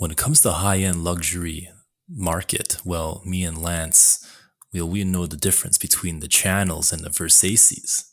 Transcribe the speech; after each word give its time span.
when 0.00 0.10
it 0.10 0.16
comes 0.16 0.40
to 0.40 0.50
high 0.50 0.78
end 0.78 1.04
luxury 1.04 1.68
market, 2.08 2.78
well, 2.86 3.20
me 3.26 3.44
and 3.44 3.60
Lance, 3.60 4.26
we, 4.72 4.80
we 4.80 5.04
know 5.04 5.26
the 5.26 5.36
difference 5.36 5.76
between 5.76 6.20
the 6.20 6.26
Chanels 6.26 6.90
and 6.90 7.04
the 7.04 7.10
Versaces. 7.10 8.08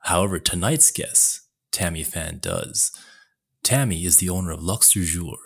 However, 0.00 0.40
tonight's 0.40 0.90
guest, 0.90 1.42
Tammy 1.70 2.02
Fan, 2.02 2.40
does. 2.42 2.90
Tammy 3.62 4.04
is 4.04 4.16
the 4.16 4.28
owner 4.28 4.50
of 4.50 4.64
Luxe 4.64 4.92
du 4.92 5.04
Jour, 5.04 5.36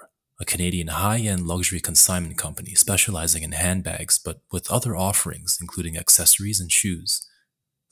a 0.40 0.46
Canadian 0.46 0.88
high 0.88 1.18
end 1.18 1.46
luxury 1.46 1.80
consignment 1.80 2.38
company 2.38 2.74
specializing 2.74 3.42
in 3.42 3.52
handbags, 3.52 4.18
but 4.18 4.40
with 4.50 4.72
other 4.72 4.96
offerings, 4.96 5.58
including 5.60 5.98
accessories 5.98 6.60
and 6.60 6.72
shoes. 6.72 7.28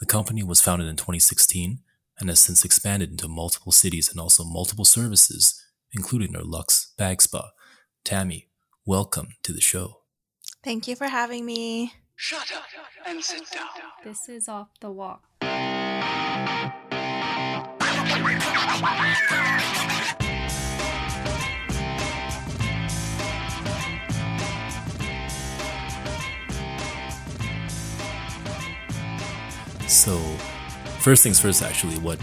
The 0.01 0.07
company 0.07 0.43
was 0.43 0.63
founded 0.63 0.89
in 0.89 0.97
2016 0.97 1.81
and 2.19 2.29
has 2.31 2.41
since 2.41 2.65
expanded 2.65 3.11
into 3.11 3.29
multiple 3.29 3.71
cities 3.71 4.11
and 4.11 4.19
also 4.19 4.45
multiple 4.45 4.87
services, 4.87 5.63
including 5.93 6.33
their 6.33 6.43
Luxe 6.43 6.95
Bag 6.97 7.21
Spa. 7.21 7.51
Tammy, 8.05 8.49
welcome 8.85 9.37
to 9.45 9.53
the 9.53 9.61
show. 9.61 9.99
Thank 10.65 10.89
you 10.89 10.97
for 10.97 11.07
having 11.07 11.47
me. 11.47 11.93
Shut 12.17 12.53
up 12.53 12.65
and 13.07 13.23
sit 13.23 13.49
down. 13.53 13.69
This 14.03 14.29
is 14.29 14.49
off 14.49 14.69
the 14.81 14.91
walk. 14.91 15.23
So, 29.87 30.19
first 30.99 31.23
things 31.23 31.39
first, 31.39 31.63
actually, 31.63 31.99
what 31.99 32.19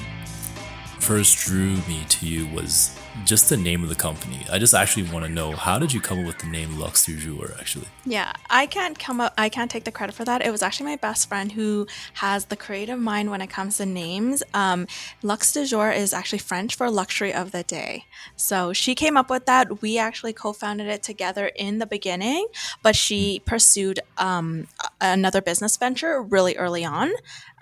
first 1.09 1.39
drew 1.39 1.75
me 1.87 2.05
to 2.07 2.27
you 2.27 2.45
was 2.53 2.95
just 3.25 3.49
the 3.49 3.57
name 3.57 3.81
of 3.81 3.89
the 3.89 3.95
company. 3.95 4.45
I 4.51 4.59
just 4.59 4.75
actually 4.75 5.09
want 5.09 5.25
to 5.25 5.31
know 5.31 5.53
how 5.53 5.79
did 5.79 5.91
you 5.91 5.99
come 5.99 6.19
up 6.19 6.27
with 6.27 6.37
the 6.37 6.45
name 6.45 6.77
Luxe 6.77 7.03
du 7.03 7.17
Jour 7.17 7.55
actually? 7.59 7.87
Yeah, 8.05 8.31
I 8.47 8.67
can't 8.67 8.99
come 8.99 9.19
up 9.19 9.33
I 9.35 9.49
can't 9.49 9.71
take 9.71 9.85
the 9.85 9.91
credit 9.91 10.13
for 10.13 10.23
that. 10.25 10.45
It 10.45 10.51
was 10.51 10.61
actually 10.61 10.85
my 10.85 10.97
best 10.97 11.27
friend 11.27 11.51
who 11.51 11.87
has 12.13 12.45
the 12.45 12.55
creative 12.55 12.99
mind 12.99 13.31
when 13.31 13.41
it 13.41 13.49
comes 13.49 13.77
to 13.77 13.87
names. 13.87 14.43
Um, 14.53 14.85
Luxe 15.23 15.51
du 15.51 15.65
Jour 15.65 15.89
is 15.89 16.13
actually 16.13 16.37
French 16.37 16.75
for 16.75 16.91
luxury 16.91 17.33
of 17.33 17.53
the 17.53 17.63
day. 17.63 18.05
So 18.35 18.71
she 18.71 18.93
came 18.93 19.17
up 19.17 19.31
with 19.31 19.47
that. 19.47 19.81
We 19.81 19.97
actually 19.97 20.33
co-founded 20.33 20.85
it 20.85 21.01
together 21.01 21.47
in 21.47 21.79
the 21.79 21.87
beginning, 21.87 22.45
but 22.83 22.95
she 22.95 23.41
pursued 23.47 23.99
um, 24.19 24.67
another 25.01 25.41
business 25.41 25.75
venture 25.75 26.21
really 26.21 26.55
early 26.55 26.85
on. 26.85 27.09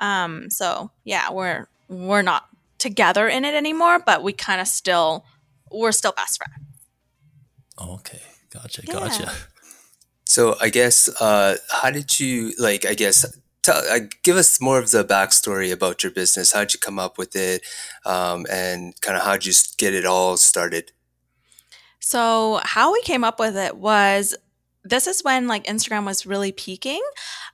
Um, 0.01 0.49
so 0.49 0.91
yeah, 1.05 1.31
we're 1.31 1.69
we're 1.87 2.21
not 2.21 2.49
together 2.77 3.27
in 3.27 3.45
it 3.45 3.53
anymore, 3.55 3.99
but 3.99 4.23
we 4.23 4.33
kind 4.33 4.61
of 4.61 4.67
still 4.67 5.25
we're 5.71 5.91
still 5.91 6.13
best 6.13 6.37
friends. 6.37 6.53
Okay, 7.79 8.21
gotcha, 8.49 8.81
Yeah. 8.87 8.93
gotcha. 8.93 9.31
So 10.25 10.55
I 10.61 10.69
guess, 10.69 11.09
uh, 11.21 11.57
how 11.71 11.89
did 11.91 12.19
you 12.19 12.53
like? 12.57 12.85
I 12.85 12.93
guess, 12.93 13.25
tell, 13.63 13.77
uh, 13.89 13.99
give 14.23 14.35
us 14.35 14.59
more 14.59 14.79
of 14.79 14.91
the 14.91 15.03
backstory 15.03 15.71
about 15.71 16.03
your 16.03 16.11
business. 16.11 16.51
How'd 16.51 16.73
you 16.73 16.79
come 16.79 16.99
up 16.99 17.17
with 17.17 17.35
it, 17.35 17.61
um, 18.05 18.45
and 18.49 18.99
kind 19.01 19.17
of 19.17 19.23
how'd 19.23 19.45
you 19.45 19.53
get 19.77 19.93
it 19.93 20.05
all 20.05 20.37
started? 20.37 20.91
So 21.99 22.59
how 22.63 22.93
we 22.93 23.01
came 23.01 23.23
up 23.23 23.39
with 23.39 23.57
it 23.57 23.77
was 23.77 24.35
this 24.89 25.07
is 25.07 25.23
when 25.23 25.47
like 25.47 25.65
Instagram 25.65 26.05
was 26.05 26.25
really 26.25 26.51
peaking. 26.51 27.01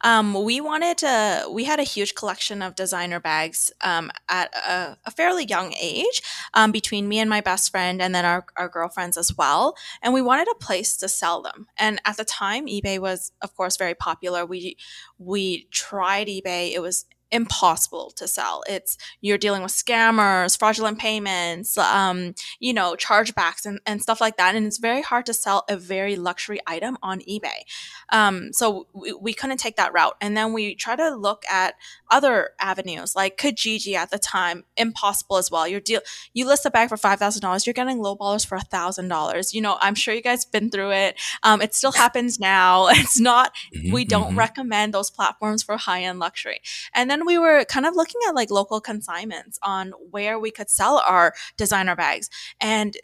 Um, 0.02 0.34
we 0.34 0.62
wanted 0.62 0.98
to. 1.00 1.48
We 1.52 1.64
had 1.64 1.80
a 1.80 1.84
huge 1.84 2.16
collection 2.16 2.62
of 2.62 2.76
designer 2.76 3.20
bags 3.20 3.72
um, 3.82 4.12
at 4.30 4.54
a, 4.56 4.98
a 5.06 5.12
fairly 5.12 5.46
young 5.46 5.74
age, 5.82 6.22
um, 6.54 6.72
between 6.72 7.08
me 7.08 7.20
and 7.20 7.30
my 7.30 7.42
best 7.42 7.72
friend, 7.72 8.02
and 8.02 8.14
then 8.14 8.26
our, 8.26 8.46
our 8.58 8.70
girlfriends 8.70 9.18
as 9.18 9.36
well. 9.38 9.76
And 10.02 10.14
we 10.14 10.22
wanted 10.22 10.48
a 10.52 10.56
place 10.56 10.98
to 10.98 11.08
sell 11.08 11.42
them. 11.42 11.68
And 11.78 12.02
at 12.06 12.18
the 12.18 12.26
time, 12.26 12.68
eBay 12.68 13.00
was, 13.00 13.32
of 13.42 13.56
course, 13.56 13.78
very 13.78 13.96
popular. 13.96 14.46
We 14.46 14.78
we 15.18 15.68
tried 15.72 16.28
eBay. 16.28 16.74
It 16.74 16.82
was 16.82 17.06
impossible 17.34 18.12
to 18.12 18.28
sell. 18.28 18.64
It's 18.70 18.98
you're 19.22 19.38
dealing 19.38 19.62
with 19.64 19.72
scammers, 19.72 20.58
fraudulent 20.58 21.00
payments, 21.00 21.78
um, 21.78 22.36
you 22.60 22.74
know, 22.74 22.96
chargebacks 22.96 23.66
and, 23.66 23.80
and 23.86 24.02
stuff 24.02 24.22
like 24.22 24.38
that. 24.38 24.56
And 24.56 24.66
it's 24.66 24.78
very 24.78 25.02
hard 25.02 25.26
to 25.26 25.34
sell 25.34 25.66
a 25.70 25.76
very 25.76 26.16
luxury 26.16 26.60
item 26.68 26.98
on 27.02 27.20
eBay. 27.22 27.64
Um, 28.12 28.54
so 28.54 28.88
we, 28.94 29.14
we 29.14 29.34
couldn't 29.34 29.58
take 29.58 29.76
that 29.78 29.94
route. 29.94 30.16
And 30.22 30.38
then 30.38 30.54
we 30.54 30.76
try 30.76 30.96
to 30.96 31.10
look 31.16 31.44
at 31.50 31.76
other 32.10 32.52
avenues 32.60 33.16
like 33.16 33.38
Kijiji 33.38 33.96
at 33.96 34.12
the 34.12 34.20
time, 34.20 34.64
impossible 34.78 35.38
as 35.38 35.50
well. 35.52 35.68
You're 35.68 35.80
deal 35.80 36.02
you 36.34 36.46
list 36.46 36.66
a 36.66 36.72
bag 36.72 36.90
for 36.90 36.98
five 36.98 37.20
thousand 37.20 37.42
dollars, 37.42 37.66
you're 37.66 37.74
getting 37.74 38.00
low 38.00 38.16
ballers 38.16 38.46
for 38.46 38.56
a 38.56 38.62
thousand 38.62 39.08
dollars. 39.08 39.54
You 39.54 39.62
know, 39.62 39.78
I'm 39.82 39.96
sure 39.96 40.14
you 40.14 40.22
guys 40.22 40.46
been 40.46 40.70
through 40.70 40.92
it. 40.92 41.20
Um, 41.44 41.62
it 41.62 41.74
still 41.74 41.92
happens 41.92 42.40
now. 42.40 42.88
It's 43.04 43.20
not 43.20 43.52
Mhm, 43.76 43.92
we 43.94 44.06
don't 44.06 44.34
mhm. 44.34 44.38
recommend 44.38 44.94
those 44.94 45.10
platforms 45.10 45.64
for 45.64 45.78
high-end 45.78 46.20
luxury. 46.20 46.62
And 46.94 47.10
then 47.10 47.23
we 47.26 47.38
were 47.38 47.66
kind 47.66 47.86
of 47.86 47.96
looking 47.96 48.22
at 48.28 48.36
like 48.36 48.52
local 48.52 48.82
consignments 48.82 49.60
on 49.64 49.94
where 50.12 50.40
we 50.40 50.52
could 50.52 50.70
sell 50.70 51.04
our 51.06 51.34
designer 51.58 51.96
bags. 51.96 52.30
And 52.60 52.96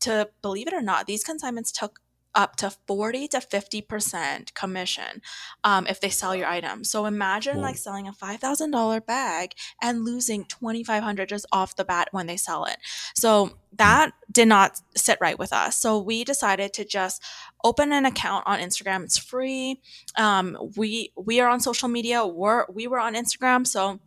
to 0.00 0.28
believe 0.42 0.66
it 0.66 0.74
or 0.74 0.82
not, 0.82 1.06
these 1.06 1.24
consignments 1.24 1.72
took 1.72 2.00
up 2.34 2.56
to 2.56 2.70
40 2.86 3.28
to 3.28 3.38
50% 3.38 4.54
commission 4.54 5.22
um, 5.62 5.86
if 5.86 6.00
they 6.00 6.08
sell 6.08 6.34
your 6.34 6.46
item. 6.46 6.84
So 6.84 7.06
imagine 7.06 7.60
like 7.60 7.76
selling 7.76 8.08
a 8.08 8.12
$5,000 8.12 9.06
bag 9.06 9.52
and 9.82 10.04
losing 10.04 10.44
2500 10.44 11.28
just 11.28 11.46
off 11.52 11.76
the 11.76 11.84
bat 11.84 12.08
when 12.12 12.26
they 12.26 12.36
sell 12.36 12.64
it. 12.64 12.76
So 13.14 13.58
that 13.76 14.12
did 14.30 14.48
not 14.48 14.80
sit 14.96 15.18
right 15.20 15.38
with 15.38 15.52
us. 15.52 15.76
So 15.76 15.98
we 16.00 16.24
decided 16.24 16.72
to 16.74 16.84
just 16.84 17.22
open 17.64 17.92
an 17.92 18.06
account 18.06 18.44
on 18.46 18.58
Instagram. 18.60 19.04
It's 19.04 19.18
free. 19.18 19.80
Um, 20.16 20.56
we 20.76 21.12
we 21.16 21.40
are 21.40 21.48
on 21.48 21.60
social 21.60 21.88
media. 21.88 22.26
We're 22.26 22.66
we 22.72 22.86
were 22.86 23.00
on 23.00 23.14
Instagram. 23.14 23.66
So 23.66 24.00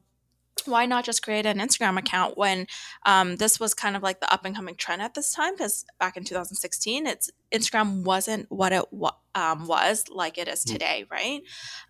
why 0.66 0.86
not 0.86 1.06
just 1.06 1.22
create 1.22 1.46
an 1.46 1.58
Instagram 1.60 1.98
account 2.00 2.38
when 2.38 2.68
um, 3.06 3.36
this 3.36 3.60
was 3.60 3.74
kind 3.74 3.96
of 3.96 4.04
like 4.04 4.20
the 4.20 4.32
up 4.34 4.46
and 4.46 4.56
coming 4.56 4.76
trend 4.76 5.02
at 5.02 5.14
this 5.14 5.34
time? 5.34 5.54
Because 5.56 5.86
back 6.00 6.18
in 6.18 6.24
2016, 6.24 7.06
it's 7.06 7.30
Instagram 7.52 8.04
wasn't 8.04 8.46
what 8.50 8.72
it 8.74 8.86
wa- 8.92 9.16
um, 9.36 9.68
was 9.68 10.06
like 10.10 10.38
it 10.38 10.48
is 10.48 10.64
Mm. 10.66 10.72
today, 10.74 11.06
right? 11.12 11.42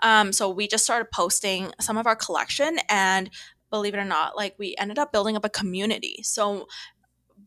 Um, 0.04 0.34
so 0.34 0.50
we 0.50 0.68
just 0.68 0.84
started 0.84 1.10
posting 1.14 1.72
some 1.80 1.98
of 1.98 2.08
our 2.08 2.16
collection, 2.16 2.80
and 2.90 3.30
believe 3.70 3.94
it 3.94 3.98
or 3.98 4.06
not, 4.06 4.36
like 4.38 4.56
we 4.58 4.76
ended 4.78 4.98
up 4.98 5.12
building 5.12 5.36
up 5.36 5.44
a 5.46 5.50
community. 5.50 6.22
So 6.24 6.68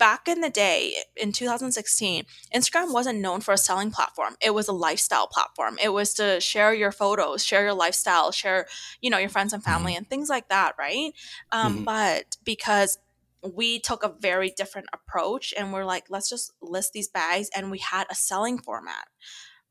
back 0.01 0.27
in 0.27 0.41
the 0.41 0.51
day 0.51 0.95
in 1.17 1.31
2016 1.31 2.25
instagram 2.55 2.93
wasn't 2.93 3.21
known 3.21 3.41
for 3.41 3.53
a 3.53 3.59
selling 3.59 3.91
platform. 3.93 4.35
It 4.41 4.53
was 4.55 4.67
a 4.67 4.73
lifestyle 4.73 5.29
platform. 5.29 5.79
It 5.81 5.91
was 5.91 6.15
to 6.15 6.41
share 6.41 6.73
your 6.75 6.91
photos 6.91 7.45
share 7.45 7.63
your 7.63 7.75
lifestyle 7.75 8.33
share 8.33 8.67
you 9.03 9.11
know 9.11 9.19
your 9.19 9.29
friends 9.29 9.53
and 9.53 9.63
family 9.63 9.95
and 9.95 10.09
things 10.09 10.29
like 10.29 10.49
that 10.49 10.75
right? 10.79 11.13
Um, 11.53 11.81
Mhm. 11.81 11.85
but 11.85 12.37
because 12.45 12.99
we 13.43 13.79
took 13.79 14.03
a 14.03 14.15
very 14.21 14.51
different 14.61 14.89
approach 14.93 15.55
and 15.57 15.73
we're 15.73 15.85
like 15.85 16.05
let's 16.09 16.29
just 16.29 16.53
list 16.61 16.93
these 16.93 17.09
bags 17.09 17.49
and 17.55 17.71
we 17.71 17.79
had 17.79 18.07
a 18.11 18.15
selling 18.15 18.59
format 18.59 19.07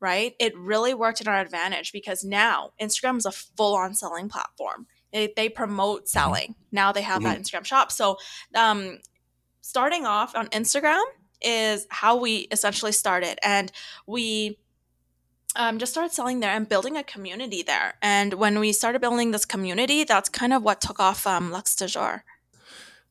right? 0.02 0.34
It 0.38 0.56
really 0.56 0.94
worked 0.94 1.20
in 1.20 1.28
our 1.28 1.40
advantage 1.40 1.92
because 1.92 2.24
now 2.24 2.70
instagram 2.80 3.18
is 3.18 3.26
a 3.26 3.32
full-on 3.32 3.94
selling 3.94 4.28
platform. 4.30 4.86
They, 5.12 5.32
they 5.36 5.48
promote 5.50 6.08
selling. 6.08 6.54
Now 6.72 6.92
they 6.92 7.02
have 7.02 7.22
that 7.24 7.38
instagram 7.38 7.64
shop. 7.66 7.92
So 7.92 8.16
um, 8.54 9.00
starting 9.60 10.06
off 10.06 10.34
on 10.34 10.48
Instagram 10.48 11.02
is 11.42 11.86
how 11.90 12.16
we 12.16 12.48
essentially 12.50 12.92
started. 12.92 13.38
And 13.42 13.72
we 14.06 14.58
um, 15.56 15.78
just 15.78 15.92
started 15.92 16.12
selling 16.12 16.40
there 16.40 16.50
and 16.50 16.68
building 16.68 16.96
a 16.96 17.02
community 17.02 17.62
there. 17.62 17.94
And 18.02 18.34
when 18.34 18.58
we 18.58 18.72
started 18.72 19.00
building 19.00 19.30
this 19.30 19.44
community, 19.44 20.04
that's 20.04 20.28
kind 20.28 20.52
of 20.52 20.62
what 20.62 20.80
took 20.80 21.00
off 21.00 21.26
um, 21.26 21.50
Luxe 21.50 21.74
du 21.74 21.86
Jour. 21.86 22.24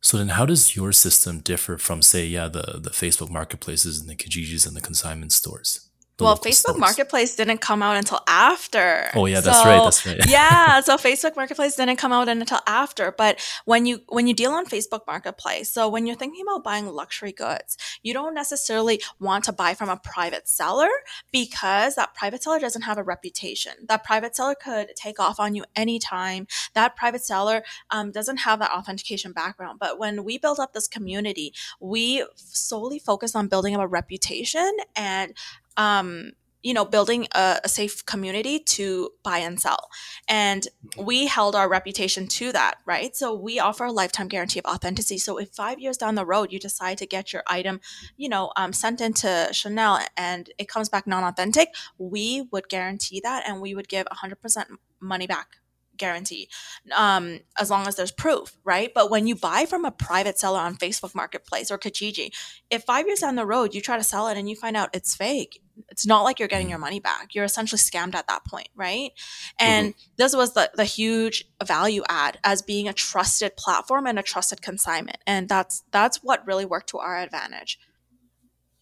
So 0.01 0.17
then, 0.17 0.29
how 0.29 0.45
does 0.45 0.75
your 0.77 0.93
system 0.93 1.39
differ 1.39 1.77
from, 1.77 2.01
say, 2.01 2.25
yeah, 2.25 2.47
the 2.47 2.79
the 2.81 2.91
Facebook 2.91 3.29
marketplaces 3.29 3.99
and 3.99 4.09
the 4.09 4.15
Kijijis 4.15 4.65
and 4.65 4.75
the 4.75 4.81
consignment 4.81 5.33
stores? 5.33 5.88
Well, 6.25 6.37
Facebook 6.37 6.53
stores? 6.53 6.77
Marketplace 6.77 7.35
didn't 7.35 7.59
come 7.59 7.81
out 7.81 7.97
until 7.97 8.19
after. 8.27 9.09
Oh 9.15 9.25
yeah, 9.25 9.41
that's 9.41 9.65
right. 9.65 9.83
That's 9.83 10.05
right. 10.05 10.19
yeah 10.29 10.79
so 10.81 10.97
facebook 10.97 11.35
marketplace 11.35 11.75
didn't 11.75 11.97
come 11.97 12.11
out 12.11 12.27
until 12.27 12.59
after 12.67 13.11
but 13.11 13.39
when 13.65 13.85
you 13.85 14.01
when 14.07 14.27
you 14.27 14.33
deal 14.33 14.51
on 14.51 14.65
facebook 14.65 15.01
marketplace 15.07 15.69
so 15.69 15.87
when 15.87 16.05
you're 16.05 16.15
thinking 16.15 16.43
about 16.47 16.63
buying 16.63 16.87
luxury 16.87 17.31
goods 17.31 17.77
you 18.03 18.13
don't 18.13 18.33
necessarily 18.33 19.01
want 19.19 19.43
to 19.43 19.51
buy 19.51 19.73
from 19.73 19.89
a 19.89 19.97
private 19.97 20.47
seller 20.47 20.89
because 21.31 21.95
that 21.95 22.13
private 22.13 22.43
seller 22.43 22.59
doesn't 22.59 22.83
have 22.83 22.97
a 22.97 23.03
reputation 23.03 23.73
that 23.87 24.03
private 24.03 24.35
seller 24.35 24.55
could 24.55 24.89
take 24.95 25.19
off 25.19 25.39
on 25.39 25.55
you 25.55 25.63
anytime 25.75 26.47
that 26.73 26.95
private 26.95 27.23
seller 27.23 27.63
um, 27.91 28.11
doesn't 28.11 28.37
have 28.37 28.59
that 28.59 28.71
authentication 28.71 29.31
background 29.31 29.79
but 29.79 29.97
when 29.99 30.23
we 30.23 30.37
build 30.37 30.59
up 30.59 30.73
this 30.73 30.87
community 30.87 31.53
we 31.79 32.25
solely 32.35 32.99
focus 32.99 33.35
on 33.35 33.47
building 33.47 33.75
up 33.75 33.81
a 33.81 33.87
reputation 33.87 34.77
and 34.95 35.33
um, 35.79 36.33
you 36.61 36.73
know 36.73 36.83
building 36.83 37.25
a, 37.33 37.59
a, 37.63 37.69
safe 37.69 38.05
community 38.05 38.59
to 38.59 39.11
buy 39.23 39.37
and 39.37 39.59
sell. 39.59 39.89
And 40.27 40.67
we 40.97 41.27
held 41.27 41.55
our 41.55 41.69
reputation 41.69 42.27
to 42.27 42.51
that 42.51 42.75
right? 42.85 43.15
So 43.15 43.33
we 43.33 43.59
offer 43.59 43.85
a 43.85 43.91
lifetime 43.91 44.27
guarantee 44.27 44.59
of 44.59 44.65
authenticity. 44.65 45.19
So 45.19 45.37
if 45.37 45.49
five 45.49 45.79
years 45.79 45.97
down 45.97 46.15
the 46.15 46.25
road 46.25 46.51
you 46.51 46.59
decide 46.59 46.97
to 46.97 47.07
get 47.07 47.31
your 47.31 47.43
item 47.47 47.79
you 48.17 48.27
know 48.27 48.51
um, 48.57 48.73
sent 48.73 48.99
into 48.99 49.49
chanel 49.53 49.99
and 50.17 50.49
it 50.57 50.67
comes 50.67 50.89
back 50.89 51.07
non-authentic 51.07 51.69
we 51.97 52.47
would 52.51 52.67
guarantee 52.67 53.21
that 53.23 53.47
and 53.47 53.61
we 53.61 53.73
would 53.73 53.87
give 53.87 54.05
100% 54.07 54.65
money 54.99 55.27
back 55.27 55.59
guarantee 55.99 56.49
um, 56.97 57.41
as 57.59 57.69
long 57.69 57.85
as 57.85 57.95
there's 57.95 58.11
proof, 58.11 58.57
right? 58.63 58.91
But 58.91 59.11
when 59.11 59.27
you 59.27 59.35
buy 59.35 59.65
from 59.67 59.85
a 59.85 59.91
private 59.91 60.39
seller 60.39 60.59
on 60.59 60.77
Facebook 60.77 61.13
Marketplace 61.13 61.69
or 61.69 61.77
Kijiji, 61.77 62.31
if 62.71 62.83
five 62.83 63.05
years 63.05 63.19
down 63.19 63.35
the 63.35 63.45
road 63.45 63.75
you 63.75 63.81
try 63.81 63.97
to 63.97 64.03
sell 64.03 64.27
it 64.29 64.37
and 64.37 64.49
you 64.49 64.55
find 64.55 64.75
out 64.75 64.89
it's 64.93 65.13
fake, 65.13 65.61
it's 65.89 66.05
not 66.05 66.23
like 66.23 66.39
you're 66.39 66.47
getting 66.47 66.65
mm-hmm. 66.65 66.71
your 66.71 66.79
money 66.79 66.99
back. 66.99 67.33
You're 67.33 67.45
essentially 67.45 67.79
scammed 67.79 68.15
at 68.15 68.27
that 68.27 68.45
point, 68.45 68.69
right? 68.75 69.11
And 69.59 69.89
mm-hmm. 69.89 70.11
this 70.17 70.35
was 70.35 70.53
the, 70.53 70.71
the 70.75 70.85
huge 70.85 71.45
value 71.63 72.03
add 72.09 72.39
as 72.43 72.61
being 72.61 72.87
a 72.87 72.93
trusted 72.93 73.55
platform 73.57 74.05
and 74.05 74.19
a 74.19 74.23
trusted 74.23 74.61
consignment. 74.61 75.17
And 75.25 75.47
that's 75.47 75.83
that's 75.91 76.23
what 76.23 76.45
really 76.45 76.65
worked 76.65 76.89
to 76.89 76.99
our 76.99 77.17
advantage. 77.17 77.79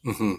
Mm-hmm. 0.06 0.34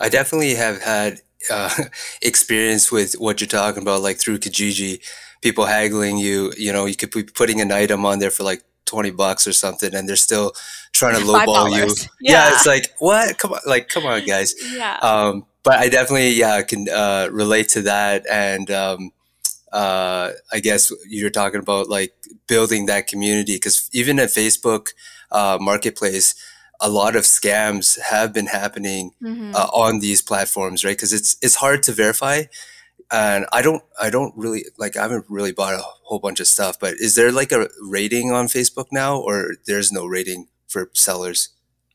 I 0.00 0.08
definitely 0.08 0.54
have 0.54 0.82
had 0.82 1.20
uh, 1.50 1.84
experience 2.22 2.90
with 2.90 3.14
what 3.14 3.40
you're 3.40 3.48
talking 3.48 3.82
about, 3.82 4.02
like 4.02 4.18
through 4.18 4.38
Kijiji 4.38 5.00
people 5.40 5.66
haggling 5.66 6.18
you. 6.18 6.52
You 6.56 6.72
know, 6.72 6.86
you 6.86 6.96
could 6.96 7.10
be 7.10 7.24
putting 7.24 7.60
an 7.60 7.72
item 7.72 8.04
on 8.04 8.18
there 8.18 8.30
for 8.30 8.42
like 8.42 8.62
20 8.88 9.10
bucks 9.10 9.46
or 9.46 9.52
something 9.52 9.94
and 9.94 10.08
they're 10.08 10.16
still 10.16 10.52
trying 10.92 11.14
to 11.14 11.20
lowball 11.24 11.70
you. 11.70 11.94
Yeah. 12.20 12.32
yeah. 12.32 12.50
it's 12.54 12.66
like, 12.66 12.92
what? 12.98 13.38
Come 13.38 13.52
on, 13.52 13.60
like, 13.66 13.88
come 13.88 14.06
on, 14.06 14.24
guys. 14.24 14.54
Yeah. 14.74 14.96
Um, 14.96 15.46
but 15.68 15.80
I 15.80 15.90
definitely, 15.90 16.30
yeah, 16.30 16.62
can 16.62 16.88
uh, 16.88 17.28
relate 17.30 17.68
to 17.70 17.82
that. 17.82 18.24
And 18.30 18.70
um, 18.70 19.10
uh, 19.70 20.32
I 20.50 20.60
guess 20.60 20.90
you're 21.06 21.28
talking 21.28 21.60
about 21.60 21.90
like 21.90 22.14
building 22.46 22.86
that 22.86 23.06
community 23.06 23.56
because 23.56 23.90
even 23.92 24.18
at 24.18 24.30
Facebook 24.30 24.94
uh, 25.30 25.58
Marketplace, 25.60 26.34
a 26.80 26.88
lot 26.88 27.16
of 27.16 27.24
scams 27.24 28.00
have 28.00 28.32
been 28.32 28.46
happening 28.46 29.10
mm-hmm. 29.22 29.54
uh, 29.54 29.68
on 29.74 30.00
these 30.00 30.22
platforms, 30.22 30.86
right? 30.86 30.96
Because 30.96 31.12
it's 31.12 31.36
it's 31.42 31.56
hard 31.56 31.82
to 31.82 31.92
verify 31.92 32.44
and 33.10 33.44
I 33.52 33.60
don't 33.60 33.82
I 34.00 34.08
don't 34.08 34.34
really 34.38 34.64
like 34.78 34.96
I 34.96 35.02
haven't 35.02 35.26
really 35.28 35.52
bought 35.52 35.74
a 35.74 35.82
whole 35.82 36.18
bunch 36.18 36.40
of 36.40 36.46
stuff, 36.46 36.80
but 36.80 36.94
is 36.94 37.14
there 37.14 37.30
like 37.30 37.52
a 37.52 37.68
rating 37.82 38.32
on 38.32 38.46
Facebook 38.46 38.86
now 38.90 39.18
or 39.18 39.56
there's 39.66 39.92
no 39.92 40.06
rating 40.06 40.48
for 40.66 40.88
sellers? 40.94 41.50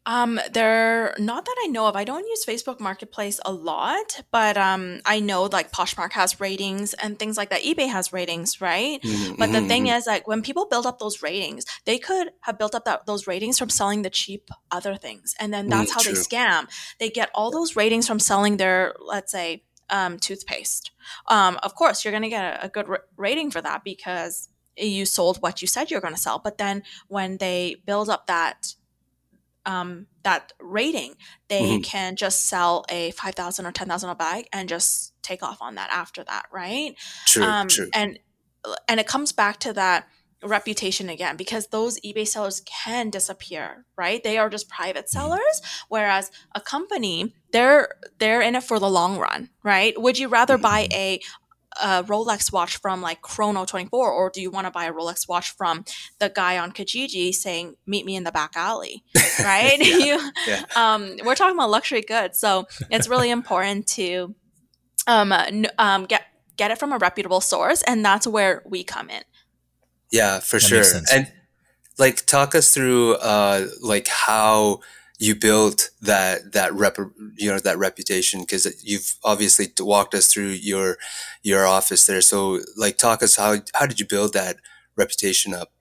Um, 0.05 0.39
there 0.51 1.15
not 1.17 1.45
that 1.45 1.55
I 1.63 1.67
know 1.67 1.87
of. 1.87 1.95
I 1.95 2.03
don't 2.03 2.27
use 2.27 2.45
Facebook 2.45 2.79
Marketplace 2.79 3.39
a 3.45 3.53
lot, 3.53 4.21
but 4.31 4.57
um, 4.57 4.99
I 5.05 5.21
know 5.21 5.43
like 5.43 5.71
Poshmark 5.71 6.11
has 6.11 6.41
ratings 6.41 6.93
and 6.93 7.17
things 7.17 7.37
like 7.37 7.49
that. 7.51 7.61
eBay 7.61 7.89
has 7.89 8.11
ratings, 8.11 8.59
right? 8.59 9.01
Mm-hmm, 9.01 9.35
but 9.35 9.51
the 9.51 9.59
mm-hmm. 9.59 9.67
thing 9.67 9.85
mm-hmm. 9.85 9.95
is, 9.95 10.05
like 10.07 10.27
when 10.27 10.41
people 10.41 10.67
build 10.67 10.85
up 10.85 10.99
those 10.99 11.21
ratings, 11.21 11.65
they 11.85 11.97
could 11.97 12.31
have 12.41 12.57
built 12.57 12.75
up 12.75 12.83
that, 12.83 13.05
those 13.05 13.27
ratings 13.27 13.57
from 13.57 13.69
selling 13.69 14.01
the 14.01 14.09
cheap 14.09 14.49
other 14.71 14.95
things, 14.95 15.35
and 15.39 15.53
then 15.53 15.67
that's 15.69 15.91
mm, 15.91 15.95
how 15.95 16.01
true. 16.01 16.13
they 16.13 16.19
scam. 16.19 16.67
They 16.99 17.09
get 17.09 17.29
all 17.33 17.49
those 17.49 17.77
ratings 17.77 18.05
from 18.05 18.19
selling 18.19 18.57
their, 18.57 18.95
let's 18.99 19.31
say, 19.31 19.63
um, 19.89 20.19
toothpaste. 20.19 20.91
Um, 21.27 21.57
of 21.63 21.75
course, 21.75 22.03
you're 22.03 22.11
going 22.11 22.23
to 22.23 22.29
get 22.29 22.61
a, 22.61 22.65
a 22.65 22.69
good 22.69 22.89
r- 22.89 23.05
rating 23.15 23.51
for 23.51 23.61
that 23.61 23.85
because 23.85 24.49
you 24.75 25.05
sold 25.05 25.37
what 25.37 25.61
you 25.61 25.67
said 25.67 25.91
you're 25.91 26.01
going 26.01 26.15
to 26.15 26.19
sell. 26.19 26.39
But 26.39 26.57
then 26.57 26.83
when 27.07 27.37
they 27.37 27.77
build 27.85 28.09
up 28.09 28.27
that 28.27 28.73
um, 29.65 30.07
that 30.23 30.53
rating, 30.59 31.15
they 31.47 31.61
mm-hmm. 31.61 31.81
can 31.81 32.15
just 32.15 32.45
sell 32.45 32.85
a 32.89 33.11
five 33.11 33.35
thousand 33.35 33.65
or 33.65 33.71
ten 33.71 33.87
thousand 33.87 34.09
a 34.09 34.15
bag 34.15 34.47
and 34.51 34.67
just 34.69 35.13
take 35.21 35.43
off 35.43 35.61
on 35.61 35.75
that 35.75 35.89
after 35.91 36.23
that, 36.23 36.45
right? 36.51 36.95
True, 37.25 37.43
um, 37.43 37.67
true. 37.67 37.89
And 37.93 38.19
and 38.87 38.99
it 38.99 39.07
comes 39.07 39.31
back 39.31 39.59
to 39.59 39.73
that 39.73 40.07
reputation 40.43 41.09
again 41.09 41.37
because 41.37 41.67
those 41.67 41.99
eBay 42.01 42.27
sellers 42.27 42.61
can 42.61 43.09
disappear, 43.09 43.85
right? 43.97 44.23
They 44.23 44.37
are 44.37 44.49
just 44.49 44.69
private 44.69 45.05
mm-hmm. 45.05 45.19
sellers, 45.19 45.61
whereas 45.89 46.31
a 46.53 46.61
company 46.61 47.33
they're 47.51 47.89
they're 48.19 48.41
in 48.41 48.55
it 48.55 48.63
for 48.63 48.79
the 48.79 48.89
long 48.89 49.17
run, 49.17 49.49
right? 49.63 49.99
Would 49.99 50.17
you 50.17 50.27
rather 50.27 50.57
buy 50.57 50.83
mm-hmm. 50.83 50.99
a 50.99 51.19
a 51.81 52.03
Rolex 52.03 52.51
watch 52.51 52.77
from 52.77 53.01
like 53.01 53.21
Chrono24 53.21 53.91
or 53.91 54.29
do 54.29 54.41
you 54.41 54.51
want 54.51 54.67
to 54.67 54.71
buy 54.71 54.85
a 54.85 54.93
Rolex 54.93 55.27
watch 55.27 55.51
from 55.51 55.85
the 56.19 56.29
guy 56.29 56.57
on 56.57 56.71
Kijiji 56.71 57.33
saying 57.33 57.75
meet 57.85 58.05
me 58.05 58.15
in 58.15 58.23
the 58.23 58.31
back 58.31 58.53
alley 58.55 59.03
right 59.43 59.79
yeah, 59.79 59.97
you, 59.97 60.31
yeah. 60.47 60.63
Um, 60.75 61.17
we're 61.25 61.35
talking 61.35 61.55
about 61.55 61.69
luxury 61.69 62.01
goods 62.01 62.39
so 62.39 62.65
it's 62.89 63.07
really 63.07 63.29
important 63.29 63.87
to 63.87 64.35
um, 65.07 65.33
um, 65.77 66.05
get 66.05 66.23
get 66.55 66.71
it 66.71 66.77
from 66.77 66.93
a 66.93 66.97
reputable 66.97 67.41
source 67.41 67.81
and 67.83 68.05
that's 68.05 68.27
where 68.27 68.61
we 68.65 68.83
come 68.83 69.09
in 69.09 69.23
yeah, 70.13 70.39
for 70.39 70.59
that 70.59 70.85
sure. 70.85 71.01
And 71.11 71.29
like 71.97 72.25
talk 72.25 72.55
us 72.55 72.73
through 72.73 73.15
uh 73.15 73.67
like 73.81 74.07
how 74.07 74.79
you 75.19 75.35
built 75.35 75.91
that 76.01 76.53
that 76.53 76.73
rep 76.73 76.97
you 77.35 77.49
know 77.49 77.59
that 77.59 77.77
reputation 77.77 78.41
because 78.41 78.67
you've 78.83 79.15
obviously 79.23 79.67
walked 79.79 80.13
us 80.13 80.27
through 80.27 80.47
your 80.47 80.97
your 81.43 81.65
office 81.65 82.05
there 82.05 82.21
so 82.21 82.59
like 82.77 82.97
talk 82.97 83.21
us 83.21 83.35
how 83.35 83.57
how 83.75 83.85
did 83.85 83.99
you 83.99 84.05
build 84.05 84.33
that 84.33 84.57
reputation 84.95 85.53
up 85.53 85.71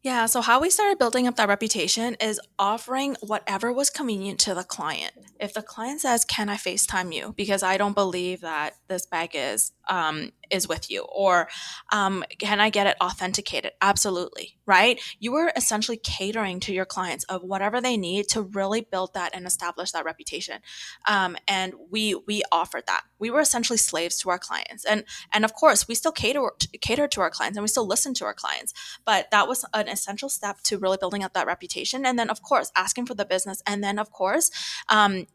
yeah, 0.00 0.26
so 0.26 0.40
how 0.40 0.60
we 0.60 0.70
started 0.70 0.98
building 0.98 1.26
up 1.26 1.34
that 1.36 1.48
reputation 1.48 2.14
is 2.20 2.40
offering 2.56 3.16
whatever 3.20 3.72
was 3.72 3.90
convenient 3.90 4.38
to 4.40 4.54
the 4.54 4.62
client. 4.62 5.12
If 5.40 5.52
the 5.52 5.60
client 5.60 6.00
says, 6.00 6.24
"Can 6.24 6.48
I 6.48 6.56
FaceTime 6.56 7.12
you?" 7.12 7.34
because 7.36 7.64
I 7.64 7.76
don't 7.76 7.94
believe 7.94 8.40
that 8.40 8.77
this 8.88 9.06
bag 9.06 9.30
is 9.34 9.72
um, 9.88 10.32
is 10.50 10.68
with 10.68 10.90
you, 10.90 11.02
or 11.02 11.48
um, 11.92 12.24
"Can 12.38 12.60
I 12.60 12.70
get 12.70 12.86
it 12.86 12.96
authenticated?" 13.00 13.72
Absolutely, 13.80 14.56
right? 14.66 15.00
You 15.18 15.32
were 15.32 15.52
essentially 15.56 15.96
catering 15.96 16.60
to 16.60 16.72
your 16.72 16.84
clients 16.84 17.24
of 17.24 17.42
whatever 17.42 17.80
they 17.80 17.96
need 17.96 18.28
to 18.28 18.42
really 18.42 18.80
build 18.80 19.14
that 19.14 19.34
and 19.34 19.46
establish 19.46 19.92
that 19.92 20.04
reputation. 20.04 20.60
Um, 21.06 21.36
and 21.46 21.74
we 21.90 22.14
we 22.14 22.42
offered 22.50 22.86
that. 22.86 23.02
We 23.18 23.30
were 23.30 23.40
essentially 23.40 23.78
slaves 23.78 24.18
to 24.20 24.30
our 24.30 24.38
clients, 24.38 24.84
and 24.84 25.04
and 25.32 25.44
of 25.44 25.54
course 25.54 25.86
we 25.86 25.94
still 25.94 26.12
cater 26.12 26.40
cater 26.80 27.08
to 27.08 27.20
our 27.20 27.30
clients 27.30 27.56
and 27.56 27.62
we 27.62 27.68
still 27.68 27.86
listen 27.86 28.14
to 28.14 28.24
our 28.24 28.34
clients. 28.34 28.74
But 29.04 29.30
that 29.30 29.48
was 29.48 29.64
an 29.74 29.88
essential 29.88 30.28
step 30.28 30.60
to 30.64 30.78
really 30.78 30.98
building 30.98 31.22
up 31.22 31.34
that 31.34 31.46
reputation. 31.46 32.06
And 32.06 32.18
then 32.18 32.30
of 32.30 32.42
course 32.42 32.72
asking 32.76 33.06
for 33.06 33.14
the 33.14 33.24
business, 33.24 33.62
and 33.66 33.82
then 33.82 33.98
of 33.98 34.10
course 34.10 34.50
um, 34.88 35.26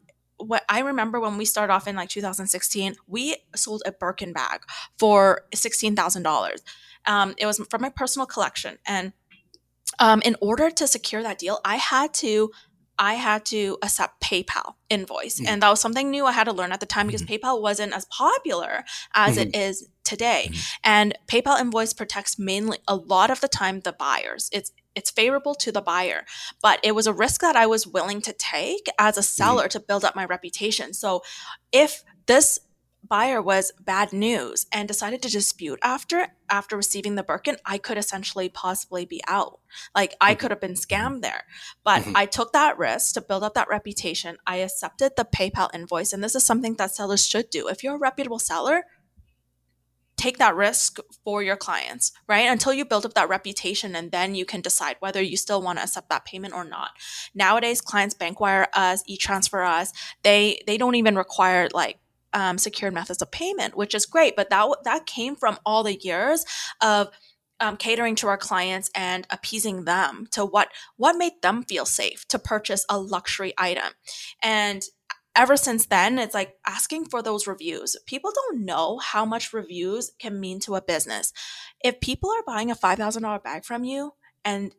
what 0.44 0.64
I 0.68 0.80
remember 0.80 1.20
when 1.20 1.36
we 1.36 1.44
started 1.44 1.72
off 1.72 1.86
in 1.88 1.96
like 1.96 2.08
2016, 2.08 2.96
we 3.06 3.36
sold 3.54 3.82
a 3.86 3.92
Birkin 3.92 4.32
bag 4.32 4.60
for 4.98 5.42
$16,000. 5.54 6.58
Um, 7.06 7.34
it 7.36 7.46
was 7.46 7.60
from 7.70 7.82
my 7.82 7.90
personal 7.90 8.26
collection. 8.26 8.78
And 8.86 9.12
um, 9.98 10.22
in 10.22 10.36
order 10.40 10.70
to 10.70 10.86
secure 10.86 11.22
that 11.22 11.38
deal, 11.38 11.60
I 11.64 11.76
had 11.76 12.14
to 12.14 12.50
I 12.98 13.14
had 13.14 13.44
to 13.46 13.76
accept 13.82 14.20
PayPal 14.22 14.74
invoice. 14.88 15.40
Mm-hmm. 15.40 15.48
And 15.48 15.62
that 15.62 15.68
was 15.68 15.80
something 15.80 16.10
new 16.10 16.26
I 16.26 16.32
had 16.32 16.44
to 16.44 16.52
learn 16.52 16.70
at 16.72 16.80
the 16.80 16.86
time 16.86 17.06
because 17.06 17.22
mm-hmm. 17.22 17.44
PayPal 17.44 17.60
wasn't 17.60 17.92
as 17.92 18.04
popular 18.04 18.84
as 19.14 19.36
mm-hmm. 19.36 19.48
it 19.48 19.56
is 19.56 19.88
today. 20.04 20.46
Mm-hmm. 20.48 20.60
And 20.84 21.18
PayPal 21.26 21.60
invoice 21.60 21.92
protects 21.92 22.38
mainly 22.38 22.78
a 22.86 22.94
lot 22.94 23.30
of 23.30 23.40
the 23.40 23.48
time 23.48 23.80
the 23.80 23.92
buyers. 23.92 24.48
It's 24.52 24.70
it's 24.94 25.10
favorable 25.10 25.54
to 25.56 25.72
the 25.72 25.82
buyer, 25.82 26.24
but 26.62 26.80
it 26.82 26.94
was 26.94 27.06
a 27.06 27.12
risk 27.12 27.40
that 27.40 27.56
I 27.56 27.66
was 27.66 27.86
willing 27.86 28.20
to 28.22 28.32
take 28.32 28.88
as 28.98 29.16
a 29.16 29.20
mm-hmm. 29.20 29.24
seller 29.24 29.68
to 29.68 29.80
build 29.80 30.04
up 30.04 30.16
my 30.16 30.24
reputation. 30.24 30.94
So 30.94 31.22
if 31.72 32.04
this 32.26 32.60
buyer 33.06 33.40
was 33.42 33.72
bad 33.80 34.12
news 34.12 34.66
and 34.72 34.88
decided 34.88 35.22
to 35.22 35.30
dispute 35.30 35.78
after 35.82 36.28
after 36.50 36.76
receiving 36.76 37.14
the 37.14 37.22
Birkin, 37.22 37.56
I 37.64 37.78
could 37.78 37.98
essentially 37.98 38.48
possibly 38.48 39.04
be 39.04 39.20
out. 39.26 39.60
Like 39.94 40.14
I 40.20 40.32
mm-hmm. 40.32 40.40
could 40.40 40.50
have 40.50 40.60
been 40.60 40.74
scammed 40.74 41.22
there. 41.22 41.44
But 41.84 42.02
mm-hmm. 42.02 42.16
I 42.16 42.26
took 42.26 42.52
that 42.52 42.78
risk 42.78 43.14
to 43.14 43.20
build 43.20 43.42
up 43.42 43.54
that 43.54 43.68
reputation. 43.68 44.36
I 44.46 44.56
accepted 44.56 45.12
the 45.16 45.24
PayPal 45.24 45.70
invoice 45.74 46.12
and 46.12 46.22
this 46.22 46.34
is 46.34 46.44
something 46.44 46.74
that 46.76 46.94
sellers 46.94 47.26
should 47.26 47.50
do. 47.50 47.68
If 47.68 47.82
you're 47.82 47.96
a 47.96 47.98
reputable 47.98 48.38
seller, 48.38 48.84
take 50.24 50.38
that 50.38 50.56
risk 50.56 50.98
for 51.22 51.42
your 51.42 51.56
clients, 51.56 52.12
right? 52.26 52.48
Until 52.50 52.72
you 52.72 52.86
build 52.86 53.04
up 53.04 53.12
that 53.12 53.28
reputation 53.28 53.94
and 53.94 54.10
then 54.10 54.34
you 54.34 54.46
can 54.46 54.62
decide 54.62 54.96
whether 55.00 55.20
you 55.20 55.36
still 55.36 55.60
want 55.60 55.78
to 55.78 55.84
accept 55.84 56.08
that 56.08 56.24
payment 56.24 56.54
or 56.54 56.64
not. 56.64 56.92
Nowadays 57.34 57.82
clients 57.82 58.14
bank 58.14 58.40
wire 58.40 58.66
us, 58.72 59.02
e-transfer 59.06 59.62
us. 59.62 59.92
They 60.22 60.62
they 60.66 60.78
don't 60.78 60.94
even 60.94 61.16
require 61.16 61.68
like 61.74 61.98
um, 62.32 62.56
secured 62.56 62.94
methods 62.94 63.20
of 63.20 63.30
payment, 63.30 63.76
which 63.76 63.94
is 63.94 64.06
great. 64.06 64.34
But 64.34 64.48
that 64.48 64.66
that 64.84 65.04
came 65.04 65.36
from 65.36 65.58
all 65.66 65.82
the 65.82 65.96
years 65.96 66.46
of 66.80 67.10
um, 67.60 67.76
catering 67.76 68.16
to 68.16 68.26
our 68.28 68.38
clients 68.38 68.90
and 68.94 69.26
appeasing 69.30 69.84
them 69.84 70.26
to 70.30 70.44
what 70.44 70.68
what 70.96 71.16
made 71.16 71.42
them 71.42 71.64
feel 71.64 71.84
safe 71.84 72.26
to 72.28 72.38
purchase 72.38 72.86
a 72.88 72.98
luxury 72.98 73.52
item, 73.58 73.92
and 74.42 74.82
ever 75.36 75.56
since 75.56 75.86
then 75.86 76.18
it's 76.18 76.34
like 76.34 76.54
asking 76.66 77.04
for 77.04 77.22
those 77.22 77.46
reviews 77.46 77.96
people 78.06 78.32
don't 78.34 78.64
know 78.64 78.98
how 78.98 79.24
much 79.24 79.52
reviews 79.52 80.12
can 80.18 80.40
mean 80.40 80.60
to 80.60 80.74
a 80.74 80.82
business 80.82 81.32
if 81.82 82.00
people 82.00 82.30
are 82.30 82.44
buying 82.46 82.70
a 82.70 82.76
$5000 82.76 83.42
bag 83.42 83.64
from 83.64 83.84
you 83.84 84.12
and 84.44 84.74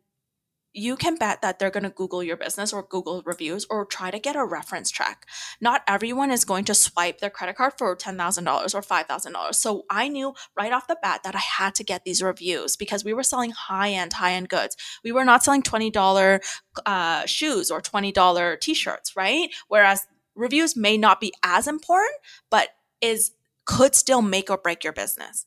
you 0.76 0.98
can 0.98 1.16
bet 1.16 1.42
that 1.42 1.58
they're 1.58 1.72
going 1.72 1.84
to 1.86 1.90
Google 1.90 2.22
your 2.22 2.36
business 2.36 2.74
or 2.74 2.84
Google 2.84 3.24
reviews 3.26 3.66
or 3.70 3.86
try 3.86 4.12
to 4.12 4.20
get 4.20 4.36
a 4.36 4.44
reference 4.44 4.92
check. 4.92 5.26
Not 5.62 5.82
everyone 5.88 6.32
is 6.32 6.44
going 6.44 6.66
to 6.66 6.76
swipe 6.76 7.20
their 7.20 7.30
credit 7.30 7.56
card 7.56 7.74
for 7.78 7.96
$10,000 7.96 8.76
or 8.76 8.82
$5,000. 8.82 9.56
So 9.56 9.86
I 9.90 10.10
knew 10.10 10.34
right 10.56 10.74
off 10.74 10.88
the 10.88 10.98
bat 11.02 11.22
that 11.24 11.34
I 11.34 11.40
had 11.40 11.76
to 11.76 11.86
get 11.86 12.04
these 12.04 12.22
reviews 12.22 12.76
because 12.76 13.06
we 13.06 13.14
were 13.14 13.24
selling 13.24 13.52
high 13.52 13.92
end, 13.92 14.14
high 14.14 14.34
end 14.34 14.50
goods. 14.50 14.76
We 15.04 15.14
were 15.14 15.24
not 15.24 15.44
selling 15.44 15.64
$20 15.64 16.44
uh, 16.86 17.26
shoes 17.26 17.72
or 17.72 17.82
$20 17.82 18.60
t 18.60 18.74
shirts, 18.74 19.16
right? 19.16 19.50
Whereas 19.70 20.06
reviews 20.36 20.76
may 20.76 20.98
not 20.98 21.20
be 21.20 21.34
as 21.44 21.68
important, 21.68 22.16
but 22.50 22.70
is 23.02 23.32
could 23.66 23.96
still 23.96 24.22
make 24.22 24.50
or 24.50 24.58
break 24.58 24.84
your 24.84 24.94
business. 24.94 25.46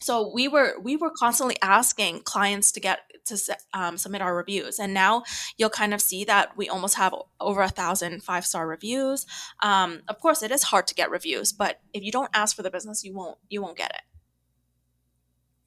So 0.00 0.32
we 0.32 0.48
were 0.48 0.74
we 0.82 0.96
were 0.96 1.10
constantly 1.10 1.56
asking 1.62 2.22
clients 2.22 2.72
to 2.72 2.80
get 2.80 3.00
to 3.26 3.38
um, 3.72 3.96
submit 3.96 4.20
our 4.20 4.34
reviews. 4.34 4.80
And 4.80 4.92
now 4.92 5.22
you'll 5.56 5.70
kind 5.70 5.94
of 5.94 6.00
see 6.00 6.24
that 6.24 6.56
we 6.56 6.68
almost 6.68 6.96
have 6.96 7.14
over 7.40 7.62
a 7.62 7.68
thousand 7.68 8.22
five 8.24 8.44
star 8.44 8.66
reviews. 8.66 9.26
Um, 9.62 10.02
of 10.08 10.18
course 10.18 10.42
it 10.42 10.50
is 10.50 10.64
hard 10.64 10.86
to 10.88 10.94
get 10.94 11.10
reviews 11.10 11.52
but 11.52 11.80
if 11.92 12.02
you 12.02 12.10
don't 12.10 12.30
ask 12.34 12.56
for 12.56 12.62
the 12.62 12.70
business 12.70 13.04
you 13.04 13.14
won't 13.14 13.38
you 13.48 13.62
won't 13.62 13.76
get 13.76 13.90
it 13.90 14.02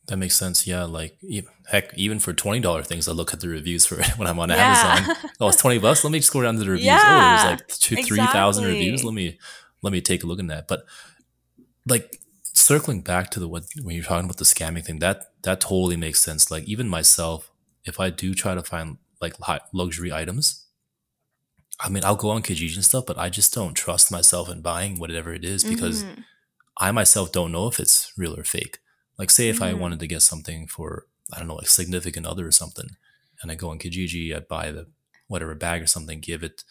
that 0.07 0.17
makes 0.17 0.35
sense. 0.35 0.67
Yeah, 0.67 0.83
like 0.83 1.17
heck, 1.67 1.93
even 1.97 2.19
for 2.19 2.33
twenty 2.33 2.59
dollar 2.59 2.83
things, 2.83 3.07
I 3.07 3.11
look 3.11 3.33
at 3.33 3.39
the 3.39 3.49
reviews 3.49 3.85
for 3.85 4.01
when 4.17 4.27
I'm 4.27 4.39
on 4.39 4.49
yeah. 4.49 4.95
Amazon. 4.97 5.15
Oh, 5.39 5.49
it's 5.49 5.57
twenty 5.57 5.79
bucks. 5.79 6.03
Let 6.03 6.11
me 6.11 6.19
just 6.19 6.31
go 6.31 6.41
down 6.41 6.55
to 6.55 6.59
the 6.59 6.69
reviews. 6.69 6.85
Yeah, 6.85 7.01
oh, 7.01 7.47
there's 7.47 7.59
like 7.59 7.67
two, 7.67 7.95
exactly. 7.95 8.03
three 8.03 8.25
thousand 8.27 8.65
reviews. 8.65 9.03
Let 9.03 9.13
me 9.13 9.37
let 9.81 9.91
me 9.91 10.01
take 10.01 10.23
a 10.23 10.27
look 10.27 10.39
at 10.39 10.47
that. 10.47 10.67
But 10.67 10.85
like 11.87 12.19
circling 12.43 13.01
back 13.01 13.29
to 13.31 13.39
the 13.39 13.47
what 13.47 13.65
when 13.81 13.95
you're 13.95 14.05
talking 14.05 14.25
about 14.25 14.37
the 14.37 14.45
scamming 14.45 14.85
thing, 14.85 14.99
that 14.99 15.31
that 15.43 15.61
totally 15.61 15.97
makes 15.97 16.21
sense. 16.21 16.49
Like 16.51 16.63
even 16.65 16.87
myself, 16.87 17.51
if 17.83 17.99
I 17.99 18.09
do 18.09 18.33
try 18.33 18.55
to 18.55 18.63
find 18.63 18.97
like 19.21 19.35
luxury 19.73 20.13
items, 20.13 20.65
I 21.79 21.89
mean 21.89 22.05
I'll 22.05 22.15
go 22.15 22.29
on 22.29 22.43
Kijiji 22.43 22.75
and 22.75 22.85
stuff, 22.85 23.05
but 23.05 23.17
I 23.17 23.29
just 23.29 23.53
don't 23.53 23.73
trust 23.73 24.11
myself 24.11 24.49
in 24.49 24.61
buying 24.61 24.99
whatever 24.99 25.33
it 25.33 25.43
is 25.43 25.63
because 25.63 26.03
mm-hmm. 26.03 26.21
I 26.77 26.91
myself 26.91 27.31
don't 27.31 27.51
know 27.51 27.67
if 27.67 27.79
it's 27.79 28.13
real 28.17 28.37
or 28.37 28.43
fake. 28.43 28.79
Like 29.17 29.29
say 29.29 29.49
if 29.49 29.57
mm-hmm. 29.57 29.63
I 29.63 29.73
wanted 29.73 29.99
to 29.99 30.07
get 30.07 30.21
something 30.21 30.67
for 30.67 31.05
I 31.33 31.39
don't 31.39 31.47
know, 31.47 31.55
like 31.55 31.67
significant 31.67 32.25
other 32.25 32.47
or 32.47 32.51
something, 32.51 32.89
and 33.41 33.51
I 33.51 33.55
go 33.55 33.69
on 33.69 33.79
Kijiji, 33.79 34.35
I 34.35 34.39
buy 34.39 34.71
the 34.71 34.87
whatever 35.27 35.55
bag 35.55 35.81
or 35.81 35.87
something, 35.87 36.19
give 36.19 36.43
it 36.43 36.63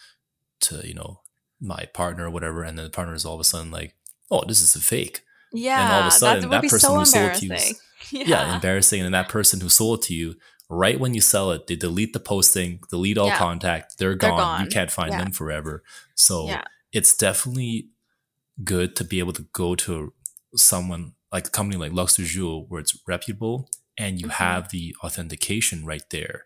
to, 0.61 0.87
you 0.87 0.95
know, 0.95 1.21
my 1.61 1.87
partner 1.93 2.27
or 2.27 2.31
whatever, 2.31 2.63
and 2.63 2.79
then 2.79 2.85
the 2.85 2.91
partner 2.91 3.15
is 3.15 3.25
all 3.25 3.35
of 3.35 3.41
a 3.41 3.45
sudden 3.45 3.71
like, 3.71 3.95
Oh, 4.31 4.45
this 4.47 4.63
is 4.63 4.75
a 4.75 4.81
fake. 4.81 5.23
Yeah. 5.53 5.85
And 5.85 5.93
all 5.93 6.01
of 6.01 6.07
a 6.07 6.11
sudden, 6.11 6.51
that, 6.51 6.63
that 6.63 6.71
person 6.71 6.91
so 6.91 6.99
who 6.99 7.05
sold 7.05 7.31
it 7.31 7.35
to 7.37 7.47
you. 7.47 7.57
Yeah. 8.11 8.25
yeah. 8.27 8.55
embarrassing. 8.57 9.01
And 9.01 9.15
that 9.15 9.31
person 9.31 9.61
who 9.61 9.71
sold 9.71 10.01
it 10.01 10.07
to 10.07 10.15
you, 10.15 10.35
right 10.69 11.01
when 11.01 11.15
you 11.15 11.23
sell 11.23 11.53
it, 11.53 11.67
they 11.67 11.75
delete 11.75 12.13
the 12.13 12.21
posting, 12.21 12.81
delete 12.91 13.17
all 13.17 13.29
yeah. 13.29 13.39
contact. 13.39 13.99
They're 13.99 14.15
gone. 14.15 14.31
they're 14.31 14.39
gone. 14.39 14.65
You 14.65 14.71
can't 14.71 14.91
find 14.91 15.13
yeah. 15.13 15.23
them 15.23 15.33
forever. 15.33 15.83
So 16.15 16.55
it's 16.93 17.17
definitely 17.17 17.89
good 18.63 18.95
to 18.97 19.05
be 19.05 19.21
able 19.21 19.33
to 19.33 19.47
go 19.53 19.75
to 19.75 20.13
someone 20.55 21.14
like 21.35 21.49
a 21.49 21.51
company 21.51 21.77
like 21.77 22.09
Jour 22.17 22.65
where 22.69 22.81
it's 22.81 22.97
reputable 23.09 23.69
and 23.99 24.21
you 24.21 24.29
mm-hmm. 24.29 24.45
have 24.45 24.71
the 24.71 24.95
authentication 25.03 25.85
right 25.85 26.05
there 26.11 26.45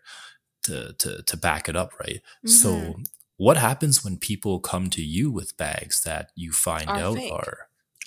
to 0.63 0.93
to 0.97 1.21
to 1.21 1.37
back 1.37 1.69
it 1.69 1.75
up, 1.75 1.93
right? 1.99 2.21
Mm-hmm. 2.45 2.49
So 2.49 2.95
what 3.37 3.57
happens 3.57 4.03
when 4.03 4.17
people 4.17 4.59
come 4.59 4.89
to 4.89 5.01
you 5.01 5.31
with 5.31 5.55
bags 5.57 6.03
that 6.03 6.31
you 6.35 6.51
find 6.51 6.89
are 6.89 6.97
out 6.97 7.17
fake. 7.17 7.31
are 7.31 7.57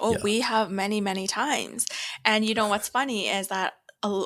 Oh, 0.01 0.13
yeah. 0.13 0.19
we 0.25 0.41
have 0.41 0.71
many, 0.71 1.01
many 1.01 1.29
times. 1.29 1.87
And 2.25 2.45
you 2.45 2.55
know 2.55 2.67
what's 2.67 2.89
funny 2.89 3.29
is 3.29 3.49
that 3.49 3.75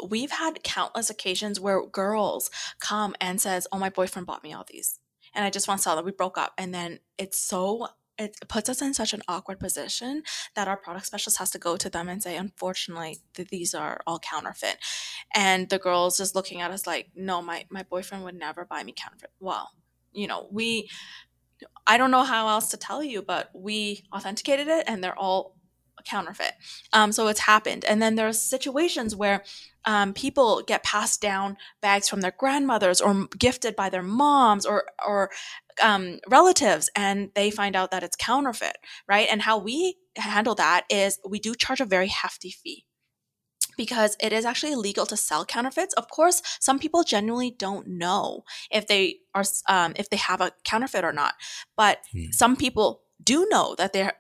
we've 0.08 0.30
had 0.30 0.62
countless 0.62 1.10
occasions 1.10 1.60
where 1.60 1.84
girls 1.84 2.50
come 2.80 3.14
and 3.20 3.38
says, 3.38 3.66
"Oh, 3.70 3.78
my 3.78 3.90
boyfriend 3.90 4.26
bought 4.26 4.42
me 4.42 4.54
all 4.54 4.64
these." 4.66 4.98
And 5.34 5.44
I 5.44 5.50
just 5.50 5.68
want 5.68 5.80
to 5.80 5.84
tell 5.84 5.96
them 5.96 6.06
we 6.06 6.12
broke 6.12 6.38
up 6.38 6.54
and 6.56 6.72
then 6.72 7.00
it's 7.18 7.38
so 7.38 7.88
it 8.18 8.36
puts 8.48 8.68
us 8.68 8.80
in 8.80 8.94
such 8.94 9.12
an 9.12 9.22
awkward 9.28 9.60
position 9.60 10.22
that 10.54 10.68
our 10.68 10.76
product 10.76 11.06
specialist 11.06 11.38
has 11.38 11.50
to 11.50 11.58
go 11.58 11.76
to 11.76 11.90
them 11.90 12.08
and 12.08 12.22
say, 12.22 12.36
unfortunately, 12.36 13.18
th- 13.34 13.48
these 13.48 13.74
are 13.74 14.00
all 14.06 14.18
counterfeit. 14.18 14.76
And 15.34 15.68
the 15.68 15.78
girls 15.78 16.16
just 16.16 16.34
looking 16.34 16.60
at 16.60 16.70
us 16.70 16.86
like, 16.86 17.08
no, 17.14 17.42
my, 17.42 17.66
my 17.70 17.82
boyfriend 17.82 18.24
would 18.24 18.34
never 18.34 18.64
buy 18.64 18.82
me 18.84 18.94
counterfeit. 18.96 19.30
Well, 19.40 19.70
you 20.12 20.26
know, 20.26 20.48
we, 20.50 20.88
I 21.86 21.98
don't 21.98 22.10
know 22.10 22.24
how 22.24 22.48
else 22.48 22.70
to 22.70 22.76
tell 22.76 23.02
you, 23.02 23.22
but 23.22 23.50
we 23.54 24.04
authenticated 24.14 24.68
it 24.68 24.84
and 24.86 25.02
they're 25.02 25.18
all 25.18 25.55
counterfeit. 26.04 26.52
Um, 26.92 27.12
so 27.12 27.28
it's 27.28 27.40
happened. 27.40 27.84
And 27.84 28.00
then 28.00 28.14
there's 28.14 28.40
situations 28.40 29.14
where 29.14 29.42
um, 29.84 30.12
people 30.12 30.62
get 30.66 30.82
passed 30.82 31.20
down 31.20 31.56
bags 31.80 32.08
from 32.08 32.20
their 32.20 32.34
grandmothers 32.36 33.00
or 33.00 33.28
gifted 33.38 33.76
by 33.76 33.88
their 33.88 34.02
moms 34.02 34.66
or 34.66 34.84
or 35.06 35.30
um, 35.82 36.18
relatives, 36.28 36.90
and 36.96 37.30
they 37.34 37.50
find 37.50 37.76
out 37.76 37.90
that 37.90 38.02
it's 38.02 38.16
counterfeit, 38.16 38.78
right? 39.08 39.28
And 39.30 39.42
how 39.42 39.58
we 39.58 39.96
handle 40.16 40.54
that 40.56 40.84
is 40.90 41.18
we 41.28 41.38
do 41.38 41.54
charge 41.54 41.80
a 41.80 41.84
very 41.84 42.08
hefty 42.08 42.50
fee 42.50 42.84
because 43.76 44.16
it 44.20 44.32
is 44.32 44.44
actually 44.44 44.72
illegal 44.72 45.06
to 45.06 45.16
sell 45.16 45.44
counterfeits. 45.44 45.94
Of 45.94 46.08
course, 46.08 46.42
some 46.60 46.78
people 46.78 47.02
genuinely 47.04 47.50
don't 47.50 47.86
know 47.86 48.42
if 48.70 48.86
they 48.86 49.18
are 49.34 49.44
um, 49.68 49.92
if 49.96 50.10
they 50.10 50.16
have 50.16 50.40
a 50.40 50.52
counterfeit 50.64 51.04
or 51.04 51.12
not, 51.12 51.34
but 51.76 51.98
hmm. 52.12 52.30
some 52.32 52.56
people 52.56 53.02
do 53.22 53.46
know 53.50 53.74
that 53.78 53.92
they're 53.92 54.14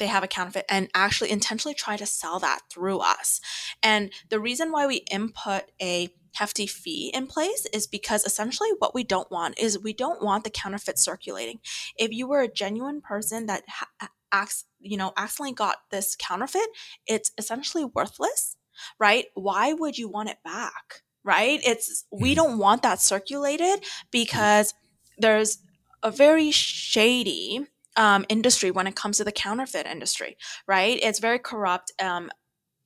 they 0.00 0.08
have 0.08 0.24
a 0.24 0.28
counterfeit 0.28 0.64
and 0.68 0.88
actually 0.94 1.30
intentionally 1.30 1.74
try 1.74 1.96
to 1.96 2.06
sell 2.06 2.40
that 2.40 2.62
through 2.68 2.98
us. 2.98 3.40
And 3.82 4.10
the 4.30 4.40
reason 4.40 4.72
why 4.72 4.88
we 4.88 5.04
input 5.10 5.62
a 5.80 6.08
hefty 6.34 6.66
fee 6.66 7.10
in 7.14 7.26
place 7.26 7.66
is 7.72 7.86
because 7.86 8.24
essentially 8.24 8.70
what 8.78 8.94
we 8.94 9.04
don't 9.04 9.30
want 9.30 9.58
is 9.58 9.78
we 9.78 9.92
don't 9.92 10.22
want 10.22 10.44
the 10.44 10.50
counterfeit 10.50 10.98
circulating. 10.98 11.60
If 11.96 12.12
you 12.12 12.26
were 12.26 12.40
a 12.40 12.48
genuine 12.48 13.00
person 13.00 13.46
that 13.46 13.62
ha- 13.68 14.08
acts, 14.32 14.64
you 14.80 14.96
know, 14.96 15.12
accidentally 15.16 15.54
got 15.54 15.78
this 15.90 16.16
counterfeit, 16.18 16.68
it's 17.06 17.32
essentially 17.38 17.84
worthless, 17.84 18.56
right? 18.98 19.26
Why 19.34 19.72
would 19.72 19.98
you 19.98 20.08
want 20.08 20.30
it 20.30 20.38
back? 20.44 21.02
Right? 21.22 21.60
It's 21.62 22.06
we 22.10 22.30
mm-hmm. 22.30 22.36
don't 22.36 22.58
want 22.58 22.82
that 22.82 23.00
circulated 23.00 23.84
because 24.10 24.72
there's 25.18 25.58
a 26.02 26.10
very 26.10 26.50
shady 26.50 27.66
um, 27.96 28.24
industry 28.28 28.70
when 28.70 28.86
it 28.86 28.96
comes 28.96 29.18
to 29.18 29.24
the 29.24 29.32
counterfeit 29.32 29.86
industry, 29.86 30.36
right? 30.66 30.98
It's 31.02 31.18
very 31.18 31.38
corrupt. 31.38 31.92
Um, 32.00 32.30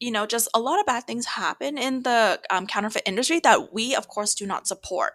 you 0.01 0.11
know, 0.11 0.27
just 0.27 0.49
a 0.55 0.61
lot 0.61 0.81
of 0.81 0.87
bad 0.87 1.05
things 1.05 1.25
happen 1.25 1.79
in 1.79 2.03
the 2.03 2.41
um, 2.51 2.67
counterfeit 2.67 3.03
industry 3.07 3.41
that 3.41 3.73
we, 3.73 3.95
of 3.95 4.09
course, 4.09 4.35
do 4.35 4.47
not 4.47 4.67
support. 4.67 5.13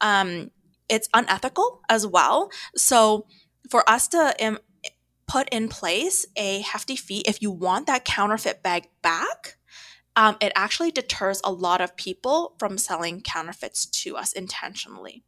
Um, 0.00 0.50
it's 0.88 1.08
unethical 1.14 1.80
as 1.88 2.06
well. 2.06 2.50
So, 2.76 3.26
for 3.70 3.88
us 3.88 4.08
to 4.08 4.34
Im- 4.38 4.58
put 5.26 5.48
in 5.50 5.68
place 5.68 6.26
a 6.36 6.60
hefty 6.60 6.96
fee 6.96 7.22
if 7.26 7.40
you 7.40 7.50
want 7.50 7.86
that 7.86 8.04
counterfeit 8.04 8.62
bag 8.62 8.88
back, 9.02 9.56
um, 10.14 10.36
it 10.40 10.52
actually 10.54 10.90
deters 10.90 11.40
a 11.44 11.52
lot 11.52 11.80
of 11.80 11.96
people 11.96 12.54
from 12.58 12.76
selling 12.76 13.22
counterfeits 13.22 13.86
to 13.86 14.16
us 14.16 14.32
intentionally. 14.32 15.24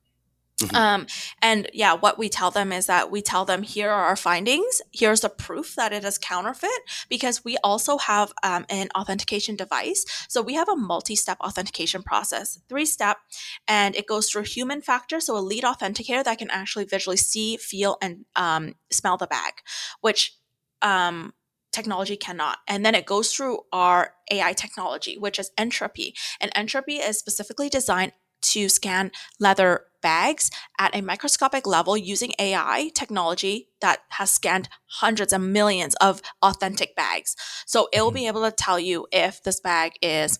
Mm-hmm. 0.60 0.76
Um, 0.76 1.06
and 1.42 1.68
yeah, 1.72 1.94
what 1.94 2.16
we 2.16 2.28
tell 2.28 2.50
them 2.52 2.72
is 2.72 2.86
that 2.86 3.10
we 3.10 3.22
tell 3.22 3.44
them 3.44 3.62
here 3.62 3.90
are 3.90 4.04
our 4.04 4.16
findings. 4.16 4.80
Here's 4.92 5.20
the 5.20 5.28
proof 5.28 5.74
that 5.74 5.92
it 5.92 6.04
is 6.04 6.16
counterfeit 6.16 6.70
because 7.08 7.44
we 7.44 7.56
also 7.64 7.98
have 7.98 8.32
um, 8.42 8.64
an 8.68 8.88
authentication 8.96 9.56
device. 9.56 10.04
So 10.28 10.42
we 10.42 10.54
have 10.54 10.68
a 10.68 10.76
multi-step 10.76 11.38
authentication 11.40 12.04
process, 12.04 12.60
three 12.68 12.86
step, 12.86 13.18
and 13.66 13.96
it 13.96 14.06
goes 14.06 14.30
through 14.30 14.44
human 14.44 14.80
factor. 14.80 15.20
So 15.20 15.36
a 15.36 15.40
lead 15.40 15.64
authenticator 15.64 16.22
that 16.22 16.38
can 16.38 16.50
actually 16.50 16.84
visually 16.84 17.16
see, 17.16 17.56
feel, 17.56 17.96
and 18.00 18.24
um, 18.36 18.74
smell 18.90 19.16
the 19.16 19.26
bag, 19.26 19.54
which 20.02 20.36
um, 20.82 21.34
technology 21.72 22.16
cannot. 22.16 22.58
And 22.68 22.86
then 22.86 22.94
it 22.94 23.06
goes 23.06 23.32
through 23.32 23.60
our 23.72 24.12
AI 24.30 24.52
technology, 24.52 25.18
which 25.18 25.40
is 25.40 25.50
Entrupy. 25.58 26.14
And 26.40 26.52
Entrupy 26.54 26.96
is 26.96 27.18
specifically 27.18 27.68
designed 27.68 28.12
to 28.44 28.68
scan 28.68 29.10
leather 29.38 29.86
bags 30.02 30.50
at 30.78 30.94
a 30.94 31.00
microscopic 31.00 31.66
level 31.66 31.96
using 31.96 32.32
AI 32.38 32.90
technology 32.94 33.70
that 33.80 34.00
has 34.10 34.30
scanned 34.30 34.68
hundreds 34.86 35.32
of 35.32 35.40
millions 35.40 35.94
of 35.94 36.20
authentic 36.42 36.94
bags. 36.94 37.34
So 37.66 37.88
it 37.92 38.02
will 38.02 38.08
mm-hmm. 38.08 38.16
be 38.16 38.26
able 38.26 38.42
to 38.42 38.52
tell 38.52 38.78
you 38.78 39.06
if 39.10 39.42
this 39.42 39.60
bag 39.60 39.92
is 40.02 40.38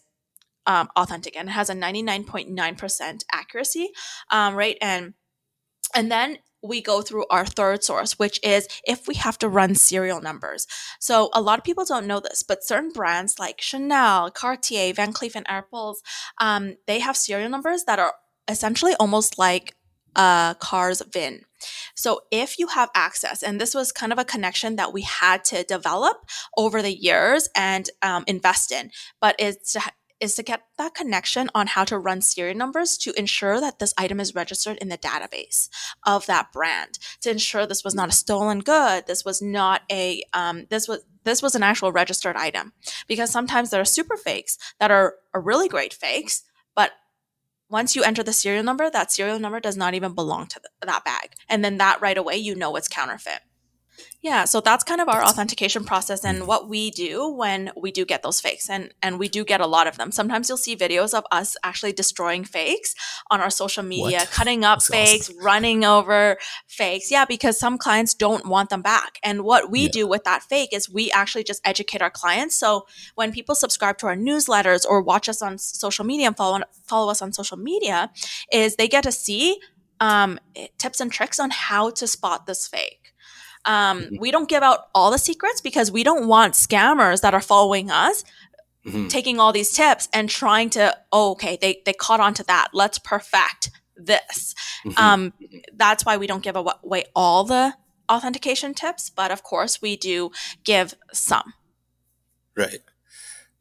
um, 0.67 0.89
authentic 0.97 1.37
and 1.37 1.49
it 1.49 1.53
has 1.53 1.71
a 1.71 1.75
99.9% 1.75 3.25
accuracy 3.33 3.91
um, 4.31 4.55
rate. 4.55 4.79
And 4.81 5.15
and 5.95 6.11
then 6.11 6.39
we 6.65 6.81
go 6.81 7.03
through 7.03 7.27
our 7.31 7.45
third 7.45 7.85
source, 7.85 8.19
which 8.19 8.41
is 8.43 8.67
if 8.85 9.07
we 9.07 9.15
have 9.17 9.39
to 9.39 9.49
run 9.49 9.75
serial 9.75 10.21
numbers. 10.21 10.67
So 10.99 11.31
a 11.35 11.41
lot 11.41 11.59
of 11.59 11.65
people 11.65 11.85
don't 11.85 12.07
know 12.07 12.21
this, 12.21 12.43
but 12.43 12.65
certain 12.65 12.91
brands 12.91 13.39
like 13.39 13.61
Chanel, 13.61 14.31
Cartier, 14.31 14.95
Van 14.95 15.13
Cleef 15.13 15.35
and 15.37 15.47
Arpels, 15.47 15.97
um, 16.39 16.77
they 16.87 17.01
have 17.01 17.17
serial 17.17 17.51
numbers 17.51 17.85
that 17.85 17.99
are 17.99 18.15
essentially 18.49 18.95
almost 18.99 19.39
like 19.39 19.77
a 20.17 20.57
car's 20.59 21.03
VIN. 21.13 21.43
So 21.95 22.21
if 22.31 22.59
you 22.59 22.69
have 22.69 22.91
access, 22.95 23.43
and 23.43 23.61
this 23.61 23.75
was 23.75 23.93
kind 23.93 24.13
of 24.13 24.19
a 24.19 24.25
connection 24.25 24.77
that 24.77 24.93
we 24.93 25.03
had 25.03 25.45
to 25.47 25.65
develop 25.65 26.27
over 26.57 26.83
the 26.83 26.95
years 26.95 27.49
and 27.57 27.89
um, 28.03 28.25
invest 28.27 28.73
in, 28.73 28.91
but 29.21 29.35
it's 29.39 29.77
is 30.21 30.35
to 30.35 30.43
get 30.43 30.63
that 30.79 30.95
connection 30.95 31.49
on 31.55 31.67
how 31.67 31.85
to 31.85 31.99
run 31.99 32.21
serial 32.21 32.57
numbers 32.57 32.97
to 32.99 33.13
ensure 33.19 33.61
that 33.61 33.79
this 33.79 33.95
item 33.99 34.21
is 34.21 34.35
registered 34.35 34.77
in 34.79 34.89
the 34.89 34.99
database 34.99 35.69
of 36.05 36.27
that 36.27 36.53
brand 36.53 36.99
to 37.21 37.31
ensure 37.31 37.67
this 37.67 37.85
was 37.85 37.95
not 37.95 38.09
a 38.09 38.13
stolen 38.13 38.61
good 38.61 39.07
this 39.07 39.25
was 39.25 39.43
not 39.43 39.83
a 39.91 40.23
um, 40.33 40.67
this 40.71 40.89
was 40.89 41.01
this 41.25 41.43
was 41.43 41.55
an 41.55 41.63
actual 41.63 41.91
registered 41.91 42.37
item. 42.37 42.75
Because 43.09 43.31
sometimes 43.31 43.71
there 43.71 43.81
are 43.81 43.87
super 43.87 44.19
fakes 44.19 44.59
that 44.79 44.91
are, 44.91 45.15
are 45.33 45.41
really 45.41 45.69
great 45.69 45.93
fakes 45.95 46.43
but 46.75 46.93
once 47.71 47.97
you 47.97 48.03
enter 48.05 48.23
the 48.23 48.33
serial 48.33 48.63
number 48.63 48.91
that 48.91 49.11
serial 49.11 49.39
number 49.39 49.59
does 49.59 49.77
not 49.77 49.95
even 49.95 50.15
belong 50.15 50.47
to 50.47 50.61
the, 50.61 50.87
that 50.87 51.05
bag. 51.05 51.33
And 51.49 51.65
then 51.65 51.79
that 51.79 52.01
right 52.01 52.19
away 52.19 52.37
you 52.37 52.55
know 52.55 52.77
it's 52.77 52.89
counterfeit 52.89 53.41
yeah, 54.25 54.47
so 54.47 54.63
that's 54.63 54.83
kind 54.83 55.03
of 55.03 55.09
our 55.11 55.23
authentication 55.23 55.85
process 55.85 56.25
and 56.25 56.47
what 56.47 56.67
we 56.67 56.91
do 56.91 57.29
when 57.29 57.71
we 57.77 57.93
do 57.93 58.07
get 58.07 58.23
those 58.23 58.41
fakes 58.41 58.71
and 58.71 58.91
and 59.03 59.19
we 59.19 59.29
do 59.29 59.45
get 59.45 59.61
a 59.61 59.67
lot 59.67 59.87
of 59.87 59.99
them. 59.99 60.11
Sometimes 60.11 60.49
you'll 60.49 60.57
see 60.57 60.75
videos 60.75 61.13
of 61.13 61.25
us 61.31 61.59
actually 61.63 61.93
destroying 61.93 62.43
fakes 62.43 62.95
on 63.31 63.43
our 63.43 63.51
social 63.51 63.83
media, 63.83 64.21
What? 64.21 64.31
cutting 64.31 64.65
up 64.65 64.79
That's 64.79 64.89
fakes, 64.89 65.29
awesome. 65.29 65.45
running 65.45 65.85
over 65.85 66.39
fakes. 66.67 67.11
Yeah, 67.11 67.27
because 67.27 67.59
some 67.59 67.77
clients 67.77 68.15
don't 68.15 68.47
want 68.47 68.71
them 68.71 68.81
back. 68.81 69.19
And 69.23 69.43
what 69.45 69.71
we 69.71 69.83
Yeah. 69.83 69.89
do 69.99 70.07
with 70.07 70.25
that 70.25 70.43
fake 70.43 70.71
is 70.73 70.89
we 70.89 71.11
actually 71.11 71.45
just 71.45 71.61
educate 71.63 72.01
our 72.01 72.11
clients. 72.11 72.57
So 72.57 72.87
when 73.17 73.31
people 73.31 73.55
subscribe 73.55 73.99
to 73.99 74.07
our 74.07 74.17
newsletters 74.17 74.87
or 74.89 75.03
watch 75.03 75.29
us 75.29 75.43
on 75.43 75.59
social 75.59 76.07
media 76.07 76.29
and 76.29 76.37
follow 76.37 76.61
follow 76.87 77.11
us 77.11 77.21
on 77.21 77.35
social 77.35 77.59
media, 77.59 78.11
is 78.51 78.77
they 78.77 78.89
get 78.89 79.05
to 79.05 79.13
see 79.13 79.59
um, 80.01 80.39
tips 80.79 81.01
and 81.01 81.13
tricks 81.13 81.39
on 81.39 81.51
how 81.51 81.91
to 81.91 82.07
spot 82.07 82.47
this 82.47 82.67
fake. 82.67 83.04
Um, 83.67 84.03
Mhm. 84.03 84.19
we 84.21 84.31
don't 84.31 84.49
give 84.49 84.63
out 84.63 84.89
all 84.95 85.11
the 85.11 85.19
secrets 85.19 85.61
because 85.61 85.91
we 85.91 86.03
don't 86.05 86.27
want 86.27 86.55
scammers 86.55 87.21
that 87.23 87.35
are 87.35 87.41
following 87.41 87.91
us 87.91 88.25
Mhm. 88.85 89.09
taking 89.09 89.41
all 89.41 89.53
these 89.53 89.73
tips 89.73 90.09
and 90.13 90.29
trying 90.29 90.69
to 90.71 90.95
oh, 91.13 91.31
okay 91.33 91.57
they 91.61 91.81
they 91.87 91.93
caught 91.95 92.21
on 92.21 92.35
to 92.35 92.43
that 92.45 92.69
let's 92.75 92.99
perfect 92.99 93.71
this 93.97 94.55
Mhm. 94.85 94.99
um, 94.99 95.33
that's 95.73 96.05
why 96.05 96.17
we 96.19 96.27
don't 96.27 96.43
give 96.43 96.57
away 96.57 97.05
all 97.17 97.45
the 97.45 97.75
authentication 98.11 98.75
tips 98.75 99.09
but 99.09 99.31
of 99.31 99.43
course 99.43 99.81
we 99.81 99.97
do 99.97 100.31
give 100.65 100.95
some 101.13 101.55
Right. 102.57 102.81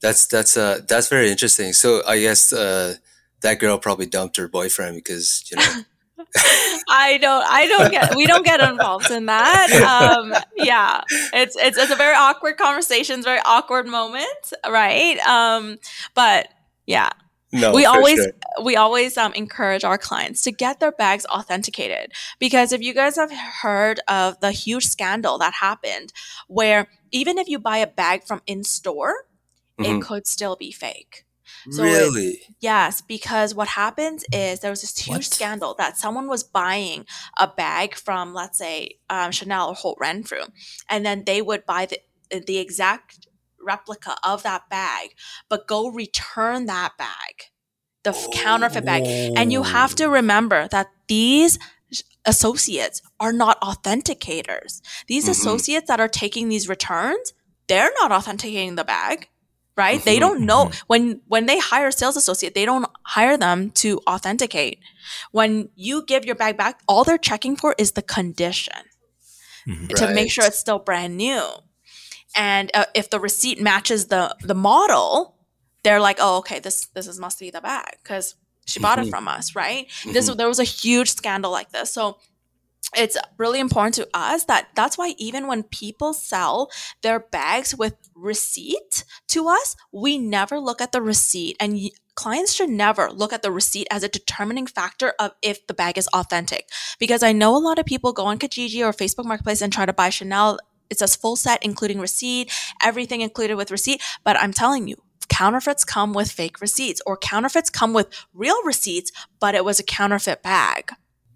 That's 0.02 0.28
that's 0.28 0.58
uh 0.58 0.82
that's 0.88 1.08
very 1.08 1.32
interesting. 1.32 1.72
So 1.74 2.04
I 2.06 2.20
guess 2.20 2.52
uh 2.54 2.96
that 3.42 3.60
girl 3.60 3.78
probably 3.78 4.06
dumped 4.06 4.36
her 4.38 4.48
boyfriend 4.48 4.96
because 4.98 5.44
you 5.50 5.58
know. 5.58 5.84
I 6.90 7.18
don't 7.22 7.44
I 7.48 7.68
don't 7.68 7.92
get 7.92 8.16
we 8.16 8.26
don't 8.26 8.46
get 8.46 8.62
involved 8.62 9.12
in 9.12 9.26
that. 9.28 9.72
Um 9.72 10.34
yeah. 10.56 11.02
It's 11.34 11.56
it's 11.56 11.78
it's 11.78 11.92
a 11.92 11.96
very 11.96 12.16
awkward 12.16 12.58
conversation, 12.58 13.20
it's 13.20 13.26
a 13.26 13.30
very 13.30 13.42
awkward 13.46 13.88
moment, 13.88 14.54
right? 14.68 15.18
Um 15.28 15.78
but 16.16 16.48
yeah, 16.86 17.10
No, 17.52 17.72
we 17.72 17.86
always 17.86 18.18
sure. 18.20 18.32
we 18.64 18.76
always 18.76 19.18
um, 19.18 19.34
encourage 19.34 19.84
our 19.84 19.98
clients 19.98 20.42
to 20.44 20.52
get 20.52 20.80
their 20.80 20.92
bags 20.92 21.26
authenticated 21.28 22.12
because 22.40 22.72
if 22.72 22.82
you 22.82 22.94
guys 22.94 23.16
have 23.16 23.32
heard 23.62 24.00
of 24.08 24.40
the 24.42 24.52
huge 24.52 24.86
scandal 24.88 25.38
that 25.38 25.54
happened 25.54 26.12
where 26.48 26.88
even 27.12 27.38
if 27.38 27.48
you 27.48 27.60
buy 27.60 27.78
a 27.78 27.88
bag 27.88 28.24
from 28.24 28.42
in 28.48 28.64
store 28.64 29.26
Mhm. 29.80 30.00
it 30.00 30.02
could 30.04 30.28
still 30.28 30.56
be 30.56 30.72
fake 30.72 31.23
so 31.72 31.84
it- 31.84 31.88
really. 31.92 32.42
Yes, 32.60 33.02
because 33.02 33.54
what 33.56 33.68
happens 33.70 34.24
is 34.32 34.60
there 34.62 34.72
was 34.72 34.82
this 34.82 34.98
huge 34.98 35.16
What? 35.18 35.24
scandal 35.26 35.76
that 35.78 35.98
someone 35.98 36.28
was 36.28 36.44
buying 36.44 37.06
a 37.38 37.48
bag 37.48 37.96
from, 37.96 38.34
let's 38.34 38.58
say, 38.58 39.00
um, 39.10 39.32
Chanel 39.32 39.70
or 39.70 39.76
Holt 39.76 39.98
Renfrew, 40.00 40.46
and 40.90 41.06
then 41.06 41.24
they 41.26 41.42
would 41.42 41.66
buy 41.66 41.86
the 41.86 42.00
the 42.48 42.58
exact 42.58 43.28
replica 43.62 44.16
of 44.24 44.42
that 44.44 44.68
bag, 44.70 45.14
but 45.50 45.68
go 45.68 45.88
return 45.88 46.66
that 46.66 46.98
bag, 46.98 47.52
the 48.04 48.10
f- 48.10 48.28
counterfeit 48.34 48.84
bag, 48.86 49.04
and 49.38 49.52
you 49.54 49.62
have 49.64 49.94
to 49.96 50.08
remember 50.10 50.68
that 50.70 50.88
these 51.08 51.60
associates 52.26 53.02
are 53.20 53.34
not 53.34 53.60
authenticators. 53.62 54.82
These 55.08 55.26
Mhm. 55.26 55.30
associates 55.32 55.88
that 55.88 56.00
are 56.00 56.08
taking 56.08 56.50
these 56.50 56.68
returns, 56.68 57.34
they're 57.68 57.92
not 58.02 58.12
authenticating 58.12 58.76
the 58.76 58.84
bag, 58.84 59.30
right? 59.76 60.04
They 60.04 60.20
don't 60.20 60.42
know 60.42 60.66
mhm. 60.66 60.84
when 60.88 61.22
when 61.28 61.46
they 61.46 61.60
hire 61.60 61.88
a 61.88 61.92
sales 61.92 62.16
associate, 62.18 62.54
they 62.54 62.66
don't 62.66 62.86
hire 63.04 63.38
them 63.38 63.72
to 63.72 64.00
authenticate. 64.08 64.80
When 65.32 65.70
you 65.76 66.04
give 66.06 66.26
your 66.26 66.36
bag 66.36 66.58
back, 66.58 66.82
all 66.88 67.04
they're 67.04 67.18
checking 67.18 67.56
for 67.56 67.76
is 67.78 67.92
the 67.94 68.02
condition 68.02 68.82
Mhm. 69.68 69.96
to 69.96 70.14
make 70.14 70.32
sure 70.32 70.46
it's 70.46 70.60
still 70.60 70.80
brand 70.80 71.18
new. 71.18 71.44
And 72.36 72.72
uh, 72.74 72.86
if 72.94 73.10
the 73.10 73.20
receipt 73.20 73.62
matches 73.62 74.08
the 74.08 74.36
the 74.42 74.56
model, 74.56 75.36
they're 75.84 76.00
like, 76.00 76.18
"Oh, 76.20 76.38
okay, 76.38 76.60
this 76.60 76.88
this 76.94 77.08
is 77.08 77.20
must 77.20 77.40
be 77.40 77.50
the 77.52 77.62
bag 77.62 77.98
because 78.04 78.36
she 78.66 78.80
bought 78.80 79.00
it 79.00 79.06
Mhm. 79.06 79.10
from 79.10 79.28
us, 79.28 79.56
right?" 79.56 79.88
This 80.06 80.28
there 80.36 80.48
was 80.48 80.60
a 80.60 80.64
huge 80.64 81.12
scandal 81.12 81.52
like 81.52 81.72
this, 81.72 81.92
so 81.94 82.18
it's 82.96 83.18
really 83.38 83.60
important 83.60 83.96
to 83.96 84.08
us 84.14 84.46
that 84.46 84.68
that's 84.76 84.98
why 84.98 85.16
even 85.18 85.48
when 85.48 85.64
people 85.64 86.14
sell 86.14 86.70
their 87.02 87.20
bags 87.20 87.76
with 87.76 87.96
receipt 88.16 89.06
to 89.30 89.48
us, 89.48 89.76
we 89.92 90.18
never 90.18 90.60
look 90.60 90.82
at 90.82 90.92
the 90.92 91.02
receipt. 91.02 91.56
And 91.60 91.74
y- 91.74 91.90
clients 92.16 92.54
should 92.54 92.70
never 92.70 93.10
look 93.12 93.34
at 93.34 93.42
the 93.42 93.52
receipt 93.52 93.88
as 93.90 94.04
a 94.04 94.10
determining 94.10 94.68
factor 94.68 95.14
of 95.20 95.32
if 95.42 95.66
the 95.68 95.74
bag 95.74 95.98
is 95.98 96.08
authentic. 96.10 96.70
Because 97.00 97.24
I 97.24 97.32
know 97.32 97.56
a 97.56 97.58
lot 97.58 97.80
of 97.80 97.86
people 97.86 98.14
go 98.14 98.26
on 98.26 98.40
Kijiji 98.40 98.86
or 98.86 98.92
Facebook 98.92 99.26
Marketplace 99.26 99.62
and 99.62 99.74
try 99.74 99.86
to 99.86 99.94
buy 99.94 100.10
Chanel. 100.10 100.60
It 100.90 101.00
says 101.00 101.16
full 101.16 101.36
set 101.36 101.64
including 101.64 102.00
receipt, 102.00 102.52
everything 102.82 103.22
included 103.22 103.56
with 103.56 103.72
receipt, 103.72 104.02
but 104.24 104.38
I'm 104.38 104.54
telling 104.54 104.88
you 104.88 104.98
counterfeits 105.30 105.86
come 105.86 106.14
with 106.14 106.30
fake 106.30 106.62
receipts 106.62 107.02
or 107.08 107.18
counterfeits 107.18 107.70
come 107.70 107.94
with 107.94 108.08
real 108.34 108.62
receipts 108.66 109.12
but 109.40 109.56
it 109.56 109.66
was 109.66 109.80
a 109.80 109.84
counterfeit 109.84 110.44
bag 110.44 110.92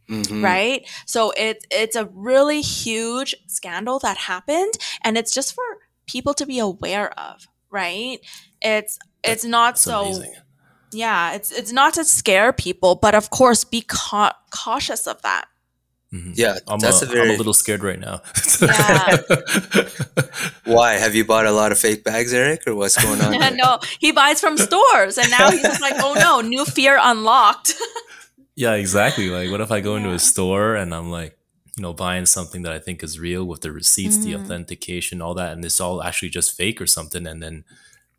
Mhm. 0.09 0.43
right? 0.43 0.87
So 1.05 1.31
it's 1.37 1.65
it's 1.69 1.95
a 1.95 2.05
really 2.13 2.61
huge 2.61 3.35
scandal 3.47 3.99
that 3.99 4.17
happened, 4.17 4.73
and 5.03 5.17
it's 5.17 5.33
just 5.33 5.53
for 5.53 5.63
people 6.07 6.33
to 6.35 6.45
be 6.45 6.59
aware 6.59 7.11
of, 7.19 7.47
right? 7.69 8.19
It's 8.61 8.97
it's 9.23 9.43
not 9.43 9.73
That's 9.75 9.81
so 9.81 10.01
amazing. 10.05 10.33
yeah, 10.91 11.33
it's 11.33 11.51
it's 11.51 11.71
not 11.73 11.93
to 11.95 12.05
scare 12.05 12.53
people, 12.53 12.95
but 12.95 13.15
of 13.15 13.29
course 13.29 13.63
be 13.65 13.81
cau- 13.81 14.35
cautious 14.51 15.07
of 15.07 15.21
that. 15.23 15.45
Mhm. 16.13 16.31
Yeah, 16.35 16.59
I'm, 16.69 16.79
that's 16.79 17.01
a, 17.01 17.05
a 17.05 17.09
I'm 17.09 17.13
very 17.13 17.35
a 17.35 17.37
little 17.37 17.53
scared 17.53 17.83
right 17.83 17.99
now. 17.99 18.21
Yeah. 18.61 19.17
Why 20.63 20.93
have 20.93 21.15
you 21.15 21.25
bought 21.25 21.45
a 21.45 21.51
lot 21.51 21.71
of 21.73 21.79
fake 21.79 22.03
bags, 22.05 22.33
Eric, 22.33 22.65
or 22.67 22.75
what's 22.75 22.95
going 23.01 23.19
on? 23.21 23.57
no, 23.57 23.79
he 23.99 24.11
buys 24.13 24.39
from 24.39 24.57
stores, 24.57 25.17
and 25.17 25.29
now 25.29 25.51
he's 25.51 25.61
just 25.61 25.81
like, 25.81 25.95
oh 25.97 26.13
no, 26.13 26.39
new 26.41 26.63
fear 26.65 26.97
unlocked. 27.01 27.73
yeah, 28.57 28.73
exactly. 28.73 29.29
Like, 29.29 29.51
what 29.51 29.61
if 29.61 29.71
I 29.71 29.81
go 29.81 29.97
into 29.97 30.13
a 30.13 30.19
store 30.19 30.75
and 30.75 30.93
I'm 30.95 31.11
like, 31.11 31.37
you 31.77 31.83
know, 31.83 31.93
buying 31.93 32.25
something 32.27 32.63
that 32.63 32.73
I 32.73 32.79
think 32.79 33.03
is 33.03 33.19
real 33.19 33.45
with 33.45 33.61
the 33.61 33.71
receipts, 33.71 34.17
the 34.19 34.31
Mhm. 34.31 34.35
authentication, 34.35 35.21
all 35.21 35.35
that, 35.35 35.53
and 35.53 35.65
it's 35.65 35.81
all 35.81 36.03
actually 36.03 36.29
just 36.29 36.57
fake 36.57 36.81
or 36.81 36.87
something, 36.87 37.27
and 37.27 37.41
then, 37.43 37.65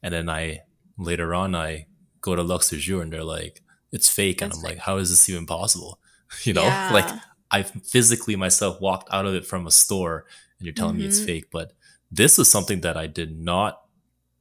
and 0.03 0.14
then 0.14 0.31
I 0.31 0.62
later 0.98 1.35
on 1.35 1.55
I 1.57 1.88
go 2.22 2.37
to 2.37 2.42
Luxe 2.42 2.70
du 2.70 2.79
Jour 2.79 3.03
and 3.03 3.12
they're 3.12 3.24
like, 3.24 3.62
it's 3.92 4.09
fake, 4.11 4.42
and 4.42 4.53
I'm 4.53 4.61
fake. 4.61 4.64
like, 4.64 4.79
how 4.81 4.98
is 4.98 5.11
this 5.11 5.29
even 5.31 5.46
possible? 5.46 6.01
You 6.44 6.55
know, 6.55 6.66
Yeah. 6.66 6.87
like 6.90 7.11
I 7.51 7.62
physically 7.62 8.37
myself 8.37 8.81
walked 8.83 9.09
out 9.12 9.27
of 9.27 9.35
it 9.35 9.46
from 9.46 9.66
a 9.66 9.72
store, 9.72 10.27
and 10.59 10.66
you're 10.66 10.74
telling 10.74 10.98
me 10.98 11.07
it's 11.07 11.20
Mhm. 11.20 11.24
fake, 11.24 11.46
but 11.53 11.72
this 12.12 12.38
is 12.38 12.51
something 12.51 12.83
that 12.83 12.96
I 12.98 13.07
did 13.07 13.38
not 13.40 13.83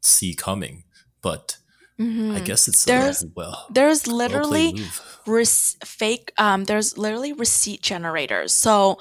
see 0.02 0.36
coming, 0.36 0.86
but 1.22 1.58
I 2.00 2.04
Mhm. 2.04 2.46
guess 2.46 2.68
it's 2.68 2.86
There's- 2.86 3.24
uh, 3.24 3.28
well. 3.36 3.66
There's 3.72 4.06
literally 4.08 4.86
rec- 5.26 5.48
fake 5.84 6.32
um 6.38 6.66
there's 6.66 6.98
literally 6.98 7.34
receipt 7.34 7.82
generators 7.82 8.54
so 8.54 8.98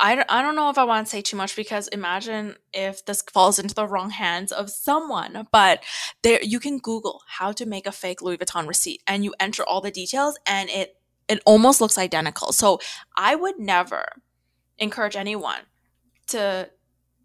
I, 0.00 0.14
don't- 0.14 0.30
I 0.30 0.40
don't 0.40 0.54
know 0.54 0.70
if 0.70 0.78
i 0.78 0.84
want 0.84 1.06
to 1.06 1.10
say 1.10 1.20
too 1.20 1.36
much 1.36 1.56
because 1.56 1.88
imagine 1.88 2.56
if 2.72 3.04
this 3.04 3.20
falls 3.22 3.58
into 3.58 3.74
the 3.74 3.86
wrong 3.86 4.10
hands 4.10 4.50
of 4.52 4.70
someone 4.70 5.46
but 5.52 5.82
there 6.22 6.40
you 6.42 6.58
can 6.60 6.78
google 6.78 7.20
how 7.26 7.50
to 7.52 7.66
make 7.66 7.86
a 7.86 7.92
fake 7.92 8.22
louis 8.22 8.38
vuitton 8.38 8.66
receipt 8.68 9.02
and 9.06 9.24
you 9.24 9.34
enter 9.40 9.62
all 9.64 9.80
the 9.80 9.90
details 9.90 10.38
and 10.46 10.70
it 10.70 10.96
it 11.28 11.42
almost 11.44 11.80
looks 11.82 11.98
identical 11.98 12.52
so 12.52 12.78
i 13.16 13.34
would 13.34 13.58
never 13.58 14.04
encourage 14.78 15.16
anyone 15.16 15.62
to 16.28 16.70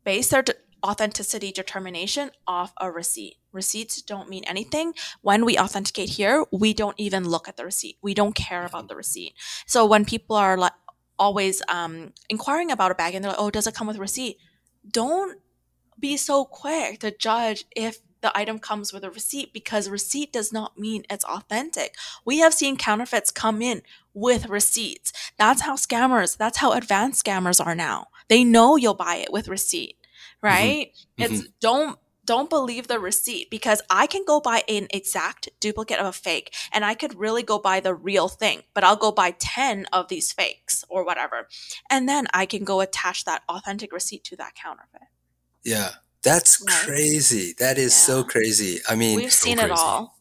base 0.03 0.29
their 0.29 0.43
authenticity 0.83 1.51
determination 1.51 2.31
off 2.47 2.73
a 2.79 2.91
receipt 2.91 3.37
receipts 3.53 4.01
don't 4.01 4.29
mean 4.29 4.43
anything 4.45 4.93
when 5.21 5.45
we 5.45 5.57
authenticate 5.57 6.09
here, 6.09 6.45
we 6.51 6.73
don't 6.73 6.99
even 6.99 7.29
look 7.29 7.47
at 7.47 7.57
the 7.57 7.65
receipt. 7.65 7.97
We 8.01 8.13
don't 8.13 8.35
care 8.35 8.65
about 8.65 8.87
the 8.87 8.95
receipt. 8.95 9.33
So 9.65 9.85
when 9.85 10.05
people 10.05 10.35
are 10.35 10.57
like 10.57 10.73
always 11.17 11.61
um, 11.69 12.13
inquiring 12.29 12.71
about 12.71 12.91
a 12.91 12.95
bag 12.95 13.15
and 13.15 13.23
they're 13.23 13.31
like, 13.31 13.39
"Oh, 13.39 13.51
does 13.51 13.67
it 13.67 13.75
come 13.75 13.87
with 13.87 13.97
a 13.97 14.01
receipt?" 14.01 14.37
Don't 14.89 15.39
be 15.99 16.17
so 16.17 16.43
quick 16.45 16.99
to 16.99 17.11
judge 17.11 17.65
if 17.75 17.99
the 18.21 18.37
item 18.37 18.57
comes 18.57 18.91
with 18.91 19.03
a 19.03 19.11
receipt 19.11 19.53
because 19.53 19.89
receipt 19.89 20.31
does 20.31 20.51
not 20.51 20.77
mean 20.77 21.03
it's 21.09 21.25
authentic. 21.25 21.95
We 22.25 22.39
have 22.39 22.53
seen 22.53 22.77
counterfeits 22.77 23.31
come 23.31 23.61
in 23.61 23.81
with 24.13 24.47
receipts. 24.47 25.11
That's 25.37 25.61
how 25.61 25.75
scammers, 25.75 26.37
that's 26.37 26.57
how 26.57 26.71
advanced 26.71 27.23
scammers 27.23 27.63
are 27.63 27.75
now. 27.75 28.07
They 28.29 28.43
know 28.43 28.77
you'll 28.77 28.93
buy 28.93 29.17
it 29.17 29.31
with 29.31 29.49
receipt, 29.49 29.97
Mm-hmm. 30.43 30.47
right? 30.47 30.91
It's 31.17 31.33
mm-hmm. 31.33 31.51
don't 31.59 31.99
don't 32.25 32.49
believe 32.49 32.87
the 32.87 32.99
receipt 32.99 33.49
because 33.49 33.81
I 33.89 34.07
can 34.07 34.23
go 34.25 34.39
buy 34.39 34.63
an 34.69 34.87
exact 34.91 35.49
duplicate 35.59 35.99
of 35.99 36.05
a 36.05 36.13
fake 36.13 36.53
and 36.71 36.85
I 36.85 36.93
could 36.93 37.19
really 37.19 37.43
go 37.43 37.59
buy 37.59 37.81
the 37.81 37.93
real 37.93 38.29
thing, 38.29 38.61
but 38.73 38.83
I'll 38.83 38.95
go 38.95 39.11
buy 39.11 39.35
10 39.37 39.87
of 39.91 40.07
these 40.07 40.31
fakes 40.31 40.85
or 40.87 41.03
whatever. 41.03 41.49
And 41.89 42.07
then 42.07 42.27
I 42.33 42.45
can 42.45 42.63
go 42.63 42.79
attach 42.79 43.25
that 43.25 43.43
authentic 43.49 43.91
receipt 43.91 44.23
to 44.25 44.37
that 44.37 44.55
counterfeit. 44.55 45.09
Yeah. 45.65 45.89
That's 46.21 46.61
Right. 46.65 46.85
crazy. 46.85 47.53
That 47.59 47.77
is 47.77 47.93
so 47.93 48.23
crazy. 48.23 48.79
I 48.87 48.95
mean, 48.95 49.17
We've 49.17 49.33
so 49.33 49.43
seen 49.45 49.59
it 49.59 49.71
all. 49.71 50.17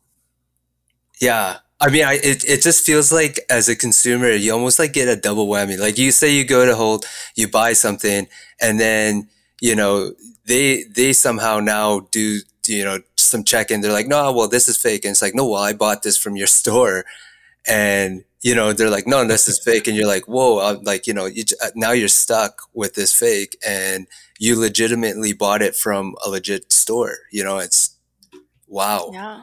Yeah. 1.20 1.58
I 1.80 1.88
mean, 1.88 2.04
I 2.04 2.14
it, 2.14 2.44
it 2.44 2.62
just 2.62 2.84
feels 2.84 3.12
like 3.12 3.40
as 3.48 3.68
a 3.68 3.76
consumer, 3.76 4.30
you 4.30 4.52
almost 4.52 4.78
like 4.78 4.92
get 4.92 5.08
a 5.08 5.16
double 5.16 5.46
whammy. 5.48 5.78
Like 5.78 5.98
you 5.98 6.10
say 6.10 6.32
you 6.32 6.44
go 6.44 6.66
to 6.66 6.74
Holt, 6.74 7.06
you 7.34 7.48
buy 7.48 7.72
something, 7.72 8.28
and 8.60 8.78
then, 8.78 9.28
you 9.62 9.76
know, 9.76 10.12
they 10.44 10.82
they 10.82 11.12
somehow 11.12 11.60
now 11.60 12.00
do, 12.10 12.40
you 12.66 12.84
know, 12.84 12.98
some 13.16 13.44
check 13.44 13.70
in. 13.70 13.80
They're 13.80 13.92
like, 13.92 14.08
no, 14.08 14.32
well, 14.32 14.48
this 14.48 14.66
is 14.66 14.76
fake. 14.76 15.04
And 15.04 15.12
it's 15.12 15.22
like, 15.22 15.36
no, 15.36 15.46
well, 15.48 15.62
I 15.62 15.72
bought 15.72 16.02
this 16.02 16.18
from 16.18 16.34
your 16.36 16.46
store. 16.60 17.04
And, 17.66 18.24
you 18.42 18.56
know, 18.56 18.72
they're 18.72 18.90
like, 18.90 19.06
no, 19.06 19.24
this 19.24 19.46
is 19.46 19.60
fake. 19.64 19.86
And 19.86 19.96
you're 19.96 20.08
like, 20.08 20.24
whoa, 20.24 20.58
I'm 20.58 20.82
like, 20.82 21.06
you 21.06 21.14
know, 21.14 21.26
you, 21.26 21.44
uh, 21.62 21.68
now 21.76 21.92
you're 21.92 22.08
stuck 22.08 22.62
with 22.74 22.94
this 22.94 23.14
fake 23.14 23.56
and 23.64 24.08
you 24.40 24.58
legitimately 24.58 25.32
bought 25.32 25.62
it 25.62 25.76
from 25.76 26.16
a 26.26 26.28
legit 26.28 26.72
store. 26.72 27.18
You 27.30 27.44
know, 27.44 27.58
it's 27.58 27.96
wow, 28.66 29.10
Yeah, 29.12 29.42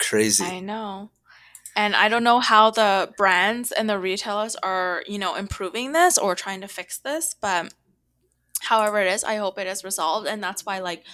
crazy. 0.00 0.44
I 0.44 0.58
know. 0.58 1.10
And 1.76 1.94
I 1.94 2.08
don't 2.08 2.24
know 2.24 2.40
how 2.40 2.72
the 2.72 3.14
brands 3.16 3.70
and 3.70 3.88
the 3.88 4.00
retailers 4.00 4.56
are, 4.56 5.04
you 5.06 5.16
know, 5.16 5.36
improving 5.36 5.92
this 5.92 6.18
or 6.18 6.34
trying 6.34 6.60
to 6.62 6.66
fix 6.66 6.98
this, 6.98 7.36
but 7.40 7.72
however 8.60 9.00
it 9.00 9.12
is, 9.12 9.24
I 9.24 9.36
hope 9.36 9.58
it 9.58 9.66
is 9.66 9.84
resolved. 9.84 10.26
And 10.26 10.42
that's 10.42 10.64
why 10.66 10.78
like 10.80 11.04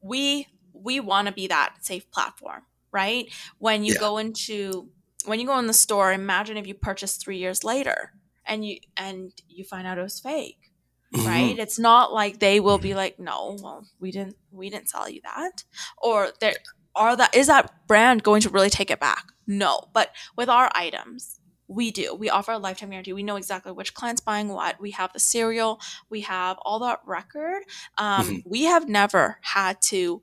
we 0.00 0.46
we 0.72 1.00
want 1.00 1.28
to 1.28 1.32
be 1.32 1.46
that 1.46 1.76
safe 1.80 2.10
platform, 2.10 2.62
right? 2.92 3.26
When 3.58 3.84
you 3.84 3.94
Yeah. 3.94 4.00
go 4.00 4.18
into 4.18 4.90
when 5.24 5.40
you 5.40 5.46
go 5.46 5.58
in 5.58 5.66
the 5.66 5.72
store, 5.72 6.12
imagine 6.12 6.56
if 6.58 6.66
you 6.66 6.74
purchase 6.74 7.16
three 7.16 7.38
years 7.38 7.64
later 7.64 8.12
and 8.44 8.64
you 8.66 8.78
and 8.96 9.32
you 9.48 9.64
find 9.64 9.86
out 9.86 9.96
it 9.98 10.02
was 10.02 10.20
fake. 10.20 10.70
Mhm. 11.14 11.26
Right? 11.26 11.58
It's 11.58 11.78
not 11.78 12.12
like 12.12 12.40
they 12.40 12.60
will 12.60 12.78
be 12.78 12.92
like, 12.94 13.18
no, 13.18 13.56
well, 13.62 13.86
we 14.00 14.10
didn't 14.10 14.36
we 14.50 14.68
didn't 14.68 14.90
sell 14.90 15.08
you 15.08 15.20
that. 15.22 15.64
Or 15.98 16.32
there 16.40 16.56
are 16.94 17.16
that 17.16 17.34
is 17.34 17.46
that 17.46 17.86
brand 17.86 18.22
going 18.22 18.42
to 18.42 18.50
really 18.50 18.70
take 18.70 18.90
it 18.90 19.00
back? 19.00 19.24
No. 19.46 19.88
But 19.94 20.12
with 20.36 20.48
our 20.48 20.70
items, 20.74 21.40
we 21.74 21.90
do. 21.90 22.14
We 22.14 22.30
offer 22.30 22.52
a 22.52 22.58
lifetime 22.58 22.90
guarantee. 22.90 23.12
We 23.12 23.22
know 23.22 23.36
exactly 23.36 23.72
which 23.72 23.94
client's 23.94 24.20
buying 24.20 24.48
what. 24.48 24.80
We 24.80 24.92
have 24.92 25.12
the 25.12 25.18
serial. 25.20 25.80
We 26.10 26.20
have 26.22 26.56
all 26.62 26.78
that 26.80 27.00
record. 27.04 27.62
Um, 27.98 28.26
Mhm. 28.28 28.42
We 28.46 28.64
have 28.64 28.88
never 28.88 29.38
had 29.42 29.80
to 29.82 30.22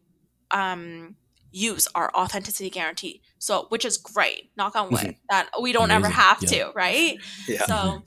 um, 0.51 1.15
use 1.51 1.87
our 1.95 2.11
authenticity 2.15 2.69
guarantee. 2.69 3.21
So, 3.39 3.65
which 3.69 3.85
is 3.85 3.97
great. 3.97 4.51
Knock 4.57 4.75
on 4.75 4.89
wood 4.91 5.15
that 5.29 5.49
we 5.61 5.71
don't 5.73 5.91
ever 5.91 6.09
have 6.09 6.37
Yeah. 6.41 6.49
to, 6.49 6.71
right? 6.75 7.17
Yeah. 7.47 7.65
So, 7.65 8.03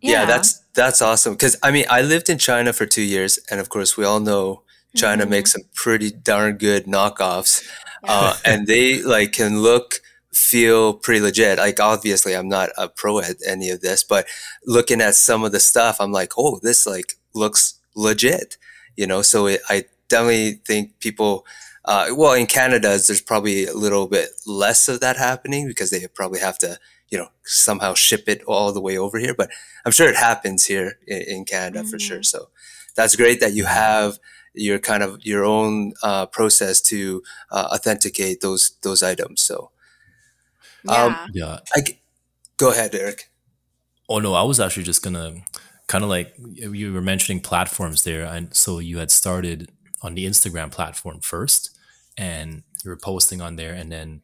yeah. 0.00 0.24
that's 0.24 0.60
that's 0.74 1.00
awesome 1.02 1.32
because 1.32 1.56
i 1.62 1.70
mean 1.70 1.84
i 1.90 2.02
lived 2.02 2.28
in 2.28 2.38
china 2.38 2.72
for 2.72 2.86
two 2.86 3.02
years 3.02 3.38
and 3.50 3.60
of 3.60 3.68
course 3.70 3.96
we 3.96 4.04
all 4.04 4.20
know 4.20 4.62
china 4.94 5.24
Mhm. 5.24 5.30
makes 5.30 5.52
some 5.52 5.62
pretty 5.74 6.10
darn 6.10 6.58
good 6.58 6.84
knockoffs 6.86 7.62
Yeah. 8.04 8.12
uh, 8.12 8.36
and 8.44 8.66
they 8.66 9.02
like 9.02 9.32
can 9.32 9.60
look 9.62 10.00
feel 10.36 10.94
pretty 10.94 11.20
legit. 11.20 11.58
Like 11.58 11.80
obviously 11.80 12.36
i'm 12.36 12.48
not 12.48 12.70
a 12.76 12.88
pro 12.88 13.20
at 13.20 13.36
any 13.46 13.70
of 13.70 13.80
this 13.80 14.04
but 14.04 14.26
looking 14.66 15.00
at 15.00 15.14
some 15.14 15.44
of 15.44 15.52
the 15.52 15.60
stuff 15.60 15.96
i'm 16.00 16.12
like 16.12 16.32
oh 16.36 16.58
this 16.62 16.86
like 16.86 17.14
looks 17.34 17.80
legit 17.94 18.56
you 18.96 19.06
know? 19.06 19.22
So 19.22 19.46
it, 19.46 19.60
i 19.68 19.84
definitely 20.08 20.60
think 20.66 21.00
people 21.00 21.46
uh, 21.84 22.08
well 22.12 22.32
in 22.34 22.46
canada 22.46 22.88
there's 22.88 23.20
probably 23.20 23.66
a 23.66 23.74
little 23.74 24.06
bit 24.06 24.30
less 24.46 24.88
of 24.88 25.00
that 25.00 25.16
happening 25.16 25.66
because 25.66 25.90
they 25.90 26.06
probably 26.14 26.40
have 26.40 26.58
to 26.58 26.78
you 27.10 27.18
know 27.18 27.28
somehow 27.44 27.94
ship 27.94 28.24
it 28.28 28.42
all 28.44 28.72
the 28.72 28.80
way 28.80 28.98
over 28.98 29.18
here 29.18 29.34
but 29.34 29.50
i'm 29.84 29.92
sure 29.92 30.08
it 30.08 30.16
happens 30.16 30.66
here 30.66 30.98
in, 31.06 31.22
in 31.22 31.44
canada 31.44 31.84
for 31.84 31.98
sure. 31.98 32.22
So 32.22 32.48
that's 32.96 33.14
great 33.14 33.40
that 33.40 33.52
you 33.52 33.66
have 33.66 34.18
your 34.54 34.78
kind 34.78 35.02
of 35.02 35.24
your 35.24 35.44
own 35.44 35.92
uh, 36.02 36.26
process 36.26 36.80
to 36.80 37.22
uh, 37.50 37.68
authenticate 37.72 38.40
those 38.40 38.72
those 38.82 39.02
items. 39.02 39.42
So 39.42 39.70
um, 40.88 41.12
yeah. 41.32 41.44
Yeah. 41.46 41.58
I 41.76 41.80
g- 41.80 42.00
go 42.56 42.70
ahead 42.70 42.94
eric 42.94 43.30
Oh 44.08 44.18
no, 44.20 44.34
I 44.34 44.42
was 44.42 44.60
actually 44.60 44.84
just 44.84 45.02
gonna 45.02 45.34
kind 45.88 46.04
of 46.04 46.10
like 46.10 46.34
you 46.38 46.92
were 46.92 47.00
mentioning 47.02 47.40
platforms 47.40 48.04
there, 48.04 48.24
and 48.24 48.54
so 48.54 48.78
you 48.78 48.98
had 48.98 49.10
started 49.10 49.70
on 50.02 50.14
the 50.14 50.26
Instagram 50.26 50.70
platform 50.70 51.20
first, 51.20 51.76
and 52.16 52.62
you 52.84 52.90
were 52.90 52.96
posting 52.96 53.40
on 53.40 53.56
there, 53.56 53.72
and 53.74 53.90
then 53.90 54.22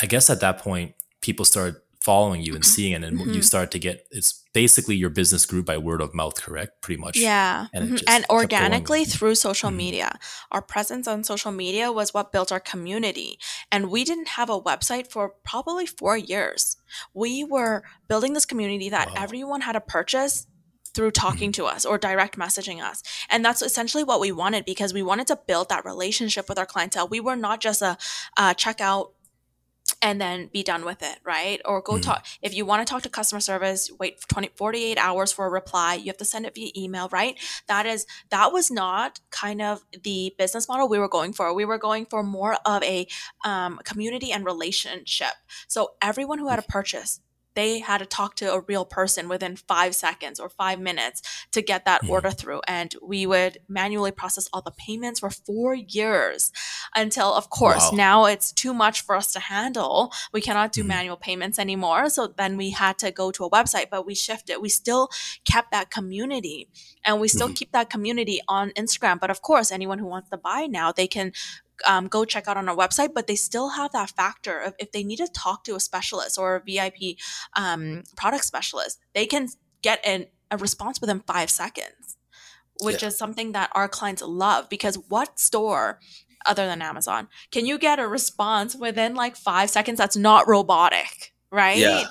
I 0.00 0.06
guess 0.06 0.30
at 0.30 0.40
that 0.40 0.58
point 0.58 0.94
people 1.20 1.44
started 1.44 1.76
following 2.02 2.42
you 2.42 2.54
and 2.54 2.64
seeing 2.64 2.92
it, 2.92 3.04
and 3.04 3.18
you 3.20 3.26
Mhm. 3.40 3.44
start 3.44 3.70
to 3.72 3.78
get 3.78 4.06
it's 4.10 4.41
basically 4.52 4.94
your 4.96 5.10
business 5.10 5.46
grew 5.46 5.62
by 5.62 5.78
word 5.78 6.00
of 6.00 6.14
mouth, 6.14 6.40
correct? 6.40 6.82
Pretty 6.82 7.00
much. 7.00 7.16
Yeah. 7.16 7.66
and 7.72 7.92
mhm. 7.92 8.02
And 8.06 8.24
organically 8.30 9.04
through 9.04 9.34
social 9.34 9.70
Mhm. 9.70 9.76
media. 9.76 10.18
Our 10.50 10.60
presence 10.62 11.08
on 11.08 11.24
social 11.24 11.52
media 11.52 11.90
was 11.90 12.12
what 12.12 12.32
built 12.32 12.52
our 12.52 12.60
community. 12.60 13.38
And 13.70 13.90
we 13.90 14.04
didn't 14.04 14.28
have 14.28 14.50
a 14.50 14.60
website 14.60 15.10
for 15.10 15.30
probably 15.44 15.86
four 15.86 16.16
years. 16.16 16.76
We 17.14 17.44
were 17.44 17.82
building 18.08 18.34
this 18.34 18.44
community 18.46 18.90
that 18.90 19.08
Wow. 19.08 19.14
everyone 19.24 19.62
had 19.62 19.72
to 19.72 19.80
purchase 19.80 20.46
through 20.94 21.10
talking 21.12 21.52
to 21.52 21.64
us 21.64 21.86
or 21.86 21.96
direct 21.96 22.36
messaging 22.38 22.82
us. 22.82 23.02
And 23.30 23.42
that's 23.42 23.62
essentially 23.62 24.04
what 24.04 24.20
we 24.20 24.30
wanted 24.30 24.66
because 24.66 24.92
we 24.92 25.02
wanted 25.02 25.26
to 25.28 25.36
build 25.46 25.70
that 25.70 25.86
relationship 25.86 26.50
with 26.50 26.58
our 26.58 26.66
clientele. 26.66 27.08
We 27.08 27.20
were 27.20 27.36
not 27.36 27.60
just 27.62 27.80
a, 27.80 27.96
a 28.36 28.54
checkout 28.54 29.12
and 30.02 30.20
then 30.20 30.48
be 30.52 30.62
done 30.64 30.84
with 30.84 31.00
it, 31.02 31.20
right? 31.24 31.60
Or 31.64 31.80
go 31.80 31.94
Mhm. 31.94 32.02
talk. 32.02 32.26
If 32.42 32.52
you 32.54 32.66
want 32.66 32.86
to 32.86 32.90
talk 32.90 33.02
to 33.02 33.08
customer 33.08 33.40
service, 33.40 33.90
wait 34.00 34.20
20, 34.28 34.50
48 34.56 34.98
hours 34.98 35.30
for 35.32 35.46
a 35.46 35.50
reply. 35.50 35.94
You 35.94 36.06
have 36.06 36.16
to 36.18 36.24
send 36.24 36.44
it 36.44 36.54
via 36.54 36.70
email, 36.76 37.08
right? 37.10 37.38
That 37.68 37.86
is, 37.86 38.04
that 38.30 38.52
was 38.52 38.70
not 38.70 39.20
kind 39.30 39.62
of 39.62 39.84
the 40.02 40.34
business 40.36 40.68
model 40.68 40.88
we 40.88 40.98
were 40.98 41.08
going 41.08 41.32
for. 41.32 41.54
We 41.54 41.64
were 41.64 41.78
going 41.78 42.06
for 42.06 42.22
more 42.24 42.56
of 42.66 42.82
a 42.82 43.06
um, 43.44 43.80
community 43.84 44.32
and 44.32 44.44
relationship. 44.44 45.34
So 45.68 45.92
everyone 46.02 46.38
who 46.40 46.48
had 46.48 46.58
a 46.58 46.62
purchase, 46.62 47.20
they 47.54 47.80
had 47.80 47.98
to 47.98 48.06
talk 48.06 48.34
to 48.36 48.52
a 48.52 48.60
real 48.60 48.84
person 48.84 49.28
within 49.28 49.56
five 49.56 49.94
seconds 49.94 50.40
or 50.40 50.48
five 50.48 50.80
minutes 50.80 51.22
to 51.52 51.62
get 51.62 51.84
that 51.84 52.02
Mhm. 52.02 52.10
order 52.10 52.30
through. 52.30 52.60
And 52.66 52.94
we 53.02 53.26
would 53.26 53.58
manually 53.68 54.10
process 54.10 54.48
all 54.52 54.62
the 54.62 54.70
payments 54.70 55.20
for 55.20 55.30
four 55.30 55.74
years 55.74 56.52
until, 56.94 57.32
of 57.32 57.50
course, 57.50 57.90
Wow. 57.90 57.96
now 57.96 58.24
it's 58.26 58.52
too 58.52 58.72
much 58.74 59.00
for 59.00 59.14
us 59.16 59.32
to 59.32 59.40
handle. 59.40 60.12
We 60.32 60.40
cannot 60.40 60.72
do 60.72 60.82
Mhm. 60.82 60.86
manual 60.86 61.16
payments 61.16 61.58
anymore. 61.58 62.08
So 62.10 62.26
then 62.26 62.56
we 62.56 62.70
had 62.70 62.98
to 62.98 63.10
go 63.10 63.30
to 63.30 63.44
a 63.44 63.50
website, 63.50 63.90
but 63.90 64.06
we 64.06 64.14
shifted. 64.14 64.58
We 64.58 64.68
still 64.68 65.08
kept 65.44 65.70
that 65.72 65.90
community 65.90 66.68
and 67.04 67.20
we 67.20 67.28
still 67.28 67.48
Mhm. 67.48 67.56
keep 67.56 67.72
that 67.72 67.90
community 67.90 68.40
on 68.48 68.70
Instagram. 68.70 69.20
But 69.20 69.30
of 69.30 69.42
course, 69.42 69.70
anyone 69.72 69.98
who 69.98 70.06
wants 70.06 70.30
to 70.30 70.36
buy 70.36 70.66
now, 70.66 70.92
they 70.92 71.06
can 71.06 71.32
um, 71.86 72.08
go 72.08 72.24
check 72.24 72.48
out 72.48 72.56
on 72.56 72.68
our 72.68 72.76
website, 72.76 73.14
but 73.14 73.26
they 73.26 73.36
still 73.36 73.70
have 73.70 73.92
that 73.92 74.10
factor 74.10 74.58
of 74.60 74.74
if 74.78 74.92
they 74.92 75.02
need 75.04 75.16
to 75.16 75.28
talk 75.28 75.64
to 75.64 75.74
a 75.74 75.80
specialist 75.80 76.38
or 76.38 76.56
a 76.56 76.60
VIP 76.64 77.16
um, 77.54 78.02
product 78.16 78.44
specialist, 78.44 78.98
they 79.14 79.26
can 79.26 79.48
get 79.82 80.00
an, 80.04 80.26
a 80.50 80.56
response 80.56 81.00
within 81.00 81.20
five 81.26 81.50
seconds, 81.50 82.16
which 82.82 83.02
Yeah. 83.02 83.08
is 83.08 83.18
something 83.18 83.52
that 83.52 83.70
our 83.74 83.88
clients 83.88 84.22
love 84.22 84.68
because 84.68 84.96
what 85.08 85.38
store 85.38 85.98
other 86.44 86.66
than 86.66 86.82
Amazon 86.82 87.28
can 87.52 87.66
you 87.66 87.78
get 87.78 87.98
a 88.00 88.06
response 88.08 88.74
within 88.74 89.14
like 89.14 89.36
five 89.36 89.70
seconds 89.70 89.98
that's 89.98 90.16
not 90.16 90.48
robotic, 90.48 91.32
right? 91.52 91.78
yeah 91.78 92.04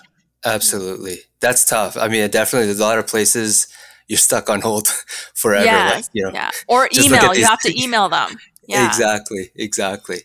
absolutely 0.44 1.18
that's 1.40 1.64
tough 1.66 1.96
i 1.98 2.08
mean 2.08 2.28
definitely 2.32 2.66
there's 2.66 2.80
a 2.80 2.84
lot 2.84 2.98
of 2.98 3.06
places 3.06 3.68
you're 4.08 4.18
stuck 4.18 4.50
on 4.50 4.60
hold 4.60 4.88
forever 5.36 5.66
like 5.96 6.06
you 6.14 6.24
know 6.24 6.32
yeah. 6.34 6.50
Or 6.68 6.88
just 6.92 7.10
look 7.12 7.20
at 7.20 7.26
email. 7.26 7.38
You 7.38 7.46
have 7.46 7.60
to 7.60 7.82
email 7.82 8.10
them. 8.10 8.38
Yeah. 8.68 8.86
Exactly, 8.86 9.52
exactly. 9.56 10.24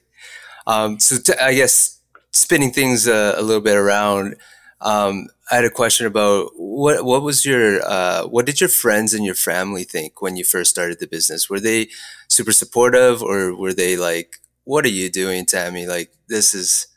Um, 0.67 0.99
so 1.01 1.19
t- 1.19 1.39
I 1.41 1.55
guess 1.55 2.01
spinning 2.33 2.73
things 2.73 3.09
uh, 3.09 3.35
a 3.37 3.43
little 3.43 3.63
bit 3.63 3.77
around, 3.77 4.37
um, 4.81 5.29
I 5.51 5.57
had 5.57 5.65
a 5.65 5.71
question 5.71 6.07
about 6.07 6.51
what 6.57 7.05
what 7.05 7.23
was 7.23 7.45
your 7.45 7.81
uh, 7.87 8.27
what 8.27 8.47
did 8.47 8.61
your 8.61 8.69
friends 8.69 9.15
and 9.15 9.25
your 9.25 9.35
family 9.35 9.85
think 9.85 10.21
when 10.23 10.37
you 10.37 10.45
first 10.45 10.71
started 10.71 10.99
the 11.01 11.07
business? 11.07 11.49
Were 11.51 11.61
they 11.61 11.89
super 12.29 12.53
supportive, 12.53 13.23
or 13.23 13.55
were 13.55 13.73
they 13.73 13.97
like, 13.97 14.39
"What 14.65 14.85
are 14.85 14.89
you 14.91 15.11
doing, 15.11 15.47
Tammy? 15.47 15.87
Like 15.87 16.13
this 16.29 16.55
is 16.55 16.89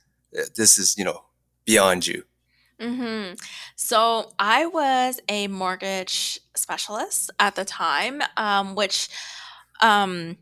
this 0.55 0.77
is 0.77 0.95
you 0.97 1.05
know 1.05 1.25
beyond 1.65 2.07
you." 2.07 2.23
hmm 2.79 3.33
So 3.75 4.31
I 4.39 4.65
was 4.65 5.19
a 5.29 5.47
mortgage 5.47 6.39
specialist 6.55 7.31
at 7.39 7.55
the 7.55 7.65
time, 7.65 8.21
um, 8.37 8.75
which 8.75 9.09
um, 9.81 10.37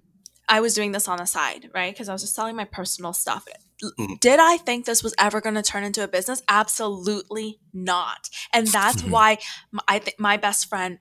I 0.49 0.59
was 0.61 0.73
doing 0.73 0.91
this 0.91 1.07
on 1.07 1.17
the 1.17 1.25
side, 1.25 1.69
right? 1.73 1.93
Because 1.93 2.09
I 2.09 2.13
was 2.13 2.21
just 2.21 2.35
selling 2.35 2.55
my 2.55 2.63
personal 2.65 3.13
stuff. 3.13 3.47
Mhm. 3.83 4.19
Did 4.19 4.39
I 4.39 4.57
think 4.57 4.85
this 4.85 5.03
was 5.03 5.13
ever 5.19 5.41
going 5.41 5.55
to 5.55 5.61
turn 5.61 5.83
into 5.83 6.03
a 6.03 6.07
business? 6.07 6.41
Absolutely 6.47 7.59
not. 7.73 8.29
And 8.53 8.67
that's 8.67 9.01
Mhm. 9.03 9.09
why 9.09 9.37
I 9.87 9.99
think 9.99 10.19
my 10.19 10.37
best 10.37 10.67
friend 10.69 10.99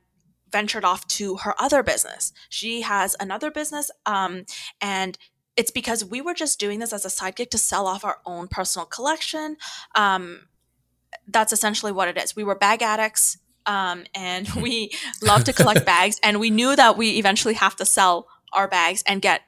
ventured 0.50 0.84
off 0.84 1.06
to 1.08 1.36
her 1.38 1.60
other 1.60 1.82
business. 1.82 2.32
She 2.48 2.82
has 2.82 3.16
another 3.20 3.50
business, 3.50 3.90
um, 4.04 4.44
and 4.80 5.16
it's 5.56 5.70
because 5.70 6.04
we 6.04 6.20
were 6.20 6.34
just 6.34 6.58
doing 6.58 6.78
this 6.80 6.92
as 6.92 7.04
a 7.04 7.10
side 7.10 7.36
gig 7.36 7.50
to 7.50 7.58
sell 7.58 7.86
off 7.86 8.04
our 8.04 8.20
own 8.26 8.46
personal 8.48 8.86
collection. 8.86 9.56
Um, 9.94 10.48
that's 11.28 11.52
essentially 11.52 11.92
what 11.92 12.08
it 12.08 12.16
is. 12.18 12.36
We 12.36 12.44
were 12.44 12.54
bag 12.54 12.82
addicts, 12.82 13.38
um, 13.64 14.04
and 14.14 14.46
we 14.62 14.90
love 15.22 15.44
to 15.44 15.52
collect 15.52 15.84
bags, 15.86 16.20
and 16.22 16.38
we 16.40 16.50
knew 16.50 16.76
that 16.76 16.96
we 16.96 17.18
eventually 17.18 17.54
have 17.54 17.74
to 17.76 17.86
sell 17.86 18.28
our 18.52 18.68
bags 18.68 19.02
and 19.06 19.22
get 19.22 19.42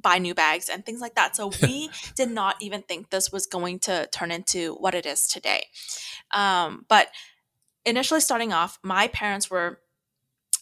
buy 0.00 0.18
new 0.18 0.34
bags 0.34 0.68
and 0.68 0.84
things 0.84 1.00
like 1.00 1.14
that. 1.14 1.36
So 1.36 1.50
we 1.62 1.90
did 2.14 2.30
not 2.30 2.56
even 2.60 2.82
think 2.82 3.10
this 3.10 3.32
was 3.32 3.46
going 3.46 3.80
to 3.80 4.08
turn 4.12 4.30
into 4.30 4.74
what 4.74 4.94
it 4.94 5.06
is 5.06 5.26
today. 5.26 5.66
Um, 6.32 6.84
but 6.88 7.08
initially 7.84 8.20
starting 8.20 8.52
off, 8.52 8.78
my 8.82 9.08
parents 9.08 9.50
were, 9.50 9.80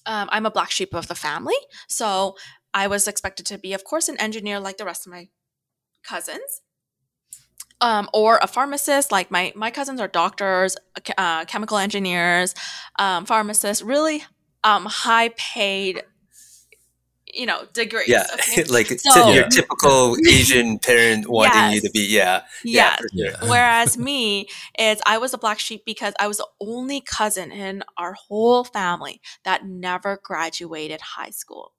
um, 0.07 0.29
I'm 0.31 0.47
a 0.47 0.51
black 0.51 0.71
sheep 0.71 0.95
of 0.95 1.09
the 1.09 1.15
family. 1.15 1.57
So 1.89 2.37
I 2.73 2.87
was 2.87 3.09
expected 3.09 3.47
to 3.47 3.59
be, 3.59 3.73
of 3.73 3.85
course, 3.85 4.09
an 4.09 4.21
engineer 4.21 4.61
like 4.61 4.77
the 4.77 4.85
rest 4.85 5.07
of 5.07 5.13
my 5.13 5.29
cousins. 6.03 6.63
Um, 7.83 8.09
or 8.15 8.39
a 8.41 8.47
pharmacist, 8.47 9.13
like 9.13 9.31
my 9.31 9.53
my 9.55 9.71
cousins 9.71 10.01
are 10.01 10.09
doctors, 10.09 10.79
uh, 11.19 11.45
chemical 11.45 11.77
engineers, 11.77 12.55
um, 12.99 13.27
pharmacists, 13.27 13.83
really 13.83 14.25
um, 14.65 14.87
high 14.87 15.29
paid 15.37 16.03
you 17.37 17.47
know 17.47 17.65
degrees. 17.73 18.09
Yeah, 18.09 18.25
okay? 18.35 18.65
like 18.69 18.89
t- 18.89 18.99
So- 18.99 19.33
your 19.33 19.49
typical 19.49 20.17
Asian 20.29 20.79
parent 20.79 21.29
wanting 21.29 21.73
you 21.75 21.81
to 21.83 21.91
be. 21.91 22.07
Yeah, 22.07 22.43
Yes. 22.65 23.01
for 23.01 23.09
sure. 23.17 23.27
Yeah. 23.27 23.37
Whereas 23.49 23.99
me 23.99 24.49
is 24.79 25.01
I 25.07 25.19
was 25.19 25.35
a 25.35 25.39
black 25.39 25.59
sheep 25.59 25.83
because 25.85 26.15
I 26.19 26.27
was 26.27 26.39
the 26.39 26.49
only 26.61 27.01
cousin 27.01 27.53
in 27.53 27.83
our 27.97 28.15
whole 28.15 28.65
family 28.65 29.21
that 29.45 29.67
never 29.67 30.19
graduated 30.23 31.01
high 31.01 31.31
school. 31.31 31.73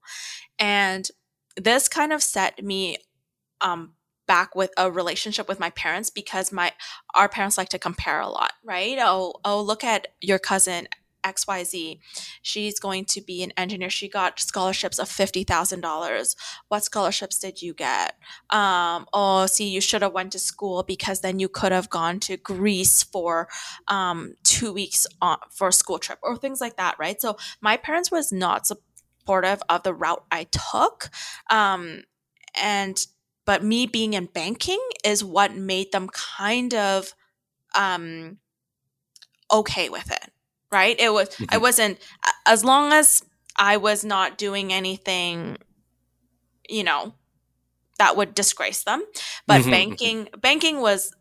And 0.59 1.07
this 1.55 1.87
kind 1.87 2.13
of 2.13 2.21
set 2.23 2.63
me 2.63 2.97
um 3.61 3.93
back 4.27 4.55
with 4.55 4.71
a 4.77 4.91
relationship 4.91 5.47
with 5.47 5.59
my 5.59 5.69
parents 5.71 6.09
because 6.09 6.51
my 6.51 6.73
our 7.15 7.29
parents 7.29 7.57
like 7.57 7.69
to 7.69 7.79
compare 7.79 8.19
a 8.19 8.27
lot, 8.27 8.51
right? 8.63 8.97
Oh, 9.01 9.33
oh 9.45 9.61
look 9.61 9.83
at 9.83 10.09
your 10.21 10.37
cousin 10.37 10.87
XYZ. 11.35 11.99
She's 12.41 12.79
going 12.79 13.05
to 13.05 13.21
be 13.21 13.43
an 13.43 13.53
engineer. 13.57 13.89
She 13.89 14.09
got 14.09 14.39
scholarships 14.39 14.99
of 14.99 15.07
$50,000. 15.07 16.35
What 16.67 16.83
scholarships 16.83 17.39
did 17.39 17.61
you 17.61 17.73
get? 17.73 18.15
um, 18.49 19.05
oh, 19.13 19.45
see, 19.45 19.67
you 19.67 19.81
should 19.81 20.01
have 20.01 20.13
went 20.13 20.31
to 20.31 20.39
school 20.39 20.83
because 20.83 21.21
then 21.21 21.39
you 21.39 21.49
could 21.49 21.71
have 21.71 21.89
gone 21.89 22.19
to 22.21 22.37
Greece 22.37 23.03
for 23.03 23.47
um, 23.87 24.35
two 24.43 24.71
weeks 24.71 25.05
on, 25.21 25.37
for 25.51 25.69
a 25.69 25.73
school 25.73 25.99
trip 25.99 26.19
or 26.21 26.37
things 26.37 26.61
like 26.61 26.77
that, 26.77 26.95
right? 26.99 27.19
So 27.21 27.37
my 27.61 27.77
parents 27.77 28.11
was 28.11 28.31
not 28.31 28.67
supportive 28.67 29.61
of 29.69 29.83
the 29.83 29.93
route 29.93 30.25
I 30.31 30.45
took, 30.45 31.09
um, 31.49 32.03
and 32.61 33.05
but 33.45 33.63
me 33.63 33.85
being 33.85 34.13
in 34.13 34.25
banking 34.25 34.81
is 35.05 35.23
what 35.23 35.55
made 35.55 35.91
them 35.91 36.09
kind 36.09 36.73
of 36.73 37.13
um, 37.75 38.39
okay 39.51 39.89
with 39.89 40.11
it, 40.11 40.31
right? 40.71 40.99
It 40.99 41.13
was 41.13 41.29
I 41.49 41.57
Mhm. 41.57 41.61
wasn't 41.61 41.99
as 42.45 42.63
long 42.63 42.93
as 42.93 43.23
I 43.57 43.77
was 43.77 44.03
not 44.03 44.37
doing 44.37 44.71
anything, 44.73 45.57
you 46.69 46.83
know, 46.83 47.13
that 47.97 48.15
would 48.17 48.33
disgrace 48.35 48.83
them. 48.83 49.03
But 49.47 49.61
Mhm, 49.61 49.65
mhm. 49.65 49.71
banking 49.71 50.29
banking 50.41 50.81
was 50.81 51.13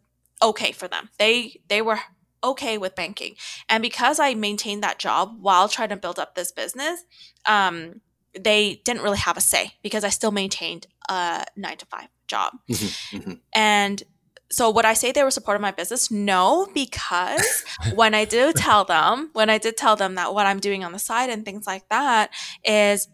okay 0.43 0.73
for 0.73 0.89
them. 0.89 1.11
They 1.19 1.61
they 1.69 1.83
were 1.83 2.01
okay 2.45 2.79
with 2.79 2.95
banking. 2.95 3.35
And 3.69 3.83
because 3.83 4.21
I 4.21 4.35
maintained 4.35 4.83
that 4.83 4.99
job 4.99 5.37
while 5.41 5.69
trying 5.69 5.89
to 5.91 5.97
build 5.97 6.19
up 6.19 6.35
this 6.35 6.53
business, 6.53 7.03
um, 7.47 8.01
they 8.39 8.83
didn't 8.85 9.03
really 9.03 9.19
have 9.19 9.37
a 9.37 9.41
say 9.41 9.73
because 9.83 10.05
I 10.05 10.11
still 10.11 10.31
maintained 10.33 10.87
a 11.09 11.45
nine 11.57 11.79
to 11.79 11.87
five 11.87 12.09
job. 12.29 12.53
Mhm, 12.69 13.21
mhm. 13.21 13.41
And 13.55 14.03
so 14.51 14.71
would 14.71 14.85
I 14.85 14.95
say 14.95 15.13
they 15.13 15.25
were 15.25 15.31
supportive 15.31 15.59
of 15.61 15.63
my 15.63 15.71
business? 15.73 16.11
No, 16.11 16.69
because 16.73 17.65
when 17.95 18.15
I 18.15 18.25
do 18.25 18.53
tell 18.53 18.85
them, 18.85 19.31
when 19.33 19.51
I 19.51 19.59
did 19.59 19.77
tell 19.77 19.97
them 19.97 20.15
that 20.15 20.33
what 20.35 20.47
I'm 20.47 20.61
doing 20.61 20.85
on 20.85 20.93
the 20.93 20.99
side 20.99 21.31
and 21.31 21.45
things 21.45 21.67
like 21.67 21.89
that 21.89 22.31
is 22.65 23.09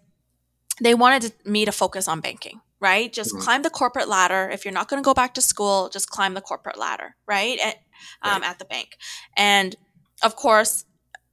they 0.80 0.94
wanted 0.94 1.32
me 1.44 1.64
to 1.64 1.72
focus 1.72 2.08
on 2.08 2.20
banking, 2.20 2.60
right? 2.80 3.12
Just 3.12 3.34
Mhm. 3.34 3.40
climb 3.40 3.62
the 3.62 3.70
corporate 3.70 4.08
ladder. 4.08 4.50
If 4.50 4.64
you're 4.64 4.74
not 4.74 4.88
going 4.88 5.02
to 5.02 5.04
go 5.04 5.14
back 5.14 5.34
to 5.34 5.40
school, 5.42 5.88
just 5.88 6.10
climb 6.10 6.34
the 6.34 6.40
corporate 6.40 6.78
ladder, 6.78 7.16
right? 7.26 7.58
At, 7.60 7.76
um, 8.22 8.42
at 8.42 8.58
the 8.58 8.64
bank. 8.64 8.96
And 9.36 9.76
of 10.22 10.36
course, 10.36 10.84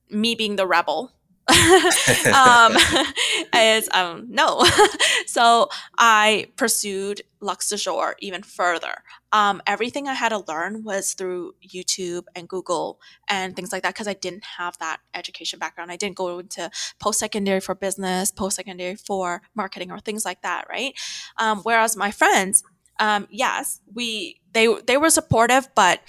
me 0.10 0.36
being 0.36 0.56
the 0.56 0.68
rebel 0.68 1.12
um, 2.34 2.76
is 3.56 3.90
um, 3.94 4.28
no. 4.30 4.64
so 5.26 5.70
I 5.98 6.48
pursued 6.56 7.22
Luxe 7.42 7.70
du 7.70 7.78
Jour 7.78 8.16
even 8.20 8.44
further. 8.44 9.04
Um, 9.32 9.62
everything 9.68 10.08
I 10.08 10.14
had 10.14 10.30
to 10.30 10.44
learn 10.48 10.84
was 10.84 11.14
through 11.14 11.54
YouTube 11.66 12.26
and 12.36 12.48
Google 12.48 13.00
and 13.28 13.56
things 13.56 13.72
like 13.72 13.84
that 13.84 13.94
because 13.94 14.08
I 14.08 14.14
didn't 14.14 14.44
have 14.58 14.78
that 14.80 15.00
education 15.14 15.60
background. 15.60 15.92
I 15.92 15.96
didn't 15.98 16.16
go 16.16 16.40
into 16.40 16.70
post 17.00 17.20
secondary 17.20 17.60
for 17.60 17.76
business, 17.76 18.32
post 18.32 18.56
secondary 18.56 18.96
for 18.96 19.42
marketing, 19.56 19.92
or 19.92 20.00
things 20.00 20.26
like 20.26 20.42
that, 20.42 20.68
right? 20.70 20.94
Um, 21.38 21.60
whereas 21.60 21.96
my 21.96 22.12
friends, 22.12 22.64
um, 23.00 23.28
yes, 23.30 23.82
we 23.94 24.42
they 24.54 24.68
they 24.86 24.98
were 24.98 25.10
supportive, 25.10 25.70
but 25.76 26.02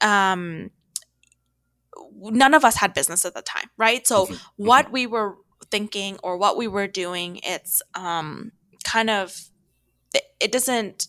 um, 0.00 0.70
none 2.18 2.54
of 2.54 2.64
us 2.64 2.76
had 2.76 2.94
business 2.94 3.24
at 3.24 3.34
the 3.34 3.42
time, 3.42 3.68
right? 3.76 4.06
So 4.06 4.26
Mhm, 4.26 4.40
what 4.56 4.90
we 4.92 5.06
were 5.06 5.36
thinking 5.70 6.18
or 6.22 6.36
what 6.36 6.56
we 6.56 6.66
were 6.68 6.86
doing, 6.86 7.40
it's 7.42 7.82
um, 7.94 8.52
kind 8.84 9.10
of 9.10 9.36
it, 10.14 10.22
it 10.40 10.52
doesn't 10.52 11.08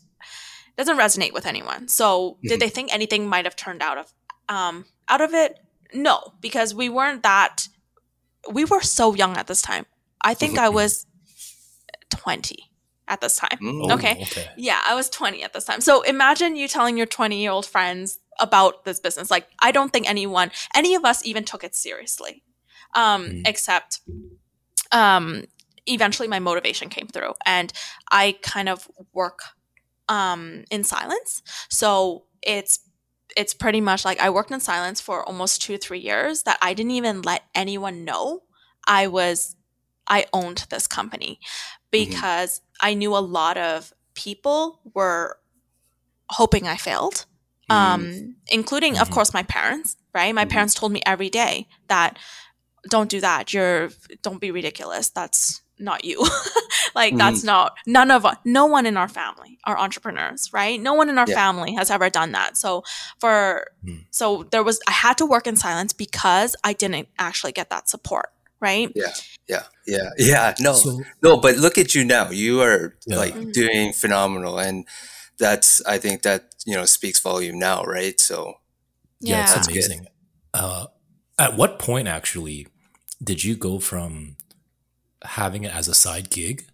doesn't 0.78 0.98
resonate 0.98 1.34
with 1.34 1.46
anyone. 1.46 1.88
So 1.88 2.38
did 2.44 2.58
Mhm. 2.58 2.60
they 2.60 2.70
think 2.70 2.94
anything 2.94 3.28
might 3.28 3.46
have 3.46 3.56
turned 3.56 3.82
out 3.82 3.98
of 3.98 4.14
um, 4.50 4.86
out 5.10 5.22
of 5.22 5.34
it? 5.34 5.58
No, 5.94 6.34
because 6.42 6.74
we 6.76 6.90
weren't 6.90 7.24
that. 7.24 7.68
We 8.52 8.66
were 8.66 8.82
so 8.82 9.14
young 9.16 9.36
at 9.38 9.48
this 9.48 9.62
time. 9.62 9.86
I 10.22 10.34
think 10.34 10.58
I 10.58 10.68
Mhm. 10.70 10.74
was 10.74 11.06
twenty 12.10 12.72
at 13.08 13.22
this 13.22 13.38
time. 13.38 13.58
Oh, 13.62 13.94
Okay. 13.94 14.18
Okay. 14.22 14.48
Yeah, 14.58 14.82
I 14.86 14.94
was 14.94 15.10
20 15.10 15.42
at 15.44 15.54
this 15.54 15.64
time. 15.64 15.80
So 15.80 16.02
imagine 16.02 16.58
you 16.58 16.68
telling 16.68 16.98
your 16.98 17.06
20 17.06 17.40
year 17.42 17.52
old 17.52 17.66
friends 17.66 18.20
about 18.40 18.86
this 18.86 19.00
business. 19.00 19.32
Like, 19.32 19.48
I 19.60 19.72
don't 19.72 19.92
think 19.92 20.10
anyone, 20.10 20.52
any 20.76 20.96
of 20.96 21.06
us 21.06 21.26
even 21.26 21.44
took 21.44 21.64
it 21.64 21.76
seriously. 21.76 22.44
Um, 22.96 23.26
Mm. 23.28 23.48
except 23.48 24.00
um, 24.92 25.44
eventually 25.86 26.28
my 26.28 26.40
motivation 26.40 26.90
came 26.90 27.08
through 27.08 27.34
and 27.46 27.74
I 28.10 28.38
kind 28.42 28.70
of 28.70 28.88
work 29.14 29.40
um, 30.08 30.64
in 30.72 30.84
silence. 30.84 31.42
So 31.70 32.26
it's 32.42 32.80
it's 33.36 33.54
pretty 33.54 33.82
much 33.82 34.06
like 34.06 34.20
I 34.22 34.30
worked 34.30 34.52
in 34.52 34.60
silence 34.62 35.02
for 35.02 35.24
almost 35.24 35.62
two 35.62 35.78
three 35.78 36.00
years 36.00 36.44
that 36.44 36.58
I 36.62 36.74
didn't 36.74 36.92
even 36.92 37.22
let 37.22 37.44
anyone 37.54 38.06
know 38.06 38.44
I 38.88 39.08
was 39.08 39.56
I 40.08 40.26
owned 40.32 40.66
this 40.70 40.88
company 40.88 41.40
because 41.92 42.62
I 42.82 42.94
knew 42.94 43.16
a 43.16 43.20
lot 43.20 43.58
of 43.58 43.94
people 44.16 44.80
were 44.94 45.38
hoping 46.30 46.68
I 46.68 46.78
failed, 46.78 47.26
um, 47.70 48.36
including, 48.48 48.98
of 48.98 49.10
Mhm. 49.10 49.14
course, 49.14 49.34
my 49.34 49.44
parents. 49.44 49.96
Right, 50.14 50.34
my 50.34 50.46
Mhm. 50.46 50.50
parents 50.50 50.74
told 50.74 50.92
me 50.92 51.02
every 51.06 51.30
day 51.30 51.68
that 51.90 52.18
don't 52.90 53.10
do 53.10 53.20
that. 53.22 53.54
You're 53.54 53.90
don't 54.24 54.40
be 54.40 54.52
ridiculous. 54.52 55.10
That's 55.10 55.62
not 55.80 56.04
you. 56.06 56.26
like 56.96 57.16
that's 57.18 57.44
not 57.44 57.74
none 57.86 58.10
of 58.10 58.26
us. 58.26 58.38
No 58.46 58.66
one 58.66 58.86
in 58.88 58.98
our 58.98 59.08
family 59.08 59.60
are 59.66 59.78
entrepreneurs, 59.78 60.52
right? 60.54 60.82
No 60.82 60.94
one 60.96 61.10
in 61.10 61.18
our 61.20 61.28
Yeah. 61.28 61.36
family 61.36 61.76
has 61.76 61.92
ever 61.92 62.10
done 62.10 62.32
that. 62.32 62.58
So 62.58 62.84
for 63.20 63.68
Hmm. 63.84 63.98
so 64.10 64.44
there 64.52 64.64
was 64.64 64.80
I 64.88 64.92
had 64.92 65.18
to 65.20 65.26
work 65.26 65.46
in 65.46 65.56
silence 65.56 65.94
because 65.94 66.56
I 66.64 66.74
didn't 66.74 67.10
actually 67.20 67.52
get 67.52 67.70
that 67.70 67.90
support, 67.90 68.30
right? 68.60 68.92
Yeah, 68.96 69.14
yeah, 69.48 69.64
yeah, 69.86 70.10
yeah. 70.18 70.56
No, 70.60 70.74
So 70.74 71.02
no, 71.22 71.38
but 71.38 71.58
look 71.58 71.78
at 71.78 71.94
you 71.94 72.04
now. 72.06 72.32
You 72.32 72.62
are 72.62 72.96
Yeah. 73.06 73.18
like 73.18 73.36
Mhm. 73.36 73.54
doing 73.54 73.94
phenomenal, 73.94 74.58
and 74.58 74.86
that's 75.40 75.84
I 75.86 75.98
think 75.98 76.22
that 76.24 76.56
you 76.66 76.76
know 76.76 76.86
speaks 76.86 77.20
volume 77.20 77.60
now, 77.60 77.84
right? 77.84 78.20
So 78.20 78.56
yeah, 79.20 79.42
it's 79.42 79.54
That's 79.54 79.68
amazing. 79.68 80.08
Uh, 80.54 80.88
at 81.40 81.56
what 81.56 81.80
point 81.80 82.08
actually 82.08 82.68
did 83.24 83.44
you 83.44 83.56
go 83.56 83.80
from 83.80 84.38
having 85.24 85.64
it 85.64 85.74
as 85.76 85.88
a 85.88 85.94
side 85.96 86.30
gig 86.30 86.66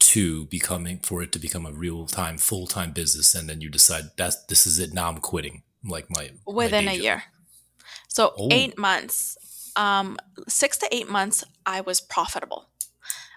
to 0.00 0.44
becoming 0.46 0.98
for 1.00 1.22
it 1.22 1.32
to 1.32 1.38
become 1.38 1.66
a 1.66 1.72
real 1.72 2.06
time, 2.06 2.38
full 2.38 2.66
time 2.66 2.92
business, 2.92 3.34
and 3.34 3.48
then 3.48 3.60
you 3.60 3.68
decide 3.70 4.04
that 4.16 4.48
this 4.48 4.66
is 4.66 4.78
it 4.78 4.92
now? 4.92 5.08
I'm 5.08 5.18
quitting. 5.18 5.62
Like 5.84 6.06
my 6.10 6.30
my 6.46 6.52
within 6.54 6.86
day 6.86 6.92
a 6.92 6.94
job. 6.96 7.02
year. 7.02 7.22
So 8.08 8.34
Oh. 8.38 8.48
eight 8.50 8.76
months, 8.78 9.36
um, 9.76 10.16
six 10.48 10.76
to 10.78 10.88
eight 10.90 11.08
months, 11.08 11.44
I 11.66 11.80
was 11.82 12.00
profitable. 12.00 12.68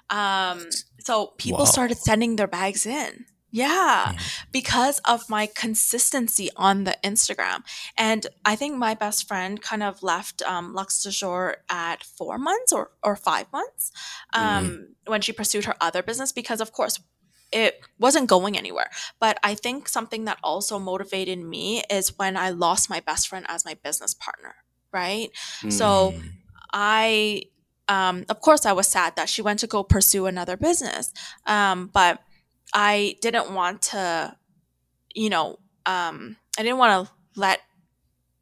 Um, 0.10 0.70
so 1.00 1.34
people 1.38 1.60
Wow. 1.60 1.66
started 1.66 1.98
sending 1.98 2.36
their 2.36 2.48
bags 2.48 2.86
in, 2.86 3.26
Yeah, 3.52 4.14
because 4.52 5.00
of 5.00 5.30
my 5.30 5.46
consistency 5.46 6.50
on 6.56 6.86
the 6.86 6.96
Instagram. 7.04 7.64
And 7.98 8.28
I 8.46 8.56
think 8.56 8.78
my 8.78 8.94
best 8.94 9.28
friend 9.28 9.62
kind 9.62 9.84
of 9.84 10.02
left 10.02 10.42
um, 10.44 10.74
Luxe 10.74 11.04
du 11.04 11.12
Jour 11.12 11.58
at 11.70 12.04
four 12.04 12.38
months 12.38 12.72
or, 12.72 12.92
or 13.04 13.16
five 13.16 13.52
months 13.52 13.92
um, 14.34 14.96
when 15.06 15.22
she 15.22 15.34
pursued 15.34 15.66
her 15.66 15.76
other 15.82 16.02
business 16.02 16.32
because, 16.32 16.62
of 16.62 16.72
course, 16.72 17.00
it 17.52 17.82
wasn't 18.00 18.30
going 18.30 18.58
anywhere. 18.58 18.90
But 19.20 19.38
I 19.44 19.56
think 19.56 19.90
something 19.90 20.24
that 20.26 20.38
also 20.42 20.80
motivated 20.80 21.40
me 21.40 21.84
is 21.90 22.18
when 22.18 22.38
I 22.38 22.52
lost 22.52 22.90
my 22.90 23.02
best 23.02 23.28
friend 23.28 23.46
as 23.50 23.66
my 23.66 23.74
business 23.84 24.14
partner, 24.14 24.56
right? 24.94 25.30
So 25.70 26.14
Mm. 26.14 26.22
I, 26.74 27.44
um, 27.90 28.24
of 28.30 28.40
course, 28.40 28.66
I 28.66 28.72
was 28.72 28.88
sad 28.88 29.16
that 29.18 29.28
she 29.28 29.42
went 29.42 29.60
to 29.60 29.68
go 29.68 29.84
pursue 29.84 30.26
another 30.26 30.56
business. 30.56 31.14
Um, 31.46 31.90
but 31.92 32.22
I 32.74 33.16
didn't 33.22 33.54
want 33.54 33.82
to, 33.84 34.36
you 35.14 35.30
know, 35.30 35.60
um, 35.86 36.38
I 36.58 36.64
didn't 36.64 36.78
want 36.78 37.08
to 37.08 37.14
let 37.36 37.62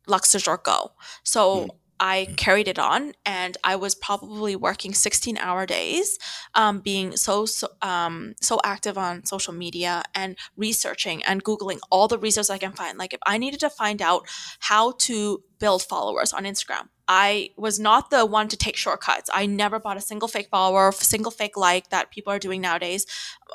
Luxe 0.08 0.32
du 0.32 0.58
go. 0.64 0.92
So 1.24 1.42
Mm. 1.66 1.70
I 2.02 2.28
Mm. 2.30 2.38
carried 2.38 2.68
it 2.70 2.80
on 2.80 3.14
and 3.26 3.58
I 3.62 3.76
was 3.76 3.94
probably 3.94 4.56
working 4.56 4.94
16 4.94 5.38
hour 5.38 5.66
days, 5.66 6.18
um, 6.56 6.80
being 6.80 7.18
so, 7.18 7.46
so, 7.46 7.68
um, 7.82 8.36
so 8.42 8.60
active 8.64 8.98
on 8.98 9.26
social 9.26 9.54
media 9.54 10.04
and 10.16 10.38
researching 10.56 11.22
and 11.26 11.44
Googling 11.44 11.80
all 11.92 12.08
the 12.08 12.18
resources 12.18 12.50
I 12.50 12.58
can 12.58 12.72
find. 12.72 12.98
Like 12.98 13.14
if 13.14 13.20
I 13.26 13.38
needed 13.38 13.60
to 13.62 13.70
find 13.70 14.02
out 14.02 14.28
how 14.60 14.94
to 15.00 15.44
build 15.60 15.84
followers 15.84 16.32
on 16.32 16.46
Instagram, 16.46 16.88
I 17.10 17.50
was 17.58 17.80
not 17.80 18.12
the 18.12 18.26
one 18.26 18.48
to 18.48 18.56
take 18.58 18.78
shortcuts. 18.78 19.30
I 19.34 19.46
never 19.46 19.78
bought 19.80 19.98
a 19.98 20.02
single 20.02 20.30
fake 20.30 20.48
follower, 20.50 20.94
single 20.94 21.32
fake 21.32 21.58
like 21.58 21.90
that 21.90 22.12
people 22.12 22.32
are 22.32 22.40
doing 22.40 22.62
nowadays. 22.62 23.06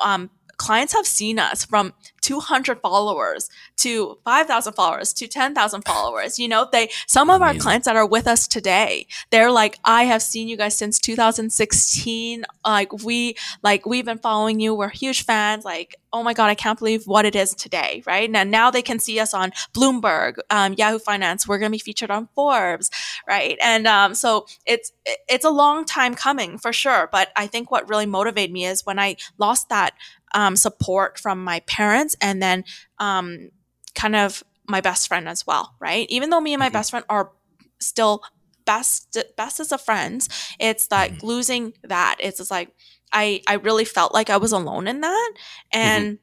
Um, 0.03 0.29
clients 0.57 0.93
have 0.93 1.07
seen 1.07 1.39
us 1.39 1.65
from 1.65 1.93
200 2.23 2.81
followers 2.81 3.51
to 3.77 4.19
5000 4.25 4.73
followers 4.73 5.13
to 5.13 5.27
10,000 5.27 5.83
followers 5.83 6.39
you 6.39 6.49
know 6.49 6.69
they 6.73 6.89
some 7.07 7.31
of 7.31 7.43
our 7.43 7.55
clients 7.55 7.85
that 7.87 7.97
are 7.97 8.07
with 8.07 8.27
us 8.27 8.49
today 8.49 9.07
they're 9.31 9.51
like 9.51 9.79
i 9.85 10.05
have 10.05 10.23
seen 10.23 10.49
you 10.49 10.57
guys 10.57 10.77
since 10.77 10.99
2016 10.99 12.45
like 12.65 12.93
we 13.05 13.35
like 13.63 13.85
we've 13.85 14.05
been 14.05 14.19
following 14.19 14.61
you 14.61 14.75
we're 14.75 14.89
huge 14.89 15.25
fans 15.25 15.65
like 15.65 15.97
oh 16.13 16.23
my 16.23 16.33
god 16.33 16.49
i 16.49 16.55
can't 16.55 16.79
believe 16.79 17.05
what 17.07 17.25
it 17.25 17.37
is 17.37 17.55
today 17.55 18.03
right? 18.07 18.31
Now 18.31 18.45
now 18.45 18.71
they 18.71 18.83
can 18.83 18.99
see 18.99 19.19
us 19.21 19.35
on 19.35 19.51
bloomberg 19.75 20.37
um, 20.51 20.75
yahoo 20.75 20.99
finance 20.99 21.47
we're 21.47 21.59
going 21.59 21.71
to 21.71 21.75
be 21.75 21.79
featured 21.79 22.11
on 22.11 22.29
forbes 22.35 22.91
right? 23.29 23.59
And 23.63 23.87
um, 23.87 24.15
so 24.15 24.47
it's 24.67 24.93
it's 25.29 25.45
a 25.45 25.51
long 25.51 25.85
time 25.85 26.15
coming 26.15 26.59
for 26.59 26.73
sure 26.73 27.09
but 27.13 27.29
i 27.37 27.47
think 27.47 27.71
what 27.71 27.89
really 27.89 28.07
motivated 28.07 28.53
me 28.53 28.65
is 28.65 28.87
when 28.87 28.99
i 28.99 29.17
lost 29.39 29.69
that 29.69 29.95
um, 30.35 30.57
support 30.57 31.19
from 31.19 31.43
my 31.43 31.61
parents 31.61 32.15
and 32.21 32.43
then 32.43 32.65
um, 32.99 33.51
kind 33.95 34.15
of 34.17 34.43
my 34.69 34.81
best 34.81 35.09
friend 35.09 35.29
as 35.29 35.47
well 35.47 35.75
right 35.81 36.07
even 36.11 36.31
though 36.31 36.41
me 36.41 36.53
and 36.55 36.61
my 36.61 36.69
Mhm. 36.69 36.73
best 36.73 36.91
friend 36.91 37.07
are 37.09 37.33
still 37.81 38.23
best 38.67 39.17
bestest 39.37 39.73
of 39.73 39.81
friends 39.81 40.29
it's 40.59 40.91
like 40.91 41.13
Mhm. 41.13 41.23
losing 41.23 41.73
that 41.83 42.17
it's 42.19 42.39
just 42.39 42.51
like 42.51 42.71
i 43.13 43.43
i 43.47 43.55
really 43.55 43.85
felt 43.85 44.15
like 44.15 44.31
i 44.31 44.39
was 44.39 44.53
alone 44.53 44.89
in 44.89 45.03
that 45.03 45.33
and 45.71 46.19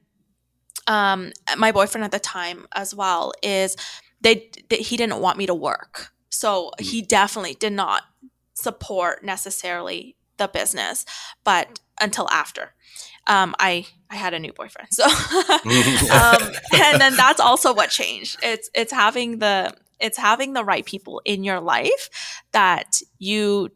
um 0.87 1.31
my 1.57 1.71
boyfriend 1.71 2.03
at 2.03 2.11
the 2.11 2.19
time 2.19 2.65
as 2.73 2.95
well 2.95 3.31
is 3.43 3.75
they, 4.21 4.49
they 4.69 4.77
he 4.77 4.97
didn't 4.97 5.19
want 5.21 5.37
me 5.37 5.45
to 5.45 5.53
work 5.53 6.11
so 6.29 6.71
Mhm. 6.79 6.83
he 6.85 7.01
definitely 7.03 7.53
did 7.53 7.73
not 7.73 8.03
support 8.55 9.23
necessarily 9.23 10.15
the 10.37 10.47
business 10.47 11.05
but 11.43 11.79
until 11.99 12.27
after 12.31 12.73
um 13.27 13.53
i 13.59 13.85
i 14.09 14.15
had 14.15 14.33
a 14.33 14.39
new 14.39 14.53
boyfriend 14.53 14.87
so 14.91 15.03
um, 16.13 16.51
and 16.73 17.01
then 17.01 17.15
that's 17.15 17.39
also 17.39 17.73
what 17.73 17.89
changed 17.89 18.37
it's 18.43 18.69
it's 18.73 18.91
having 18.91 19.39
the 19.39 19.73
it's 19.99 20.17
having 20.17 20.53
the 20.53 20.63
right 20.63 20.85
people 20.85 21.21
in 21.25 21.43
your 21.43 21.59
life 21.59 22.09
that 22.51 23.01
you 23.19 23.69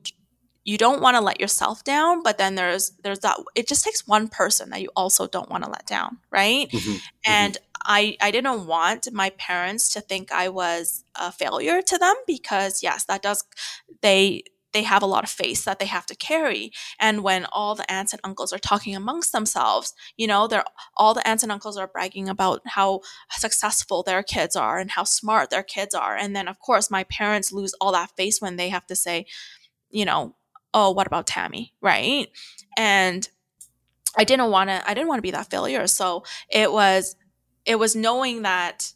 you 0.63 0.77
don't 0.79 0.99
want 1.01 1.15
to 1.15 1.21
let 1.21 1.39
yourself 1.39 1.84
down 1.84 2.23
but 2.23 2.38
then 2.39 2.55
there's 2.55 2.91
there's 3.03 3.19
that 3.19 3.38
it 3.53 3.67
just 3.67 3.84
takes 3.86 4.08
one 4.08 4.27
person 4.27 4.71
that 4.71 4.81
you 4.81 4.89
also 4.95 5.27
don't 5.27 5.49
want 5.49 5.63
to 5.63 5.69
let 5.69 5.86
down 5.86 6.17
right 6.31 6.69
Mhm. 6.71 7.01
and 7.25 7.58
I, 7.88 8.17
I 8.19 8.31
didn't 8.31 8.65
want 8.65 9.13
my 9.13 9.29
parents 9.38 9.93
to 9.93 10.01
think 10.01 10.31
I 10.31 10.49
was 10.49 11.03
a 11.13 11.31
failure 11.31 11.84
to 11.84 11.97
them 11.99 12.15
because 12.25 12.81
yes, 12.81 13.03
that 13.03 13.21
does 13.21 13.43
they 14.01 14.43
they 14.75 14.83
have 14.83 15.01
a 15.01 15.07
lot 15.07 15.23
of 15.23 15.29
face 15.29 15.63
that 15.63 15.79
they 15.79 15.85
have 15.85 16.05
to 16.05 16.15
carry. 16.15 16.69
And 16.99 17.23
when 17.23 17.45
all 17.45 17.75
the 17.75 17.89
aunts 17.89 18.11
and 18.11 18.19
uncles 18.25 18.51
are 18.51 18.59
talking 18.59 18.93
amongst 18.93 19.31
themselves, 19.31 19.93
you 20.17 20.27
know, 20.27 20.47
they're 20.47 20.65
all 20.97 21.13
the 21.13 21.25
aunts 21.25 21.43
and 21.43 21.51
uncles 21.51 21.77
are 21.77 21.88
bragging 21.88 22.27
about 22.27 22.61
how 22.65 22.99
successful 23.31 24.03
their 24.03 24.21
kids 24.21 24.53
are 24.53 24.77
and 24.77 24.91
how 24.91 25.05
smart 25.05 25.49
their 25.49 25.63
kids 25.63 25.95
are. 25.95 26.17
And 26.17 26.35
then 26.35 26.49
of 26.49 26.59
course 26.59 26.91
my 26.91 27.05
parents 27.05 27.53
lose 27.53 27.73
all 27.79 27.93
that 27.93 28.11
face 28.17 28.41
when 28.41 28.57
they 28.57 28.67
have 28.67 28.85
to 28.88 28.97
say, 28.97 29.27
you 29.89 30.03
know, 30.03 30.35
oh, 30.73 30.91
what 30.91 31.07
about 31.07 31.25
Tammy? 31.25 31.73
Right. 31.79 32.27
And 32.77 33.29
I 34.17 34.25
didn't 34.25 34.51
want 34.51 34.69
to 34.69 34.83
I 34.85 34.93
didn't 34.93 35.07
want 35.07 35.19
to 35.19 35.29
be 35.29 35.31
that 35.31 35.49
failure. 35.49 35.88
So 35.88 36.25
it 36.49 36.69
was 36.69 37.15
it 37.65 37.79
was 37.79 37.95
knowing 37.95 38.41
that 38.41 38.91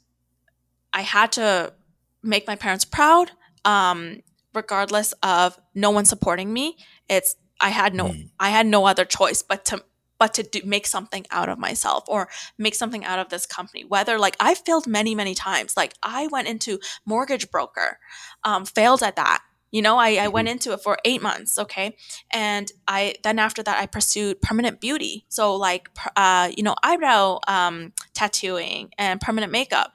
I 0.91 1.01
had 1.01 1.31
to 1.33 1.73
make 2.21 2.47
my 2.47 2.57
parents 2.57 2.83
proud, 2.83 3.31
um, 3.63 4.23
regardless 4.53 5.13
of 5.23 5.59
no 5.75 5.91
one 5.91 6.05
supporting 6.05 6.51
me. 6.53 6.77
It's 7.07 7.35
I 7.61 7.69
had 7.69 7.93
no 7.93 8.05
Mm. 8.05 8.29
I 8.39 8.49
had 8.49 8.65
no 8.65 8.85
other 8.85 9.05
choice 9.05 9.41
but 9.41 9.65
to 9.65 9.83
but 10.17 10.33
to 10.33 10.43
do, 10.43 10.59
make 10.65 10.85
something 10.85 11.25
out 11.31 11.47
of 11.47 11.57
myself 11.57 12.03
or 12.07 12.27
make 12.57 12.75
something 12.75 13.05
out 13.05 13.19
of 13.19 13.29
this 13.29 13.45
company. 13.45 13.85
Whether 13.85 14.17
like 14.19 14.35
I 14.39 14.53
failed 14.55 14.85
many 14.87 15.15
many 15.15 15.33
times. 15.35 15.77
Like 15.77 15.93
I 16.03 16.27
went 16.27 16.47
into 16.47 16.79
mortgage 17.05 17.49
broker, 17.51 17.99
um, 18.43 18.65
failed 18.65 19.01
at 19.03 19.15
that. 19.15 19.41
You 19.71 19.83
know, 19.83 19.97
I, 19.99 20.15
I 20.15 20.27
went 20.29 20.47
into 20.49 20.73
it 20.73 20.81
for 20.81 20.97
eight 21.05 21.21
months, 21.21 21.59
okay, 21.59 21.95
and 22.31 22.71
I 22.87 23.15
then 23.23 23.37
after 23.37 23.61
that 23.63 23.77
I 23.77 23.85
pursued 23.85 24.41
permanent 24.41 24.81
beauty. 24.81 25.25
So 25.29 25.55
like, 25.55 25.89
uh, 26.15 26.49
you 26.57 26.63
know, 26.63 26.75
eyebrow 26.81 27.37
um, 27.47 27.93
tattooing 28.15 28.91
and 28.97 29.21
permanent 29.21 29.51
makeup. 29.51 29.93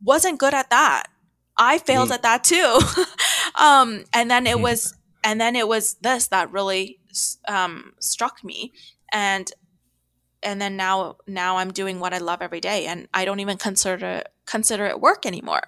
Wasn't 0.00 0.38
good 0.38 0.54
at 0.54 0.70
that. 0.70 1.08
I 1.56 1.78
failed 1.78 2.10
Mm. 2.10 2.14
at 2.14 2.22
that 2.22 2.44
too. 2.44 2.78
um, 3.58 4.04
and 4.12 4.30
then 4.30 4.46
it 4.46 4.56
Mhm. 4.56 4.62
was, 4.62 4.94
and 5.24 5.40
then 5.40 5.56
it 5.56 5.66
was 5.68 5.94
this 6.00 6.28
that 6.28 6.50
really 6.52 6.98
um, 7.48 7.92
struck 8.00 8.42
me, 8.44 8.72
and 9.12 9.50
and 10.42 10.60
then 10.60 10.76
now 10.76 11.16
now 11.26 11.56
I'm 11.56 11.72
doing 11.72 11.98
what 12.00 12.14
I 12.14 12.18
love 12.18 12.40
every 12.42 12.60
day, 12.60 12.86
and 12.86 13.08
I 13.12 13.24
don't 13.24 13.40
even 13.40 13.58
consider 13.58 14.22
consider 14.46 14.86
it 14.86 15.00
work 15.00 15.26
anymore. 15.26 15.62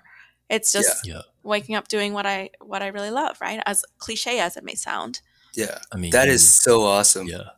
It's 0.48 0.72
just 0.72 1.06
Yeah. 1.06 1.22
waking 1.42 1.74
up 1.76 1.88
doing 1.88 2.12
what 2.12 2.26
I 2.26 2.50
what 2.60 2.82
I 2.82 2.88
really 2.88 3.10
love, 3.10 3.40
right? 3.40 3.60
As 3.66 3.84
cliche 3.98 4.38
as 4.40 4.56
it 4.56 4.64
may 4.64 4.74
sound. 4.74 5.20
yeah, 5.54 5.78
I 5.92 5.96
mean, 5.96 6.12
that 6.12 6.28
is 6.28 6.48
so 6.48 6.84
awesome. 6.84 7.26
yeah. 7.26 7.50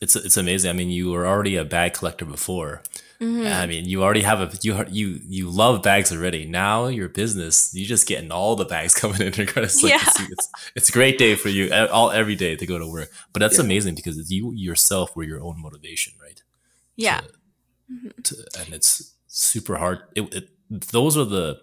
It's 0.00 0.14
it's 0.16 0.36
amazing. 0.36 0.70
I 0.70 0.72
mean, 0.74 0.90
you 0.90 1.10
were 1.10 1.26
already 1.26 1.56
a 1.56 1.64
bag 1.64 1.94
collector 1.94 2.24
before. 2.24 2.82
Mhm. 3.22 3.52
I 3.62 3.66
mean, 3.66 3.84
you 3.84 4.02
already 4.02 4.22
have 4.22 4.40
a 4.40 4.50
you 4.62 4.84
you 4.90 5.20
you 5.28 5.48
love 5.48 5.82
bags 5.82 6.10
already. 6.12 6.44
Now 6.44 6.88
your 6.88 7.08
business, 7.08 7.72
you 7.72 7.86
just 7.86 8.08
getting 8.08 8.32
all 8.32 8.56
the 8.56 8.64
bags 8.64 8.94
coming 9.02 9.20
in. 9.22 9.32
Regardless, 9.38 9.82
like, 9.82 9.92
Yeah. 9.92 10.02
it's, 10.08 10.20
it's 10.34 10.48
it's 10.76 10.88
a 10.88 10.92
great 10.92 11.18
day 11.18 11.34
for 11.36 11.48
you 11.48 11.72
all 11.72 12.10
every 12.10 12.34
day 12.34 12.56
to 12.56 12.66
go 12.66 12.78
to 12.78 12.86
work. 12.86 13.10
But 13.32 13.40
that's 13.40 13.58
Yeah. 13.58 13.64
amazing 13.64 13.94
because 13.94 14.18
it's 14.18 14.30
you 14.30 14.52
yourself 14.54 15.14
were 15.16 15.24
your 15.32 15.40
own 15.42 15.60
motivation, 15.60 16.12
right? 16.20 16.42
yeah. 16.96 17.20
To- 17.20 17.32
Mhm. 17.94 18.22
to, 18.24 18.34
and 18.60 18.74
it's 18.74 19.14
super 19.28 19.76
hard. 19.76 19.98
It, 20.16 20.22
it, 20.34 20.48
those 20.70 21.16
are 21.16 21.24
the 21.38 21.60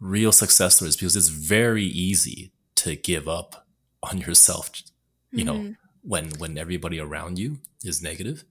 real 0.00 0.32
success 0.32 0.76
stories 0.76 0.96
because 0.96 1.16
it's 1.16 1.28
very 1.28 1.84
easy 1.84 2.52
to 2.76 2.94
give 2.96 3.26
up 3.28 3.66
on 4.02 4.18
yourself. 4.18 4.70
You 5.32 5.44
know, 5.44 5.54
Mhm. 5.58 5.76
when 6.02 6.24
when 6.42 6.56
everybody 6.58 6.98
around 7.00 7.38
you 7.38 7.58
is 7.82 8.00
negative, 8.02 8.44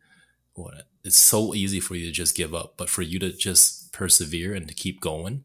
or 0.55 0.71
it's 1.03 1.17
so 1.17 1.53
easy 1.53 1.79
for 1.79 1.95
you 1.95 2.05
to 2.05 2.11
just 2.11 2.35
give 2.35 2.53
up. 2.55 2.75
But 2.77 2.89
for 2.89 3.01
you 3.01 3.19
to 3.19 3.31
just 3.31 3.91
persevere 3.91 4.53
and 4.53 4.67
to 4.67 4.73
keep 4.73 5.01
going, 5.01 5.43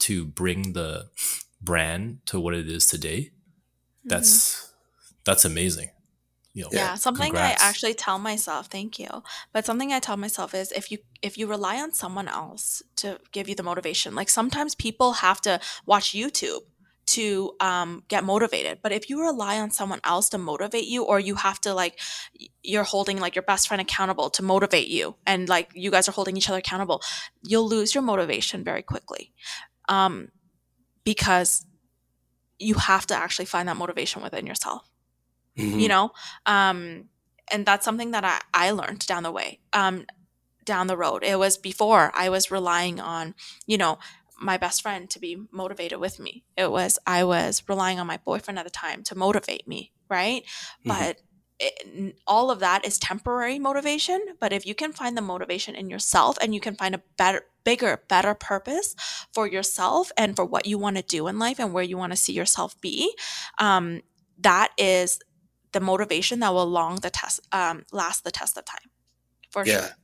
to 0.00 0.24
bring 0.24 0.72
the 0.72 1.10
brand 1.60 2.20
to 2.26 2.40
what 2.40 2.54
it 2.54 2.68
is 2.70 2.86
today, 2.86 3.30
that's 4.04 4.72
that's 5.24 5.44
amazing. 5.44 5.90
You 6.52 6.62
know, 6.62 6.68
Mm-hmm. 6.70 6.76
yeah 6.76 6.94
something 6.96 7.26
congrats. 7.30 7.62
i 7.62 7.68
actually 7.68 7.94
tell 7.94 8.18
myself 8.18 8.66
thank 8.66 8.98
you 8.98 9.22
but 9.52 9.64
something 9.64 9.92
i 9.92 10.00
tell 10.00 10.16
myself 10.16 10.52
is 10.52 10.72
if 10.72 10.90
you 10.90 10.98
if 11.22 11.38
you 11.38 11.46
rely 11.46 11.80
on 11.80 11.92
someone 11.92 12.26
else 12.26 12.82
to 12.96 13.20
give 13.30 13.48
you 13.48 13.54
the 13.54 13.62
motivation 13.62 14.16
like 14.16 14.28
sometimes 14.28 14.74
people 14.74 15.12
have 15.12 15.40
to 15.42 15.60
watch 15.86 16.10
youtube 16.10 16.62
to 17.10 17.52
um, 17.60 18.02
get 18.08 18.22
motivated 18.24 18.78
but 18.82 18.92
if 18.92 19.10
you 19.10 19.20
rely 19.20 19.58
on 19.58 19.70
someone 19.70 20.00
else 20.04 20.28
to 20.28 20.38
motivate 20.38 20.86
you 20.86 21.02
or 21.04 21.18
you 21.18 21.34
have 21.34 21.60
to 21.60 21.74
like 21.74 21.98
you're 22.62 22.84
holding 22.84 23.18
like 23.18 23.34
your 23.34 23.42
best 23.42 23.66
friend 23.68 23.80
accountable 23.80 24.30
to 24.30 24.42
motivate 24.42 24.88
you 24.88 25.16
and 25.26 25.48
like 25.48 25.70
you 25.74 25.90
guys 25.90 26.08
are 26.08 26.12
holding 26.12 26.36
each 26.36 26.48
other 26.48 26.58
accountable 26.58 27.02
you'll 27.42 27.68
lose 27.68 27.94
your 27.94 28.02
motivation 28.02 28.62
very 28.64 28.82
quickly 28.82 29.32
um, 29.88 30.28
because 31.04 31.66
you 32.58 32.74
have 32.74 33.06
to 33.06 33.14
actually 33.14 33.46
find 33.46 33.68
that 33.68 33.76
motivation 33.76 34.22
within 34.22 34.46
yourself 34.46 34.82
Mhm. 35.58 35.80
you 35.80 35.88
know 35.88 36.12
um 36.46 37.08
and 37.52 37.66
that's 37.66 37.84
something 37.84 38.12
that 38.12 38.24
i, 38.24 38.40
I 38.54 38.70
learned 38.70 39.04
down 39.06 39.24
the 39.24 39.32
way 39.32 39.58
um 39.72 40.06
down 40.64 40.86
the 40.86 40.96
road. 40.96 41.24
It 41.24 41.38
was 41.38 41.56
before 41.58 42.12
I 42.14 42.28
was 42.28 42.50
relying 42.50 43.00
on, 43.00 43.34
you 43.66 43.78
know, 43.78 43.98
my 44.40 44.56
best 44.56 44.82
friend 44.82 45.08
to 45.10 45.18
be 45.20 45.36
motivated 45.52 46.00
with 46.00 46.18
me. 46.18 46.44
It 46.56 46.70
was 46.70 46.98
I 47.06 47.24
was 47.24 47.62
relying 47.68 48.00
on 48.00 48.06
my 48.06 48.16
boyfriend 48.16 48.58
at 48.58 48.64
the 48.64 48.70
time 48.70 49.02
to 49.04 49.14
motivate 49.14 49.68
me, 49.68 49.92
right? 50.08 50.42
Mhm. 50.84 50.88
But 50.88 51.16
it, 51.60 52.16
all 52.26 52.50
of 52.50 52.60
that 52.60 52.84
is 52.86 52.98
temporary 52.98 53.58
motivation. 53.58 54.18
But 54.40 54.52
if 54.52 54.64
you 54.64 54.74
can 54.74 54.92
find 54.92 55.16
the 55.16 55.22
motivation 55.22 55.74
in 55.74 55.90
yourself 55.90 56.38
and 56.40 56.54
you 56.54 56.60
can 56.60 56.74
find 56.74 56.94
a 56.94 57.02
better, 57.18 57.42
bigger, 57.64 58.02
better 58.08 58.34
purpose 58.34 58.96
for 59.34 59.46
yourself 59.46 60.10
and 60.16 60.34
for 60.34 60.44
what 60.46 60.66
you 60.66 60.78
want 60.78 60.96
to 60.96 61.02
do 61.02 61.26
in 61.28 61.38
life 61.38 61.60
and 61.60 61.74
where 61.74 61.84
you 61.84 61.98
want 61.98 62.12
to 62.12 62.16
see 62.16 62.32
yourself 62.32 62.80
be, 62.80 63.14
um, 63.58 64.00
that 64.38 64.70
is 64.78 65.20
the 65.72 65.80
motivation 65.80 66.40
that 66.40 66.54
will 66.54 66.66
long 66.66 66.96
the 66.96 67.10
test, 67.10 67.40
um, 67.52 67.84
last 67.92 68.24
the 68.24 68.30
test 68.30 68.56
of 68.56 68.64
time, 68.64 68.90
for 69.50 69.66
yeah 69.66 69.80
sure. 69.80 69.96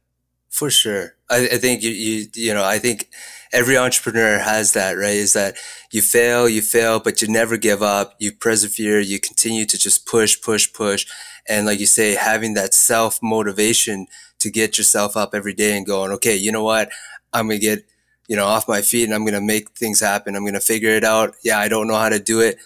For 0.51 0.71
sure. 0.71 1.15
I, 1.29 1.49
I 1.53 1.59
think 1.59 1.83
you, 1.83 1.91
you 1.91 2.27
you 2.35 2.55
know 2.55 2.65
i 2.65 2.79
think 2.79 3.09
every 3.53 3.77
entrepreneur 3.77 4.39
has 4.39 4.73
that 4.73 4.93
right? 4.93 5.15
Is 5.15 5.33
that 5.33 5.57
you 5.93 6.03
fail 6.03 6.49
you 6.49 6.63
fail 6.63 7.01
but 7.01 7.23
you 7.23 7.29
never 7.29 7.57
give 7.57 7.83
up. 7.83 8.15
You 8.19 8.33
persevere 8.33 9.01
you 9.01 9.19
continue 9.21 9.65
to 9.67 9.79
just 9.79 10.07
push 10.07 10.41
push 10.41 10.73
push. 10.73 11.07
And 11.49 11.67
like 11.67 11.81
you 11.81 11.87
say 11.87 12.15
having 12.15 12.55
that 12.55 12.75
self 12.75 13.21
motivation 13.23 14.07
to 14.41 14.51
get 14.51 14.79
yourself 14.79 15.17
up 15.17 15.35
every 15.35 15.55
day 15.55 15.77
and 15.77 15.87
going 15.87 16.13
okay 16.13 16.37
you 16.37 16.53
know 16.53 16.63
what? 16.65 16.91
I'm 17.33 17.49
gonna 17.49 17.59
get 17.59 17.85
you 18.29 18.37
know 18.37 18.47
off 18.47 18.69
my 18.69 18.83
feet 18.83 19.05
and 19.05 19.15
i'm 19.15 19.25
gonna 19.25 19.41
make 19.41 19.71
things 19.71 20.01
happen. 20.01 20.37
I'm 20.37 20.45
gonna 20.45 20.61
figure 20.61 20.91
it 20.91 21.05
out. 21.05 21.35
Yeah 21.45 21.59
i 21.59 21.69
don't 21.69 21.89
know 21.89 21.97
how 21.97 22.09
to 22.09 22.19
do 22.21 22.41
it. 22.41 22.59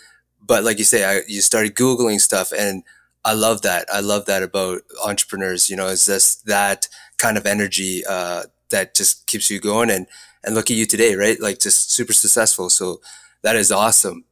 But 0.45 0.65
like 0.65 0.79
you 0.79 0.85
say 0.85 1.05
I, 1.05 1.23
you 1.29 1.41
started 1.41 1.75
googling 1.75 2.21
stuff 2.21 2.53
and 2.53 2.83
i 3.25 3.35
love 3.35 3.63
that. 3.63 3.87
I 3.93 4.01
love 4.01 4.27
that 4.27 4.43
about 4.43 4.83
entrepreneurs 5.05 5.69
you 5.71 5.77
know 5.77 5.89
it's 5.89 6.07
just 6.07 6.47
that 6.47 6.89
kind 7.21 7.37
of 7.37 7.47
energy 7.47 8.03
uh, 8.07 8.45
that 8.71 8.95
just 8.95 9.27
keeps 9.27 9.51
you 9.51 9.61
going 9.61 9.91
and 9.91 10.07
and 10.43 10.55
look 10.55 10.71
at 10.71 10.77
you 10.77 10.87
today 10.87 11.15
right? 11.15 11.41
Like 11.41 11.59
just 11.59 11.93
super 11.93 12.13
successful. 12.13 12.71
So 12.71 13.01
that 13.43 13.57
is 13.57 13.71
awesome. 13.71 14.25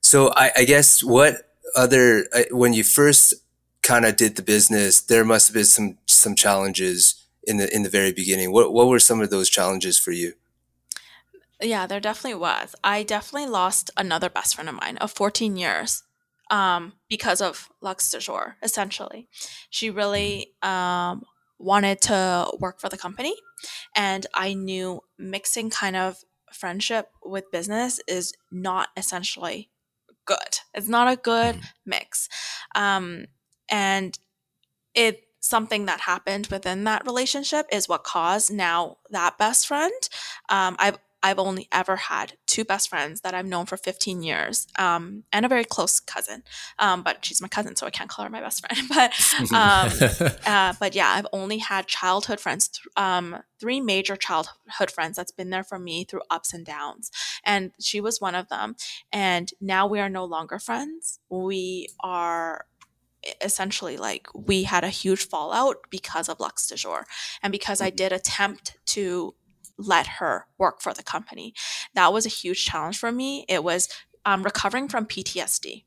So 0.00 0.32
i, 0.34 0.50
I 0.56 0.64
guess 0.64 1.04
what 1.04 1.52
other 1.76 2.26
uh, 2.34 2.42
when 2.50 2.72
you 2.72 2.84
first 2.84 3.34
kind 3.82 4.04
of 4.04 4.16
did 4.16 4.36
the 4.36 4.42
business 4.42 5.00
there 5.00 5.24
must 5.24 5.48
have 5.48 5.54
been 5.54 5.64
some 5.64 5.98
some 6.06 6.34
challenges 6.34 7.20
in 7.44 7.56
the 7.56 7.74
in 7.74 7.82
the 7.82 7.88
very 7.88 8.12
beginning. 8.12 8.52
What 8.52 8.72
what 8.72 8.88
were 8.88 9.00
some 9.00 9.20
of 9.20 9.30
those 9.30 9.48
challenges 9.48 9.98
for 9.98 10.12
you? 10.12 10.34
Yeah, 11.60 11.86
there 11.86 12.00
definitely 12.00 12.40
was. 12.40 12.74
I 12.82 13.02
definitely 13.02 13.48
lost 13.48 13.90
another 13.96 14.30
best 14.30 14.54
friend 14.54 14.68
of 14.68 14.76
mine 14.76 14.96
of 14.96 15.12
14 15.12 15.56
years 15.58 16.02
um, 16.50 16.94
because 17.08 17.42
of 17.42 17.68
Luxe 17.82 18.10
du 18.10 18.18
Jour, 18.18 18.56
essentially. 18.62 19.28
She 19.68 19.90
really 19.90 20.54
um, 20.62 21.24
wanted 21.60 22.00
to 22.02 22.50
work 22.58 22.80
for 22.80 22.88
the 22.88 22.98
company. 22.98 23.34
And 23.94 24.26
I 24.34 24.54
knew 24.54 25.02
mixing 25.18 25.70
kind 25.70 25.96
of 25.96 26.24
friendship 26.52 27.10
with 27.24 27.50
business 27.50 28.00
is 28.08 28.32
not 28.50 28.88
essentially 28.96 29.70
good. 30.24 30.60
It's 30.74 30.88
not 30.88 31.12
a 31.12 31.16
good 31.16 31.56
Mhm. 31.56 31.64
mix. 31.84 32.28
Um, 32.74 33.26
and 33.68 34.18
it 34.94 35.24
something 35.40 35.86
that 35.86 36.00
happened 36.00 36.48
within 36.48 36.84
that 36.84 37.06
relationship 37.06 37.66
is 37.72 37.88
what 37.88 38.04
caused 38.04 38.52
now 38.52 38.98
that 39.10 39.38
best 39.38 39.66
friend. 39.66 40.08
Um, 40.50 40.76
I've 40.78 40.98
I've 41.22 41.38
only 41.38 41.68
ever 41.70 41.96
had 41.96 42.34
two 42.46 42.64
best 42.64 42.88
friends 42.88 43.20
that 43.20 43.34
I've 43.34 43.46
known 43.46 43.66
for 43.66 43.76
15 43.76 44.22
years, 44.22 44.66
um, 44.78 45.24
and 45.32 45.44
a 45.44 45.48
very 45.48 45.64
close 45.64 46.00
cousin. 46.00 46.42
Um, 46.78 47.02
but 47.02 47.24
she's 47.24 47.42
my 47.42 47.48
cousin, 47.48 47.76
so 47.76 47.86
I 47.86 47.90
can't 47.90 48.08
call 48.08 48.24
her 48.24 48.30
my 48.30 48.40
best 48.40 48.60
friend. 48.66 48.88
But 48.94 49.12
um, 49.54 49.90
uh, 50.46 50.74
but 50.80 50.94
yeah, 50.94 51.08
I've 51.10 51.26
only 51.32 51.58
had 51.58 51.86
childhood 51.86 52.40
friends, 52.40 52.68
th- 52.68 52.86
um, 52.96 53.42
three 53.60 53.80
major 53.80 54.16
childhood 54.16 54.90
friends 54.90 55.16
that's 55.16 55.32
been 55.32 55.50
there 55.50 55.64
for 55.64 55.78
me 55.78 56.04
through 56.04 56.22
ups 56.30 56.54
and 56.54 56.64
downs. 56.64 57.10
And 57.44 57.72
she 57.80 58.00
was 58.00 58.20
one 58.20 58.34
of 58.34 58.48
them. 58.48 58.74
And 59.12 59.50
now 59.60 59.86
we 59.86 60.00
are 60.00 60.08
no 60.08 60.24
longer 60.24 60.58
friends. 60.58 61.18
We 61.28 61.88
are 62.02 62.64
essentially 63.42 63.98
like 63.98 64.28
we 64.34 64.62
had 64.62 64.82
a 64.82 64.88
huge 64.88 65.28
fallout 65.28 65.76
because 65.90 66.28
of 66.28 66.40
Luxe 66.40 66.66
du 66.68 66.74
Jour 66.76 67.06
and 67.42 67.52
because 67.52 67.80
I 67.82 67.90
Mhm. 67.90 67.96
did 67.96 68.12
attempt 68.12 68.78
to 68.86 69.34
let 69.80 70.06
her 70.18 70.46
work 70.58 70.80
for 70.80 70.92
the 70.92 71.02
company. 71.02 71.54
That 71.94 72.12
was 72.12 72.26
a 72.26 72.30
huge 72.30 72.64
challenge 72.64 72.98
for 72.98 73.12
me. 73.12 73.44
It 73.48 73.64
was 73.64 73.88
um, 74.24 74.42
recovering 74.42 74.88
from 74.88 75.06
PTSD. 75.06 75.84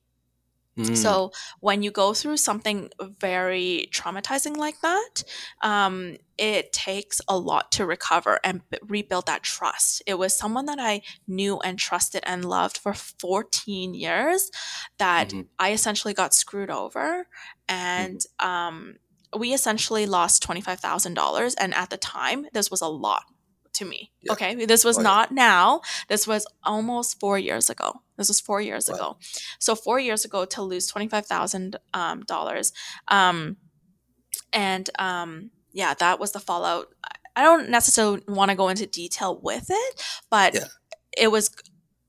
Mm, 0.78 0.98
So 0.98 1.32
when 1.60 1.84
you 1.84 1.92
go 1.92 2.16
through 2.16 2.38
something 2.38 2.90
very 3.00 3.88
traumatizing 3.92 4.58
like 4.58 4.82
that, 4.82 5.24
um, 5.62 6.18
it 6.36 6.74
takes 6.74 7.22
a 7.28 7.38
lot 7.38 7.72
to 7.74 7.86
recover 7.86 8.40
and 8.44 8.68
b- 8.72 8.80
rebuild 8.88 9.28
that 9.28 9.44
trust. 9.44 10.02
It 10.08 10.16
was 10.16 10.36
someone 10.36 10.66
that 10.66 10.80
I 10.80 11.04
knew 11.28 11.60
and 11.60 11.78
trusted 11.78 12.24
and 12.26 12.44
loved 12.44 12.80
for 12.80 12.94
14 12.96 13.94
years 13.94 14.50
that 14.98 15.30
mhm. 15.30 15.48
I 15.60 15.74
essentially 15.74 16.16
got 16.16 16.34
screwed 16.34 16.72
over, 16.72 17.28
and 17.70 18.22
um, 18.40 18.96
we 19.38 19.54
essentially 19.54 20.06
lost 20.08 20.42
twenty 20.42 20.62
five 20.62 20.80
thousand 20.80 21.14
dollars. 21.14 21.56
And 21.56 21.74
at 21.76 21.90
the 21.92 21.98
time, 21.98 22.48
this 22.54 22.72
was 22.72 22.82
a 22.82 22.88
lot 22.88 23.26
to 23.74 23.86
me. 23.86 24.12
Yeah. 24.22 24.34
Okay, 24.34 24.66
this 24.66 24.84
was 24.84 24.98
Oh, 24.98 25.02
yeah. 25.02 25.04
not 25.04 25.32
now. 25.32 25.82
This 26.08 26.28
was 26.28 26.46
almost 26.64 27.20
four 27.20 27.38
years 27.40 27.70
ago. 27.70 28.02
This 28.18 28.28
was 28.28 28.40
four 28.40 28.62
years 28.62 28.88
Wow. 28.90 28.96
ago. 28.96 29.18
So 29.60 29.76
four 29.76 30.00
years 30.00 30.24
ago 30.26 30.46
to 30.46 30.62
lose 30.62 30.88
twenty 30.88 31.08
five 31.08 31.26
thousand 31.26 31.78
um, 31.94 32.22
dollars, 32.22 32.72
um, 33.08 33.58
and 34.52 34.90
um, 35.00 35.52
yeah, 35.72 35.94
that 35.96 36.20
was 36.20 36.32
the 36.32 36.40
fallout. 36.40 36.88
I- 37.36 37.42
don't 37.44 37.70
necessarily 37.70 38.22
want 38.28 38.52
to 38.52 38.56
go 38.56 38.70
into 38.70 38.86
detail 38.86 39.40
with 39.42 39.66
it, 39.70 40.04
but 40.30 40.54
Yeah. 40.54 40.66
it 41.18 41.28
was 41.32 41.50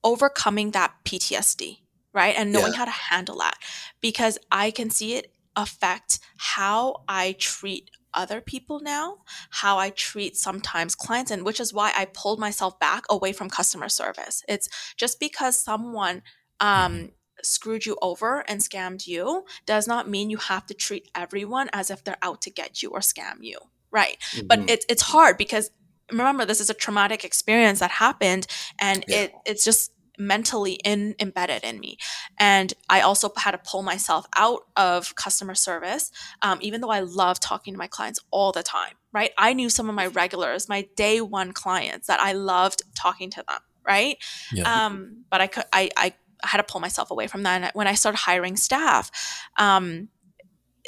overcoming 0.02 0.72
that 0.72 0.92
PTSD, 1.04 1.78
right, 2.12 2.34
and 2.36 2.52
knowing 2.52 2.74
how 2.74 2.84
to 2.84 2.90
handle 2.90 3.38
that 3.38 3.56
because 4.02 4.38
I 4.52 4.70
can 4.70 4.90
see 4.90 5.14
it 5.14 5.32
affect 5.56 6.18
how 6.36 7.04
I 7.08 7.32
treat 7.38 7.90
other 8.14 8.40
people 8.40 8.80
now, 8.80 9.18
how 9.50 9.78
I 9.78 9.90
treat 9.90 10.36
sometimes 10.36 10.94
clients, 10.94 11.30
and 11.30 11.44
which 11.44 11.60
is 11.60 11.72
why 11.72 11.92
I 11.96 12.06
pulled 12.06 12.38
myself 12.38 12.78
back 12.78 13.04
away 13.10 13.32
from 13.32 13.50
customer 13.50 13.88
service. 13.88 14.42
It's 14.48 14.68
just 14.96 15.20
because 15.20 15.58
someone 15.58 16.22
um, 16.60 17.10
screwed 17.42 17.86
you 17.86 17.96
over 18.00 18.44
and 18.48 18.60
scammed 18.60 19.06
you 19.06 19.44
does 19.66 19.86
not 19.88 20.08
mean 20.08 20.30
you 20.30 20.36
have 20.38 20.66
to 20.66 20.74
treat 20.74 21.10
everyone 21.14 21.68
as 21.72 21.90
if 21.90 22.04
they're 22.04 22.16
out 22.22 22.40
to 22.42 22.50
get 22.50 22.82
you 22.82 22.90
or 22.90 23.00
scam 23.00 23.38
you, 23.40 23.58
right? 23.90 24.16
But 24.48 24.60
Mhm. 24.60 24.70
it's 24.70 24.86
it's 24.88 25.02
hard 25.02 25.36
because 25.36 25.70
remember 26.10 26.44
this 26.44 26.60
is 26.60 26.70
a 26.70 26.74
traumatic 26.74 27.24
experience 27.24 27.80
that 27.80 27.90
happened, 27.90 28.46
and 28.78 29.04
Yeah. 29.08 29.22
it 29.22 29.32
it's 29.46 29.64
just 29.64 29.92
mentally 30.18 30.74
in 30.84 31.14
embedded 31.18 31.64
in 31.64 31.80
me. 31.80 31.96
And 32.38 32.72
i 32.88 33.00
also 33.00 33.32
had 33.36 33.52
to 33.52 33.58
pull 33.58 33.82
myself 33.82 34.26
out 34.36 34.62
of 34.76 35.14
customer 35.14 35.54
service 35.54 36.10
um, 36.42 36.58
even 36.60 36.80
though 36.80 36.90
i 36.90 37.00
love 37.00 37.40
talking 37.40 37.74
to 37.74 37.78
my 37.78 37.86
clients 37.86 38.20
all 38.30 38.52
the 38.52 38.62
time 38.62 38.94
right? 39.12 39.30
I 39.38 39.52
knew 39.52 39.70
some 39.70 39.88
of 39.88 39.94
my 39.94 40.08
regulars 40.08 40.68
my 40.68 40.88
day 40.96 41.20
one 41.20 41.52
clients 41.52 42.06
that 42.08 42.20
i 42.20 42.32
loved 42.32 42.82
talking 42.94 43.30
to 43.30 43.44
them 43.46 43.60
right? 43.86 44.16
Yeah. 44.52 44.86
um, 44.86 45.24
but 45.30 45.40
I 45.40 45.46
could 45.46 45.64
I, 45.72 45.90
I 45.96 46.14
had 46.42 46.58
to 46.58 46.64
pull 46.64 46.80
myself 46.80 47.10
away 47.10 47.26
from 47.26 47.42
that. 47.42 47.62
And 47.62 47.70
when 47.74 47.86
i 47.86 47.94
started 47.94 48.18
hiring 48.18 48.56
staff 48.56 49.10
um, 49.58 50.08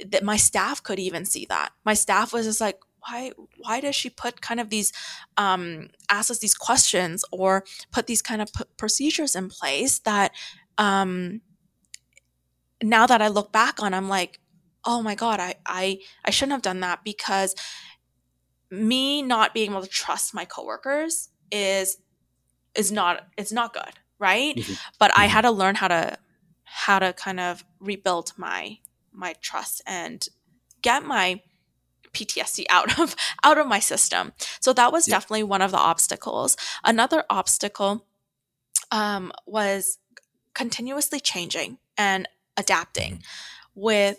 that 0.05 0.23
my 0.23 0.37
staff 0.37 0.83
could 0.83 0.99
even 0.99 1.25
see 1.25 1.47
that. 1.49 1.71
My 1.85 1.95
staff 1.95 2.33
was 2.33 2.47
just 2.47 2.61
like 2.61 2.79
why 3.09 3.33
why 3.59 3.81
does 3.81 3.95
she 3.97 4.11
put 4.11 4.41
kind 4.41 4.61
of 4.61 4.71
these 4.71 4.93
um, 5.37 5.89
ask 6.11 6.31
us 6.31 6.39
these 6.39 6.55
questions 6.55 7.25
or 7.33 7.65
put 7.93 8.07
these 8.07 8.23
kind 8.23 8.43
of 8.43 8.53
p- 8.53 8.65
procedures 8.77 9.35
in 9.37 9.49
place 9.49 9.99
that 10.01 10.33
um, 10.79 11.41
now 12.83 13.07
that 13.07 13.23
i 13.23 13.29
look 13.29 13.53
back 13.53 13.83
on 13.83 13.95
i'm 13.95 14.09
like 14.09 14.41
oh 14.85 15.03
my 15.03 15.15
god 15.15 15.41
I, 15.41 15.55
I 15.67 15.99
i 16.25 16.31
shouldn't 16.31 16.53
have 16.53 16.63
done 16.63 16.81
that 16.81 17.05
because 17.05 17.55
me 18.71 19.23
not 19.23 19.55
being 19.55 19.71
able 19.71 19.83
to 19.83 19.89
trust 19.89 20.35
my 20.35 20.45
coworkers 20.45 21.29
is 21.51 21.99
is 22.75 22.91
not 22.93 23.27
it's 23.37 23.53
not 23.53 23.73
good 23.73 23.95
right 24.19 24.57
Mhm. 24.57 24.79
but 24.99 25.11
i 25.17 25.27
Mhm. 25.27 25.31
had 25.31 25.43
to 25.43 25.51
learn 25.51 25.75
how 25.77 25.89
to 25.89 26.19
how 26.65 26.99
to 26.99 27.13
kind 27.13 27.41
of 27.41 27.65
rebuild 27.81 28.33
my 28.37 28.79
my 29.13 29.35
trust 29.41 29.83
and 29.87 30.29
get 30.83 31.05
my 31.05 31.41
PTSD 32.17 32.65
out 32.71 32.99
of 32.99 33.15
out 33.45 33.59
of 33.59 33.67
my 33.67 33.81
system. 33.81 34.33
So 34.61 34.73
that 34.73 34.93
was 34.93 35.07
Yeah. 35.07 35.17
definitely 35.17 35.45
one 35.45 35.63
of 35.63 35.71
the 35.71 35.79
obstacles. 35.93 36.57
Another 36.85 37.25
obstacle 37.29 38.07
um, 38.91 39.33
was 39.47 39.99
continuously 40.55 41.21
changing 41.21 41.79
and 41.97 42.29
adapting 42.57 43.23
with 43.75 44.19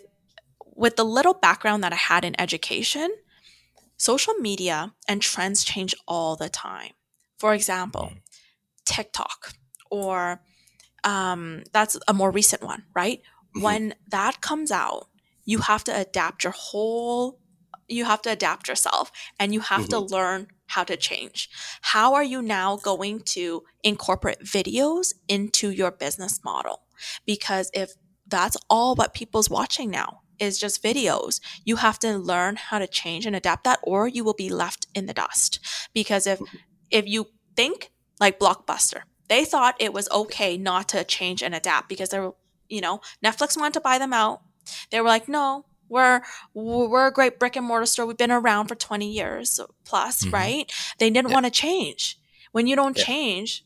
with 0.76 0.94
the 0.96 1.04
little 1.04 1.34
background 1.34 1.82
that 1.82 1.92
I 1.92 1.96
had 2.12 2.24
in 2.24 2.40
education. 2.40 3.10
Social 3.96 4.34
media 4.34 4.94
and 5.08 5.20
trends 5.20 5.64
change 5.64 5.92
all 6.06 6.36
the 6.36 6.48
time. 6.48 6.92
For 7.38 7.52
example, 7.52 8.12
TikTok 8.84 9.54
or 9.90 10.40
um, 11.04 11.62
that's 11.72 11.96
a 12.06 12.14
more 12.14 12.30
recent 12.30 12.62
one, 12.62 12.84
right? 12.94 13.20
Mhm. 13.56 13.62
When 13.62 13.94
that 14.10 14.40
comes 14.40 14.70
out, 14.70 15.08
you 15.44 15.58
have 15.60 15.82
to 15.84 15.92
adapt 16.04 16.44
your 16.44 16.52
whole 16.52 17.40
you 17.88 18.04
have 18.04 18.22
to 18.22 18.30
adapt 18.30 18.68
yourself 18.68 19.10
and 19.38 19.52
you 19.54 19.60
have 19.60 19.88
to 19.88 19.96
mm-hmm. 19.96 20.12
learn 20.12 20.46
how 20.66 20.84
to 20.84 20.96
change. 20.96 21.48
How 21.80 22.14
are 22.14 22.22
you 22.22 22.42
now 22.42 22.76
going 22.76 23.20
to 23.20 23.62
incorporate 23.82 24.40
videos 24.40 25.14
into 25.26 25.70
your 25.70 25.90
business 25.90 26.44
model? 26.44 26.82
Because 27.26 27.70
if 27.72 27.92
that's 28.26 28.56
all 28.68 28.94
what 28.94 29.14
people's 29.14 29.48
watching 29.48 29.90
now 29.90 30.20
is 30.38 30.58
just 30.58 30.82
videos, 30.82 31.40
you 31.64 31.76
have 31.76 31.98
to 32.00 32.16
learn 32.16 32.56
how 32.56 32.78
to 32.78 32.86
change 32.86 33.26
and 33.26 33.34
adapt 33.34 33.64
that 33.64 33.80
or 33.82 34.06
you 34.06 34.22
will 34.22 34.34
be 34.34 34.50
left 34.50 34.86
in 34.94 35.06
the 35.06 35.14
dust. 35.14 35.58
Because 35.94 36.26
if 36.26 36.38
mm-hmm. 36.38 36.56
if 36.90 37.06
you 37.06 37.28
think 37.56 37.90
like 38.20 38.38
Blockbuster, 38.38 39.02
they 39.28 39.44
thought 39.44 39.74
it 39.78 39.92
was 39.92 40.08
okay 40.10 40.56
not 40.56 40.88
to 40.90 41.04
change 41.04 41.42
and 41.42 41.54
adapt 41.54 41.88
because 41.88 42.10
they 42.10 42.20
were, 42.20 42.34
you 42.68 42.80
know, 42.80 43.00
Netflix 43.24 43.56
wanted 43.56 43.74
to 43.74 43.80
buy 43.80 43.98
them 43.98 44.12
out. 44.12 44.42
They 44.90 45.00
were 45.00 45.08
like, 45.08 45.28
no, 45.28 45.64
we're 45.88 46.22
we're 46.54 47.06
a 47.08 47.12
great 47.12 47.38
brick 47.38 47.56
and 47.56 47.66
mortar 47.66 47.86
store. 47.86 48.06
We've 48.06 48.16
been 48.16 48.30
around 48.30 48.68
for 48.68 48.74
20 48.74 49.10
years 49.10 49.60
plus, 49.84 50.24
Mhm. 50.24 50.32
right? 50.32 50.72
They 50.98 51.10
didn't 51.10 51.28
Yeah. 51.28 51.34
want 51.34 51.46
to 51.46 51.50
change. 51.50 52.18
When 52.52 52.66
you 52.66 52.76
don't 52.76 52.96
Yeah. 52.96 53.04
change, 53.04 53.64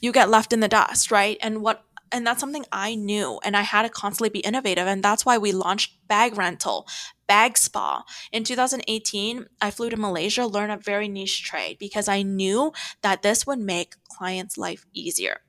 you 0.00 0.12
get 0.12 0.28
left 0.30 0.52
in 0.52 0.60
the 0.60 0.68
dust, 0.68 1.10
right? 1.10 1.38
And 1.40 1.62
what 1.62 1.84
and 2.14 2.26
that's 2.26 2.40
something 2.40 2.66
I 2.70 2.94
knew 2.94 3.40
and 3.42 3.56
I 3.56 3.62
had 3.62 3.82
to 3.82 3.88
constantly 3.88 4.28
be 4.28 4.40
innovative 4.40 4.86
and 4.86 5.02
that's 5.02 5.24
why 5.24 5.38
we 5.38 5.50
launched 5.52 6.06
bag 6.08 6.36
rental, 6.36 6.86
bag 7.26 7.56
spa. 7.56 8.04
In 8.30 8.44
2018, 8.44 9.46
I 9.62 9.70
flew 9.70 9.88
to 9.88 9.96
Malaysia, 9.96 10.44
learn 10.46 10.70
a 10.70 10.76
very 10.76 11.08
niche 11.08 11.42
trade 11.42 11.78
because 11.78 12.08
I 12.08 12.20
knew 12.20 12.72
that 13.00 13.22
this 13.22 13.46
would 13.46 13.60
make 13.60 13.94
clients' 14.10 14.58
life 14.58 14.84
easier. 14.92 15.40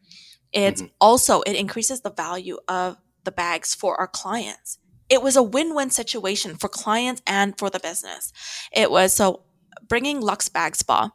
It's 0.53 0.83
also 1.01 1.41
it 1.41 1.55
increases 1.57 1.99
the 2.01 2.11
value 2.11 2.59
of 2.69 2.97
the 3.25 3.31
bags 3.31 3.73
for 3.75 3.99
our 3.99 4.07
clients. 4.07 4.77
It 5.09 5.21
was 5.21 5.35
a 5.35 5.43
win-win 5.43 5.89
situation 5.89 6.55
for 6.55 6.67
clients 6.67 7.21
and 7.27 7.57
for 7.57 7.69
the 7.69 7.79
business. 7.79 8.31
It 8.71 8.89
was 8.89 9.13
so 9.13 9.43
bringing 9.87 10.21
Luxe 10.21 10.49
Bag 10.49 10.75
Spa. 10.75 11.11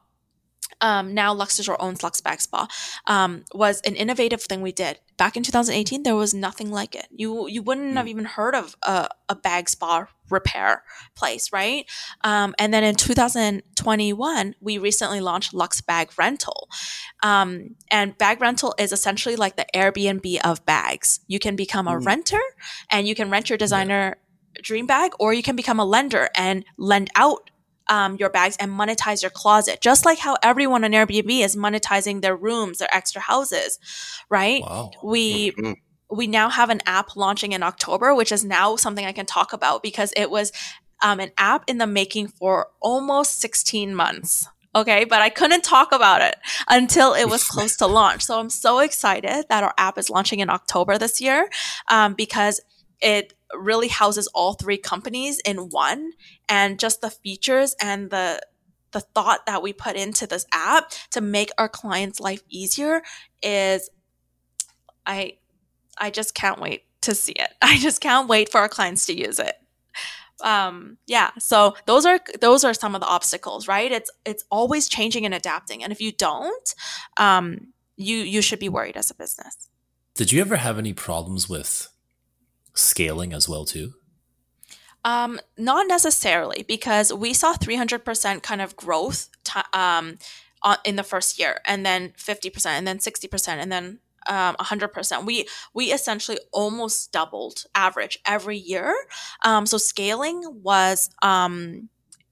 Um, 0.80 1.14
now 1.14 1.32
Luxor 1.32 1.76
owns 1.80 2.02
Luxe 2.02 2.20
Bag 2.20 2.40
Spa. 2.40 2.66
Um, 3.06 3.44
was 3.52 3.80
an 3.82 3.94
innovative 3.94 4.42
thing 4.42 4.62
we 4.62 4.72
did 4.72 5.00
back 5.16 5.36
in 5.36 5.42
2018. 5.42 6.02
There 6.04 6.14
was 6.14 6.32
nothing 6.34 6.70
like 6.70 6.94
it. 6.94 7.06
You 7.10 7.48
you 7.48 7.62
wouldn't 7.62 7.96
have 7.96 8.06
even 8.08 8.24
heard 8.24 8.54
of 8.54 8.76
a, 8.82 9.08
a 9.28 9.34
bag 9.34 9.68
spa 9.68 10.06
repair 10.30 10.82
place, 11.14 11.52
right? 11.52 11.86
Um, 12.22 12.54
and 12.58 12.72
then 12.72 12.84
in 12.84 12.94
2021, 12.94 14.54
we 14.60 14.78
recently 14.78 15.20
launched 15.20 15.54
Luxe 15.54 15.80
Bag 15.80 16.10
Rental. 16.18 16.68
Um, 17.22 17.76
and 17.90 18.16
bag 18.18 18.40
rental 18.40 18.74
is 18.78 18.92
essentially 18.92 19.36
like 19.36 19.56
the 19.56 19.66
Airbnb 19.74 20.40
of 20.44 20.64
bags. 20.66 21.20
You 21.26 21.38
can 21.38 21.56
become 21.56 21.88
a 21.88 21.92
Mm. 21.92 22.06
renter 22.06 22.40
and 22.90 23.08
you 23.08 23.14
can 23.14 23.30
rent 23.30 23.48
your 23.50 23.56
designer 23.58 24.16
dream 24.62 24.86
bag, 24.86 25.12
or 25.18 25.32
you 25.32 25.42
can 25.42 25.56
become 25.56 25.78
a 25.78 25.84
lender 25.84 26.28
and 26.34 26.64
lend 26.76 27.10
out 27.14 27.50
um, 27.89 28.16
your 28.16 28.30
bags 28.30 28.57
and 28.59 28.70
monetize 28.70 29.22
your 29.22 29.30
closet, 29.30 29.80
just 29.80 30.05
like 30.05 30.18
how 30.18 30.36
everyone 30.43 30.84
on 30.84 30.93
Airbnb 30.93 31.41
is 31.41 31.57
monetizing 31.57 32.20
their 32.20 32.36
rooms, 32.36 32.78
their 32.78 32.95
extra 32.95 33.20
houses, 33.20 33.78
right? 34.28 34.62
Wow. 34.62 34.91
We 35.03 35.53
Mhm. 35.53 35.76
we 36.11 36.26
now 36.26 36.49
have 36.49 36.70
an 36.70 36.80
app 36.86 37.16
launching 37.16 37.53
in 37.53 37.62
October, 37.62 38.14
which 38.14 38.32
is 38.32 38.43
now 38.45 38.76
something 38.76 39.05
I 39.05 39.12
can 39.12 39.26
talk 39.26 39.53
about 39.53 39.82
because 39.82 40.12
it 40.16 40.30
was 40.30 40.53
um, 41.03 41.20
an 41.20 41.30
app 41.39 41.62
in 41.68 41.78
the 41.78 41.86
making 41.86 42.28
for 42.28 42.68
almost 42.80 43.41
16 43.41 43.95
months. 43.95 44.49
Okay, 44.74 45.05
but 45.05 45.22
I 45.22 45.28
couldn't 45.28 45.62
talk 45.62 45.93
about 45.93 46.20
it 46.22 46.36
until 46.68 47.14
it 47.14 47.28
was 47.28 47.45
close 47.45 47.76
to 47.76 47.86
launch. 48.01 48.24
So 48.24 48.39
I'm 48.39 48.51
so 48.51 48.80
excited 48.80 49.47
that 49.49 49.62
our 49.62 49.74
app 49.78 49.97
is 49.97 50.11
launching 50.11 50.41
in 50.41 50.51
October 50.51 50.99
this 50.99 51.20
year 51.20 51.49
um, 51.89 52.14
because 52.14 52.61
it 53.01 53.32
really 53.55 53.88
houses 53.88 54.26
all 54.28 54.55
three 54.55 54.78
companies 54.78 55.40
in 55.44 55.70
one, 55.70 56.12
and 56.49 56.78
just 56.78 57.01
the 57.01 57.11
features 57.11 57.74
and 57.80 58.11
the 58.11 58.40
the 58.92 59.01
thought 59.01 59.44
that 59.46 59.62
we 59.62 59.72
put 59.72 59.96
into 59.96 60.26
this 60.26 60.46
app 60.53 60.92
to 61.11 61.20
make 61.20 61.51
our 61.59 61.68
clients' 61.68 62.20
life 62.20 62.42
easier 62.49 63.03
is 63.42 63.90
I 65.07 65.34
I 65.99 66.11
just 66.11 66.34
can't 66.34 66.61
wait 66.61 66.84
to 67.03 67.14
see 67.14 67.32
it. 67.32 67.51
I 67.62 67.78
just 67.78 68.01
can't 68.01 68.28
wait 68.28 68.51
for 68.51 68.59
our 68.59 68.68
clients 68.68 69.07
to 69.07 69.18
use 69.18 69.38
it. 69.38 69.55
Um, 70.40 70.99
yeah, 71.07 71.30
so 71.38 71.74
those 71.86 72.07
are 72.07 72.20
those 72.40 72.62
are 72.62 72.74
some 72.74 72.94
of 72.94 73.01
the 73.01 73.09
obstacles, 73.09 73.66
right? 73.66 73.90
It's 73.90 74.11
it's 74.24 74.44
always 74.51 74.88
changing 74.88 75.24
and 75.24 75.34
adapting, 75.34 75.82
and 75.82 75.92
if 75.92 76.01
you 76.01 76.12
don't, 76.12 76.74
um, 77.16 77.72
you 77.96 78.18
you 78.18 78.40
should 78.40 78.61
be 78.61 78.68
worried 78.68 78.96
as 78.96 79.11
a 79.11 79.14
business. 79.14 79.68
Did 80.14 80.30
you 80.30 80.40
ever 80.40 80.57
have 80.57 80.78
any 80.78 80.92
problems 80.92 81.49
with 81.49 81.88
scaling 82.78 83.32
as 83.32 83.48
well 83.48 83.64
too? 83.64 83.94
Um, 85.04 85.40
not 85.56 85.86
necessarily 85.86 86.64
because 86.66 87.12
we 87.12 87.32
saw 87.32 87.54
300% 87.54 88.42
kind 88.42 88.60
of 88.60 88.76
growth 88.76 89.28
ti 89.44 89.60
um, 89.72 90.18
in 90.84 90.96
the 90.96 91.04
first 91.04 91.38
year 91.38 91.60
and 91.66 91.86
then 91.86 92.12
50% 92.18 92.66
and 92.66 92.86
then 92.86 92.98
60% 92.98 93.48
and 93.48 93.70
then 93.70 94.00
um, 94.26 94.56
100%. 94.56 95.24
We 95.24 95.46
we 95.72 95.86
essentially 95.86 96.38
almost 96.52 97.12
doubled 97.12 97.64
average 97.74 98.18
every 98.26 98.58
year. 98.58 98.94
Um, 99.44 99.64
so 99.66 99.78
scaling 99.78 100.42
was 100.62 101.10
um, 101.22 101.88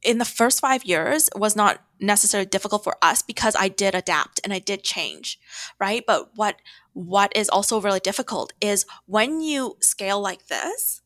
in 0.06 0.18
the 0.18 0.24
first 0.24 0.60
five 0.60 0.84
years 0.84 1.28
was 1.34 1.56
not 1.56 1.82
necessarily 2.00 2.46
difficult 2.46 2.84
for 2.84 2.96
us 3.02 3.22
because 3.22 3.56
I 3.58 3.68
did 3.68 3.94
adapt 3.94 4.40
and 4.44 4.52
I 4.52 4.60
did 4.60 4.84
change, 4.84 5.38
right? 5.80 6.04
But 6.06 6.30
what 6.36 6.56
what 6.92 7.36
is 7.36 7.48
also 7.50 7.80
really 7.80 8.00
difficult 8.00 8.52
is 8.60 8.86
when 9.06 9.40
you 9.40 9.76
scale 9.80 10.20
like 10.20 10.46
this, 10.46 11.02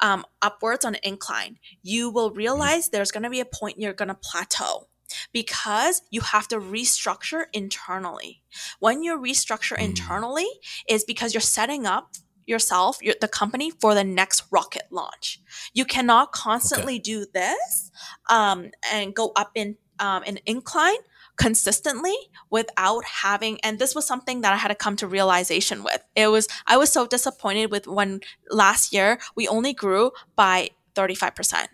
um, 0.00 0.26
upwards 0.42 0.84
on 0.84 0.94
an 0.96 1.00
incline, 1.02 1.58
you 1.82 2.10
will 2.10 2.30
realize 2.32 2.88
there's 2.88 3.12
going 3.12 3.22
to 3.22 3.30
be 3.30 3.40
a 3.40 3.46
point 3.46 3.78
you're 3.80 3.94
going 3.94 4.08
to 4.08 4.14
plateau 4.14 4.88
because 5.32 6.02
you 6.10 6.20
have 6.20 6.48
to 6.48 6.56
restructure 6.58 7.44
internally. 7.52 8.42
When 8.80 9.02
you 9.02 9.18
restructure 9.18 9.78
Mm. 9.78 9.84
internally, 9.84 10.48
is 10.88 11.04
because 11.04 11.32
you're 11.32 11.40
setting 11.40 11.86
up 11.86 12.14
yourself, 12.46 12.98
your, 13.02 13.14
the 13.20 13.28
company 13.28 13.70
for 13.70 13.94
the 13.94 14.04
next 14.04 14.44
rocket 14.50 14.84
launch. 14.90 15.40
You 15.72 15.84
cannot 15.84 16.32
constantly 16.32 16.98
do 16.98 17.26
this 17.32 17.90
um, 18.30 18.70
and 18.92 19.14
go 19.14 19.32
up 19.36 19.50
in 19.54 19.76
um, 19.98 20.22
an 20.26 20.38
incline 20.46 20.96
consistently 21.36 22.14
without 22.50 23.04
having 23.04 23.58
and 23.62 23.78
this 23.78 23.94
was 23.94 24.06
something 24.06 24.42
that 24.42 24.52
I 24.52 24.56
had 24.56 24.68
to 24.68 24.74
come 24.74 24.96
to 24.96 25.06
realization 25.06 25.82
with. 25.82 26.02
It 26.14 26.28
was 26.28 26.46
I 26.66 26.76
was 26.76 26.92
so 26.92 27.06
disappointed 27.06 27.70
with 27.70 27.86
when 27.86 28.20
last 28.50 28.92
year 28.92 29.18
we 29.34 29.48
only 29.48 29.72
grew 29.72 30.10
by 30.36 30.70
35%. 30.94 31.68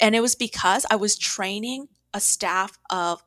And 0.00 0.14
it 0.14 0.20
was 0.20 0.34
because 0.34 0.86
I 0.90 0.96
was 0.96 1.18
training 1.18 1.88
a 2.14 2.20
staff 2.20 2.78
of 2.90 3.22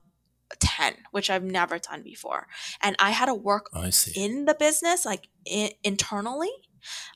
10, 0.60 0.94
which 1.12 1.30
I've 1.30 1.44
never 1.44 1.80
done 1.80 2.04
before. 2.04 2.48
And 2.82 2.96
I 3.00 3.12
had 3.12 3.26
to 3.26 3.34
work 3.34 3.70
I 3.74 3.90
see. 3.90 4.24
in 4.24 4.46
the 4.46 4.54
business, 4.54 5.06
like 5.06 5.28
I- 5.52 5.74
internally, 5.84 6.52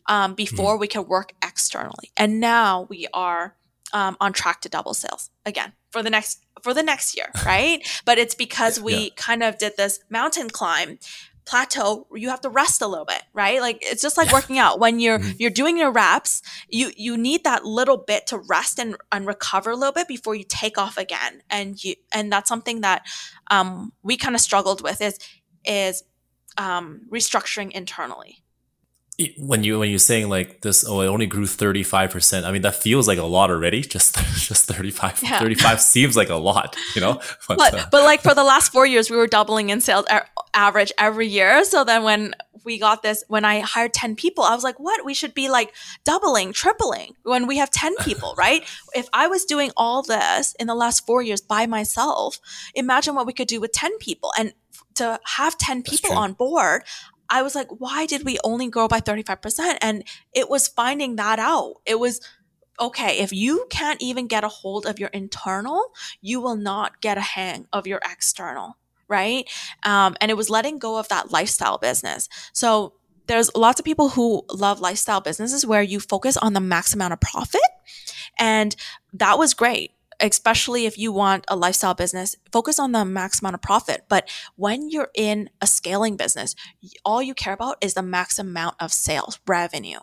um, 0.07 0.33
before 0.35 0.77
we 0.77 0.87
can 0.87 1.05
work 1.07 1.33
externally. 1.43 2.11
And 2.17 2.39
now 2.39 2.87
we 2.89 3.07
are 3.13 3.55
um, 3.93 4.17
on 4.19 4.33
track 4.33 4.61
to 4.61 4.69
double 4.69 4.93
sales 4.93 5.31
again 5.45 5.73
for 5.91 6.03
the 6.03 6.09
next 6.09 6.39
for 6.61 6.73
the 6.73 6.83
next 6.83 7.15
year, 7.17 7.27
right? 7.45 7.81
but 8.05 8.17
it's 8.17 8.35
because 8.35 8.79
we 8.79 8.93
Yeah. 9.05 9.09
kind 9.15 9.43
of 9.43 9.57
did 9.57 9.73
this 9.77 9.99
mountain 10.09 10.49
climb 10.49 10.99
plateau 11.45 12.05
you 12.13 12.29
have 12.29 12.41
to 12.41 12.49
rest 12.49 12.79
a 12.79 12.85
little 12.87 13.05
bit 13.05 13.23
right 13.33 13.59
like 13.59 13.79
it's 13.81 14.03
just 14.03 14.17
like 14.17 14.27
Yeah. 14.27 14.33
working 14.33 14.59
out 14.59 14.77
when 14.79 14.99
you're 14.99 15.17
Mhm. 15.17 15.35
you're 15.39 15.49
doing 15.49 15.77
your 15.79 15.89
reps 15.89 16.43
you 16.69 16.91
you 16.95 17.17
need 17.17 17.43
that 17.43 17.65
little 17.65 17.97
bit 17.97 18.27
to 18.27 18.37
rest 18.37 18.77
and, 18.77 18.95
and 19.11 19.25
recover 19.25 19.71
a 19.71 19.75
little 19.75 19.93
bit 19.93 20.07
before 20.07 20.35
you 20.35 20.43
take 20.47 20.77
off 20.77 20.95
again 20.95 21.41
and 21.49 21.83
you 21.83 21.95
and 22.11 22.31
that's 22.31 22.47
something 22.49 22.81
that 22.81 23.03
um, 23.49 23.93
we 24.03 24.15
kind 24.15 24.35
of 24.35 24.41
struggled 24.41 24.81
with 24.83 25.01
is 25.01 25.17
is 25.65 26.03
um, 26.57 27.01
restructuring 27.09 27.71
internally 27.71 28.43
When 29.37 29.63
you 29.63 29.79
when 29.79 29.89
you're 29.89 29.99
saying 29.99 30.29
like 30.29 30.61
this, 30.61 30.85
oh, 30.87 31.01
it 31.01 31.07
only 31.07 31.25
grew 31.25 31.45
thirty 31.45 31.83
five 31.83 32.11
percent. 32.11 32.45
I 32.45 32.51
mean, 32.51 32.61
that 32.61 32.75
feels 32.75 33.07
like 33.07 33.17
a 33.17 33.23
lot 33.23 33.49
already. 33.49 33.81
Just 33.99 34.17
just 34.37 34.65
35. 34.65 35.21
Yeah. 35.23 35.39
35 35.39 35.81
seems 35.81 36.15
like 36.15 36.29
a 36.29 36.35
lot, 36.35 36.75
you 36.95 37.01
know. 37.01 37.19
But, 37.47 37.57
but 37.57 37.73
uh, 37.73 37.85
but 37.91 38.03
like 38.03 38.21
for 38.21 38.35
the 38.35 38.43
last 38.43 38.71
four 38.71 38.85
years 38.85 39.09
we 39.09 39.17
were 39.17 39.25
doubling 39.27 39.69
in 39.69 39.81
sales 39.81 40.05
a- 40.09 40.25
average 40.53 40.91
every 40.99 41.27
year 41.27 41.63
so 41.63 41.83
then 41.83 42.03
when 42.03 42.33
we 42.63 42.77
got 42.77 43.01
this 43.01 43.23
when 43.27 43.43
i 43.45 43.59
hired 43.59 43.93
10 43.93 44.15
people 44.15 44.43
i 44.43 44.53
was 44.53 44.63
like 44.63 44.79
what 44.79 45.03
we 45.03 45.13
should 45.13 45.33
be 45.33 45.49
like 45.49 45.73
doubling 46.03 46.53
tripling 46.53 47.15
when 47.23 47.47
we 47.47 47.57
have 47.57 47.71
10 47.71 47.95
people 47.97 48.35
right 48.37 48.63
if 48.93 49.07
i 49.13 49.25
was 49.27 49.45
doing 49.45 49.71
all 49.75 50.03
this 50.03 50.55
in 50.59 50.67
the 50.67 50.75
last 50.75 51.05
four 51.07 51.21
years 51.23 51.41
by 51.41 51.65
myself 51.65 52.39
imagine 52.75 53.15
what 53.15 53.25
we 53.25 53.33
could 53.33 53.47
do 53.47 53.59
with 53.59 53.71
10 53.71 53.97
people 53.97 54.31
and 54.37 54.53
to 54.95 55.19
have 55.25 55.57
10 55.57 55.81
people 55.81 56.13
on 56.13 56.33
board 56.33 56.83
i 57.29 57.41
was 57.41 57.55
like 57.55 57.67
why 57.79 58.05
did 58.05 58.23
we 58.25 58.37
only 58.43 58.69
grow 58.69 58.87
by 58.87 58.99
35% 58.99 59.77
and 59.81 60.03
it 60.33 60.49
was 60.49 60.67
finding 60.67 61.15
that 61.15 61.39
out 61.39 61.75
it 61.85 61.99
was 61.99 62.21
okay 62.79 63.19
if 63.19 63.33
you 63.33 63.67
can't 63.69 64.01
even 64.01 64.27
get 64.27 64.43
a 64.43 64.47
hold 64.47 64.85
of 64.85 64.99
your 64.99 65.09
internal 65.09 65.91
you 66.21 66.39
will 66.39 66.55
not 66.55 67.01
get 67.01 67.17
a 67.17 67.21
hang 67.21 67.67
of 67.73 67.87
your 67.87 67.99
external, 68.09 68.77
right? 69.07 69.49
Um, 69.83 70.15
and 70.21 70.31
it 70.31 70.35
was 70.35 70.49
letting 70.49 70.79
go 70.79 70.97
of 70.97 71.07
that 71.09 71.31
lifestyle 71.31 71.77
business. 71.77 72.29
So 72.53 72.93
there's 73.27 73.53
lots 73.55 73.79
of 73.79 73.85
people 73.85 74.09
who 74.09 74.43
love 74.51 74.79
lifestyle 74.79 75.21
businesses 75.21 75.65
where 75.65 75.81
you 75.81 75.99
focus 75.99 76.37
on 76.37 76.53
the 76.53 76.59
max 76.59 76.93
amount 76.93 77.13
of 77.13 77.21
profit. 77.21 77.61
And 78.39 78.75
that 79.13 79.37
was 79.37 79.53
great. 79.53 79.91
Especially 80.19 80.85
if 80.85 80.97
you 80.97 81.11
want 81.11 81.45
a 81.47 81.55
lifestyle 81.55 81.93
business, 81.93 82.35
focus 82.51 82.79
on 82.79 82.91
the 82.91 83.05
max 83.05 83.41
amount 83.41 83.55
of 83.55 83.61
profit. 83.61 84.05
But 84.09 84.29
when 84.55 84.89
you're 84.89 85.11
in 85.15 85.49
a 85.61 85.67
scaling 85.67 86.17
business, 86.17 86.55
all 87.05 87.21
you 87.21 87.33
care 87.33 87.53
about 87.53 87.77
is 87.81 87.93
the 87.93 88.01
max 88.03 88.39
amount 88.39 88.75
of 88.79 88.91
sales 88.91 89.39
revenue, 89.47 89.99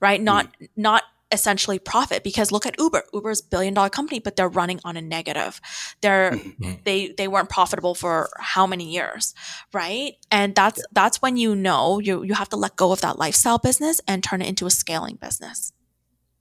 right? 0.00 0.20
Not 0.20 0.48
not 0.76 1.02
essentially 1.32 1.80
profit 1.80 2.22
because 2.22 2.52
look 2.52 2.66
at 2.66 2.78
Uber. 2.78 3.02
Uber's 3.12 3.40
a 3.40 3.44
billion 3.50 3.74
dollar 3.74 3.88
company, 3.90 4.20
but 4.20 4.36
they're 4.36 4.48
running 4.48 4.78
on 4.84 4.96
a 4.96 5.02
negative. 5.02 5.60
They're 6.00 6.30
Mhm. 6.32 6.84
they 6.84 7.08
they 7.16 7.26
weren't 7.26 7.48
profitable 7.48 7.94
for 7.96 8.30
how 8.38 8.64
many 8.66 8.88
years, 8.92 9.34
right? 9.72 10.14
And 10.30 10.54
that's 10.54 10.80
that's 10.92 11.20
when 11.20 11.36
you 11.36 11.56
know 11.56 11.98
you 11.98 12.22
you 12.22 12.34
have 12.34 12.48
to 12.50 12.56
let 12.56 12.76
go 12.76 12.92
of 12.92 13.00
that 13.00 13.18
lifestyle 13.18 13.58
business 13.58 14.00
and 14.06 14.22
turn 14.22 14.40
it 14.40 14.48
into 14.48 14.66
a 14.66 14.70
scaling 14.70 15.16
business. 15.16 15.72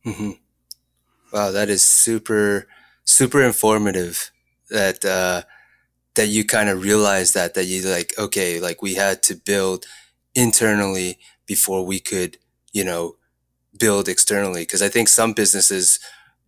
hmm 0.04 0.32
Wow, 1.34 1.52
that 1.52 1.70
is 1.70 1.84
super, 1.84 2.68
super 3.06 3.42
informative. 3.42 4.32
That 4.70 5.06
uh, 5.06 5.44
that 6.16 6.28
you 6.28 6.44
kind 6.44 6.70
of 6.70 6.84
realize 6.84 7.34
that 7.34 7.54
that 7.54 7.66
you 7.66 7.82
like, 7.84 8.14
okay, 8.18 8.60
like 8.60 8.82
we 8.82 8.96
had 8.96 9.22
to 9.24 9.36
build 9.36 9.86
internally 10.34 11.20
before 11.46 11.86
we 11.86 12.00
could, 12.00 12.38
you 12.74 12.84
know, 12.84 13.16
build 13.78 14.10
externally. 14.10 14.62
Because 14.62 14.82
I 14.82 14.90
think 14.90 15.08
some 15.08 15.34
businesses, 15.34 16.00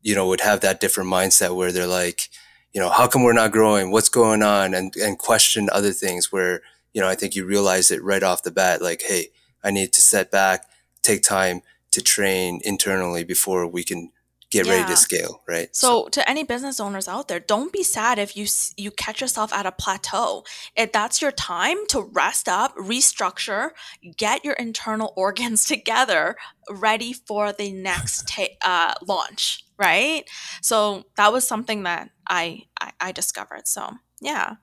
you 0.01 0.15
know, 0.15 0.27
would 0.27 0.41
have 0.41 0.61
that 0.61 0.79
different 0.79 1.09
mindset 1.11 1.55
where 1.55 1.71
they're 1.71 1.87
like, 1.87 2.29
you 2.73 2.81
know, 2.81 2.89
how 2.89 3.07
come 3.07 3.23
we're 3.23 3.33
not 3.33 3.51
growing? 3.51 3.91
What's 3.91 4.09
going 4.09 4.41
on? 4.41 4.73
And 4.73 4.95
and 4.95 5.17
question 5.19 5.69
other 5.71 5.91
things. 5.91 6.31
Where 6.31 6.61
you 6.93 7.01
know, 7.01 7.07
I 7.07 7.15
think 7.15 7.35
you 7.35 7.45
realize 7.45 7.91
it 7.91 8.03
right 8.03 8.23
off 8.23 8.43
the 8.43 8.51
bat, 8.51 8.81
like, 8.81 9.03
hey, 9.03 9.27
I 9.63 9.71
need 9.71 9.93
to 9.93 10.01
set 10.01 10.31
back, 10.31 10.65
take 11.01 11.21
time 11.21 11.61
to 11.91 12.01
train 12.01 12.61
internally 12.63 13.23
before 13.23 13.67
we 13.67 13.83
can 13.83 14.11
get 14.51 14.65
ready 14.65 14.85
to 14.85 14.95
scale, 14.97 15.43
right? 15.47 15.69
So, 15.75 16.07
to 16.09 16.27
any 16.29 16.43
business 16.43 16.79
owners 16.79 17.07
out 17.07 17.27
there, 17.27 17.39
don't 17.39 17.71
be 17.73 17.83
sad 17.83 18.19
if 18.19 18.35
you 18.37 18.45
you 18.77 18.91
catch 18.91 19.21
yourself 19.21 19.53
at 19.53 19.65
a 19.65 19.71
plateau. 19.71 20.43
If 20.75 20.91
that's 20.91 21.21
your 21.21 21.31
time 21.31 21.77
to 21.89 22.01
rest 22.01 22.47
up, 22.49 22.75
restructure, 22.75 23.71
get 24.17 24.43
your 24.45 24.53
internal 24.55 25.13
organs 25.17 25.65
together, 25.65 26.35
ready 26.69 27.13
for 27.13 27.51
the 27.53 27.71
next 27.71 28.27
ta- 28.27 28.57
uh, 28.63 28.93
launch, 29.07 29.63
right? 29.77 30.23
So 30.61 31.03
that 31.17 31.31
was 31.33 31.47
something 31.47 31.83
that 31.83 32.09
I, 32.27 32.63
I 32.79 32.91
I 32.99 33.11
discovered. 33.11 33.67
So 33.67 33.91
yeah, 34.21 34.55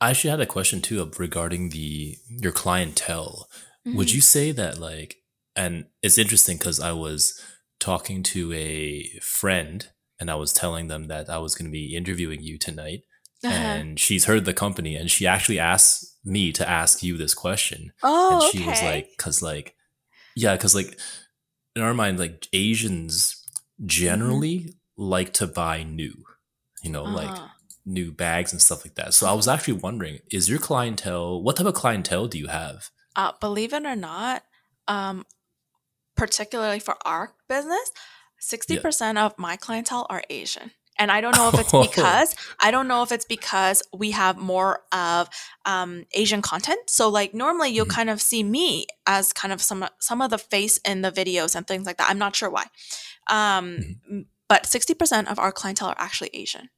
I 0.00 0.10
actually 0.10 0.30
had 0.30 0.40
a 0.40 0.46
question 0.46 0.80
too 0.80 1.00
of 1.00 1.18
regarding 1.18 1.70
the 1.70 2.16
your 2.28 2.52
clientele. 2.52 3.48
Would 3.84 4.08
Mhm. 4.08 4.14
you 4.14 4.20
say 4.20 4.52
that 4.52 4.78
like 4.78 5.17
and 5.62 5.74
it's 6.04 6.18
interesting 6.24 6.56
because 6.58 6.78
I 6.80 6.92
was 6.92 7.20
talking 7.80 8.22
to 8.34 8.40
a 8.52 8.74
friend 9.38 9.78
and 10.20 10.30
I 10.30 10.36
was 10.42 10.52
telling 10.52 10.86
them 10.88 11.08
that 11.08 11.28
I 11.36 11.38
was 11.44 11.54
going 11.56 11.68
to 11.70 11.78
be 11.80 11.94
interviewing 12.00 12.40
you 12.48 12.56
tonight 12.68 13.02
Uh-huh. 13.44 13.54
and 13.54 14.00
she's 14.04 14.24
heard 14.30 14.44
the 14.46 14.54
company 14.64 14.92
and 15.00 15.08
she 15.14 15.24
actually 15.34 15.60
asked 15.74 15.98
me 16.24 16.44
to 16.58 16.64
ask 16.80 17.02
you 17.06 17.16
this 17.16 17.34
question 17.44 17.80
oh, 18.02 18.30
and 18.32 18.42
she 18.50 18.58
was 18.68 18.80
like 18.90 19.06
cuz 19.24 19.36
like 19.50 19.68
yeah 20.44 20.56
cuz 20.62 20.74
like 20.78 20.90
in 21.76 21.82
our 21.86 21.94
mind 22.02 22.18
like 22.24 22.48
Asians 22.52 23.16
generally 23.98 24.74
like 24.96 25.32
to 25.40 25.46
buy 25.46 25.82
new 25.82 26.14
you 26.82 26.90
know 26.90 27.04
like 27.20 27.30
Uh-huh. 27.30 27.48
new 27.98 28.10
bags 28.12 28.52
and 28.52 28.60
stuff 28.60 28.84
like 28.84 28.96
that. 28.96 29.14
So 29.14 29.22
I 29.26 29.32
was 29.40 29.48
actually 29.48 29.78
wondering, 29.86 30.18
is 30.38 30.48
your 30.50 30.58
clientele 30.68 31.42
what 31.44 31.56
type 31.56 31.66
of 31.72 31.74
clientele 31.82 32.26
do 32.32 32.38
you 32.38 32.48
have? 32.48 32.90
Uh, 33.16 33.32
believe 33.40 33.72
it 33.78 33.84
or 33.92 33.96
not, 33.96 34.42
um, 34.96 35.24
particularly 36.18 36.80
for 36.80 36.96
our 37.06 37.32
business, 37.48 37.90
sixty 38.38 38.78
percent 38.78 39.16
of 39.18 39.38
my 39.38 39.56
clientele 39.56 40.06
are 40.10 40.22
Asian, 40.28 40.72
and 40.98 41.10
I 41.10 41.20
don't 41.22 41.36
know 41.36 41.48
if 41.48 41.58
it's 41.58 41.72
Oh. 41.78 41.82
because 41.82 42.34
I 42.60 42.70
don't 42.70 42.88
know 42.88 43.02
if 43.02 43.10
it's 43.12 43.24
because 43.24 43.82
we 43.96 44.10
have 44.10 44.36
more 44.36 44.80
of 44.92 45.28
um, 45.64 46.04
Asian 46.12 46.42
content. 46.42 46.90
So, 46.90 47.08
like 47.08 47.32
normally, 47.32 47.70
you'll 47.70 47.86
Mhm. 47.86 47.90
kind 48.00 48.10
of 48.10 48.20
see 48.20 48.42
me 48.42 48.86
as 49.06 49.32
kind 49.32 49.52
of 49.52 49.62
some 49.62 49.86
some 50.00 50.20
of 50.20 50.30
the 50.30 50.38
face 50.38 50.76
in 50.84 51.00
the 51.02 51.10
videos 51.12 51.54
and 51.56 51.66
things 51.66 51.86
like 51.86 51.96
that. 51.98 52.10
I'm 52.10 52.18
not 52.18 52.36
sure 52.36 52.50
why. 52.50 52.66
Um, 53.28 53.78
Mhm. 54.10 54.26
But 54.48 54.64
sixty 54.64 54.94
percent 54.94 55.28
of 55.28 55.38
our 55.38 55.52
clientele 55.52 55.88
are 55.90 56.00
actually 56.00 56.30
Asian, 56.32 56.70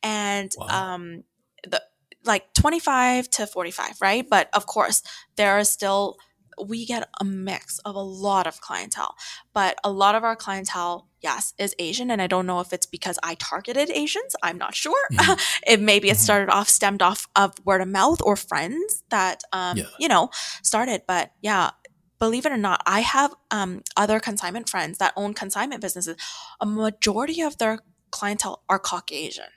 and 0.00 0.52
Wow. 0.56 0.94
um, 0.94 1.24
the 1.66 1.82
like 2.22 2.54
twenty 2.54 2.78
five 2.78 3.28
to 3.30 3.48
forty 3.48 3.72
five, 3.72 3.94
right? 4.00 4.24
But 4.30 4.48
of 4.52 4.66
course, 4.66 5.02
there 5.34 5.52
are 5.58 5.64
still 5.64 6.18
we 6.64 6.86
get 6.86 7.08
a 7.20 7.24
mix 7.24 7.78
of 7.80 7.94
a 7.94 8.00
lot 8.00 8.46
of 8.46 8.60
clientele 8.60 9.14
but 9.52 9.76
a 9.84 9.90
lot 9.90 10.14
of 10.14 10.24
our 10.24 10.36
clientele 10.36 11.08
yes 11.22 11.52
is 11.58 11.74
asian 11.78 12.10
and 12.10 12.22
i 12.22 12.26
don't 12.26 12.46
know 12.46 12.60
if 12.60 12.72
it's 12.72 12.86
because 12.86 13.18
i 13.22 13.34
targeted 13.36 13.90
asians 13.90 14.34
i'm 14.42 14.58
not 14.58 14.74
sure 14.74 15.06
Mhm. 15.12 15.38
it 15.66 15.80
maybe 15.80 16.08
it 16.10 16.16
Mhm. 16.16 16.20
started 16.20 16.48
off 16.50 16.68
stemmed 16.68 17.02
off 17.02 17.28
of 17.36 17.52
word 17.64 17.80
of 17.80 17.88
mouth 17.88 18.20
or 18.22 18.36
friends 18.36 19.02
that 19.10 19.42
um 19.52 19.76
Yeah. 19.78 19.84
you 19.98 20.08
know 20.08 20.30
started 20.62 21.02
but 21.06 21.32
yeah 21.42 21.70
believe 22.18 22.46
it 22.46 22.52
or 22.52 22.56
not 22.56 22.82
i 22.86 23.00
have 23.00 23.34
um 23.50 23.82
other 23.96 24.18
consignment 24.20 24.68
friends 24.68 24.98
that 24.98 25.12
own 25.16 25.34
consignment 25.34 25.80
businesses 25.82 26.16
a 26.60 26.66
majority 26.66 27.40
of 27.42 27.58
their 27.58 27.80
clientele 28.10 28.62
are 28.68 28.78
caucasian 28.78 29.50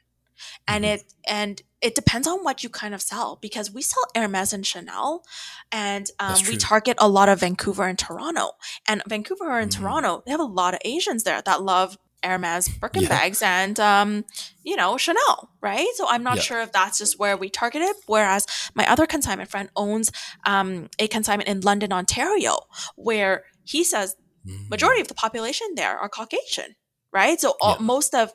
and 0.68 0.84
Mhm. 0.84 0.88
it 0.96 1.14
and 1.28 1.62
it 1.82 1.96
depends 1.96 2.28
on 2.28 2.40
what 2.44 2.62
you 2.64 2.70
kind 2.70 2.94
of 2.94 3.02
sell 3.02 3.38
because 3.42 3.72
we 3.72 3.82
sell 3.82 4.04
Hermes 4.16 4.52
and 4.54 4.66
Chanel, 4.66 5.24
and 5.72 6.10
um, 6.20 6.36
we 6.48 6.58
target 6.58 6.98
a 7.00 7.08
lot 7.08 7.30
of 7.30 7.40
Vancouver 7.40 7.88
and 7.88 7.98
Toronto. 7.98 8.52
And 8.88 9.02
Vancouver 9.08 9.60
and 9.60 9.72
Mm. 9.72 9.78
Toronto, 9.80 10.24
they 10.26 10.32
have 10.32 10.40
a 10.42 10.44
lot 10.44 10.74
of 10.74 10.82
Asians 10.84 11.24
there 11.24 11.42
that 11.42 11.62
love 11.64 11.98
Hermes 12.22 12.68
Birkin 12.68 13.04
Yeah. 13.04 13.10
bags 13.10 13.42
and 13.42 13.80
um, 13.80 14.26
you 14.64 14.76
know 14.76 14.98
Chanel, 14.98 15.52
right? 15.62 15.88
So 15.96 16.06
I'm 16.10 16.22
not 16.24 16.38
Yeah. 16.38 16.42
sure 16.44 16.62
if 16.62 16.74
that's 16.74 16.98
just 16.98 17.18
where 17.18 17.38
we 17.38 17.50
target 17.50 17.82
it. 17.82 17.96
Whereas 18.08 18.46
my 18.76 18.86
other 18.92 19.06
consignment 19.06 19.50
friend 19.50 19.70
owns 19.78 20.12
um, 20.46 20.90
a 21.00 21.08
consignment 21.08 21.48
in 21.48 21.62
London, 21.62 21.94
Ontario, 21.94 22.60
where 22.96 23.46
he 23.64 23.84
says 23.86 24.16
Mm. 24.46 24.70
majority 24.70 25.00
of 25.02 25.08
the 25.08 25.14
population 25.14 25.68
there 25.76 25.98
are 25.98 26.10
Caucasian, 26.10 26.76
right? 27.14 27.40
So 27.40 27.56
all, 27.62 27.76
Yeah. 27.80 27.86
most 27.86 28.14
of 28.16 28.34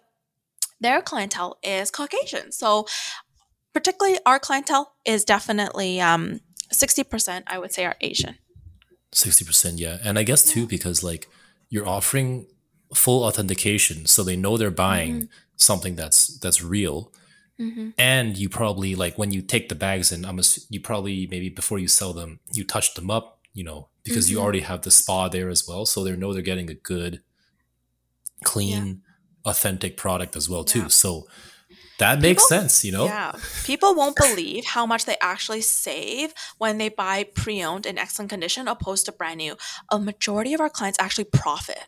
their 0.81 1.01
clientele 1.03 1.59
is 1.63 1.91
Caucasian. 1.91 2.53
So 2.53 2.87
particularly 3.73 4.19
our 4.27 4.39
clientele 4.39 4.95
is 5.05 5.25
definitely 5.25 6.01
um, 6.01 6.41
60% 6.73 7.43
I 7.47 7.59
would 7.59 7.73
say 7.73 7.85
are 7.85 7.97
Asian. 8.01 8.37
Sixty 9.13 9.45
percent, 9.45 9.79
yeah. 9.79 9.99
And 10.03 10.19
I 10.19 10.25
guess 10.25 10.45
too 10.45 10.67
because 10.67 11.05
like 11.05 11.29
you're 11.71 11.87
offering 11.87 12.47
full 12.95 13.23
authentication, 13.25 14.07
so 14.07 14.23
they 14.25 14.37
know 14.37 14.57
they're 14.57 14.71
buying 14.73 15.15
Mm-hmm. 15.15 15.25
something 15.57 15.95
that's 15.95 16.39
that's 16.41 16.63
real. 16.63 17.13
And 17.97 18.37
you 18.37 18.49
probably 18.49 18.97
like 18.97 19.17
when 19.17 19.31
you 19.31 19.41
take 19.41 19.69
the 19.69 19.77
bags 19.77 20.11
in, 20.11 20.25
I'm 20.25 20.41
ass- 20.41 20.67
you 20.69 20.81
probably 20.81 21.29
maybe 21.29 21.49
before 21.49 21.79
you 21.79 21.87
sell 21.87 22.13
them, 22.13 22.41
you 22.53 22.65
touch 22.65 22.95
them 22.95 23.09
up, 23.09 23.39
you 23.53 23.63
know, 23.63 23.89
because 24.03 24.29
you 24.29 24.39
Mhm. 24.39 24.43
already 24.43 24.61
have 24.61 24.83
the 24.83 24.91
spa 24.91 25.29
there 25.29 25.49
as 25.49 25.67
well, 25.69 25.87
so 25.87 26.03
they 26.03 26.17
know 26.17 26.33
they're 26.33 26.43
getting 26.43 26.69
a 26.69 26.75
good, 26.75 27.23
clean, 28.43 29.03
authentic 29.45 29.97
product 29.97 30.37
as 30.37 30.49
well 30.49 30.65
too. 30.65 30.81
Yeah. 30.81 30.89
So 30.89 31.27
that 31.99 32.21
makes 32.21 32.45
People- 32.45 32.49
sense, 32.61 32.85
you 32.85 32.93
know. 32.93 33.05
Yeah. 33.05 33.33
People 33.65 33.95
won't 33.95 34.17
believe 34.17 34.65
how 34.65 34.85
much 34.87 35.05
they 35.05 35.17
actually 35.21 35.61
save 35.61 36.35
when 36.59 36.79
they 36.79 36.89
buy 36.89 37.25
pre 37.25 37.63
owned 37.63 37.87
in 37.87 37.99
excellent 37.99 38.31
condition 38.31 38.67
opposed 38.69 39.07
to 39.07 39.13
brand 39.13 39.39
new. 39.39 39.57
A 39.91 39.99
majority 39.99 40.55
of 40.55 40.61
our 40.61 40.71
clients 40.71 40.99
actually 41.01 41.25
profit. 41.25 41.87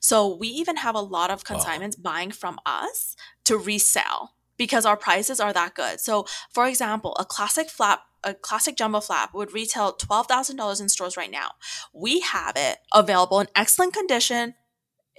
So 0.00 0.34
we 0.34 0.48
even 0.48 0.76
have 0.78 0.96
a 0.96 1.00
lot 1.00 1.30
of 1.30 1.44
consignments 1.44 1.96
buying 1.96 2.32
from 2.32 2.58
us 2.66 3.14
to 3.44 3.56
resell 3.56 4.34
because 4.56 4.84
our 4.84 4.96
prices 4.96 5.38
are 5.40 5.52
that 5.52 5.74
good. 5.74 6.00
So, 6.00 6.26
for 6.52 6.66
example, 6.66 7.14
a 7.20 7.24
classic 7.24 7.70
flap, 7.70 8.02
a 8.24 8.34
classic 8.34 8.76
jumbo 8.76 9.00
flap 9.00 9.32
would 9.32 9.52
retail 9.54 9.92
$12,000 9.92 10.80
in 10.80 10.88
stores 10.88 11.16
right 11.16 11.30
now. 11.30 11.52
We 11.94 12.20
have 12.20 12.54
it 12.56 12.78
available 12.92 13.40
in 13.40 13.46
excellent 13.54 13.94
condition. 13.94 14.54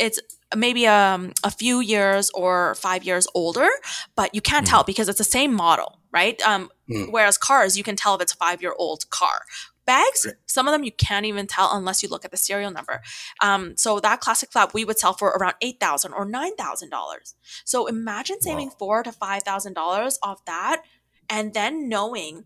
It's 0.05 0.19
maybe 0.55 0.85
um, 0.87 1.31
a 1.43 1.51
few 1.51 1.79
years 1.79 2.29
or 2.31 2.75
five 2.75 3.03
years 3.03 3.25
older, 3.33 3.69
but 4.15 4.33
you 4.35 4.41
can't 4.41 4.65
Mhm. 4.65 4.69
tell 4.71 4.83
because 4.83 5.07
it's 5.09 5.17
the 5.17 5.23
same 5.37 5.53
model, 5.53 5.99
right? 6.11 6.41
Um, 6.41 6.69
Mm. 6.89 7.09
Whereas 7.09 7.37
cars, 7.37 7.77
you 7.77 7.83
can 7.85 7.95
tell 7.95 8.15
if 8.15 8.21
it's 8.21 8.33
a 8.33 8.35
five 8.45 8.61
year 8.61 8.73
old 8.77 9.09
car. 9.09 9.45
Bags, 9.85 10.25
Right. 10.25 10.35
some 10.45 10.67
of 10.67 10.73
them 10.73 10.83
you 10.83 10.91
can't 10.91 11.25
even 11.25 11.47
tell 11.47 11.69
unless 11.71 12.03
you 12.03 12.09
look 12.09 12.25
at 12.25 12.31
the 12.31 12.37
serial 12.37 12.69
number. 12.69 13.01
Um, 13.41 13.77
so 13.77 13.99
that 14.01 14.19
classic 14.19 14.51
flap 14.51 14.73
we 14.73 14.83
would 14.83 14.99
sell 14.99 15.13
for 15.13 15.29
around 15.29 15.55
eight 15.61 15.79
thousand 15.79 16.11
or 16.13 16.25
nine 16.25 16.55
thousand 16.57 16.89
dollars. 16.89 17.35
So 17.63 17.87
imagine 17.87 18.41
saving 18.41 18.69
Wow. 18.71 18.75
four 18.79 19.03
to 19.03 19.11
five 19.13 19.43
thousand 19.43 19.73
dollars 19.73 20.19
off 20.21 20.43
that, 20.45 20.83
and 21.29 21.53
then 21.53 21.87
knowing 21.87 22.43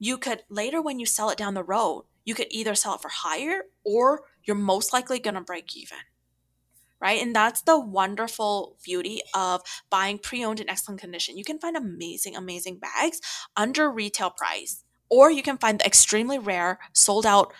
you 0.00 0.18
could 0.18 0.42
later 0.48 0.82
when 0.82 0.98
you 0.98 1.06
sell 1.06 1.30
it 1.30 1.38
down 1.38 1.54
the 1.54 1.62
road, 1.76 2.04
you 2.24 2.34
could 2.34 2.48
either 2.50 2.74
sell 2.74 2.94
it 2.96 3.00
for 3.00 3.10
higher 3.10 3.58
or 3.84 4.24
you're 4.42 4.56
most 4.56 4.92
likely 4.92 5.20
gonna 5.20 5.40
break 5.40 5.76
even. 5.76 5.98
Right. 7.04 7.20
And 7.20 7.36
that's 7.36 7.60
the 7.60 7.78
wonderful 7.78 8.78
beauty 8.82 9.20
of 9.34 9.60
buying 9.90 10.18
pre-owned 10.18 10.58
in 10.58 10.70
excellent 10.70 11.02
condition. 11.02 11.36
You 11.36 11.44
can 11.44 11.58
find 11.58 11.76
amazing, 11.76 12.34
amazing 12.34 12.78
bags 12.78 13.20
under 13.58 13.90
retail 13.90 14.30
price, 14.30 14.82
or 15.10 15.30
you 15.30 15.42
can 15.42 15.58
find 15.58 15.78
the 15.78 15.84
extremely 15.84 16.38
rare 16.38 16.78
sold 16.94 17.26
out 17.26 17.52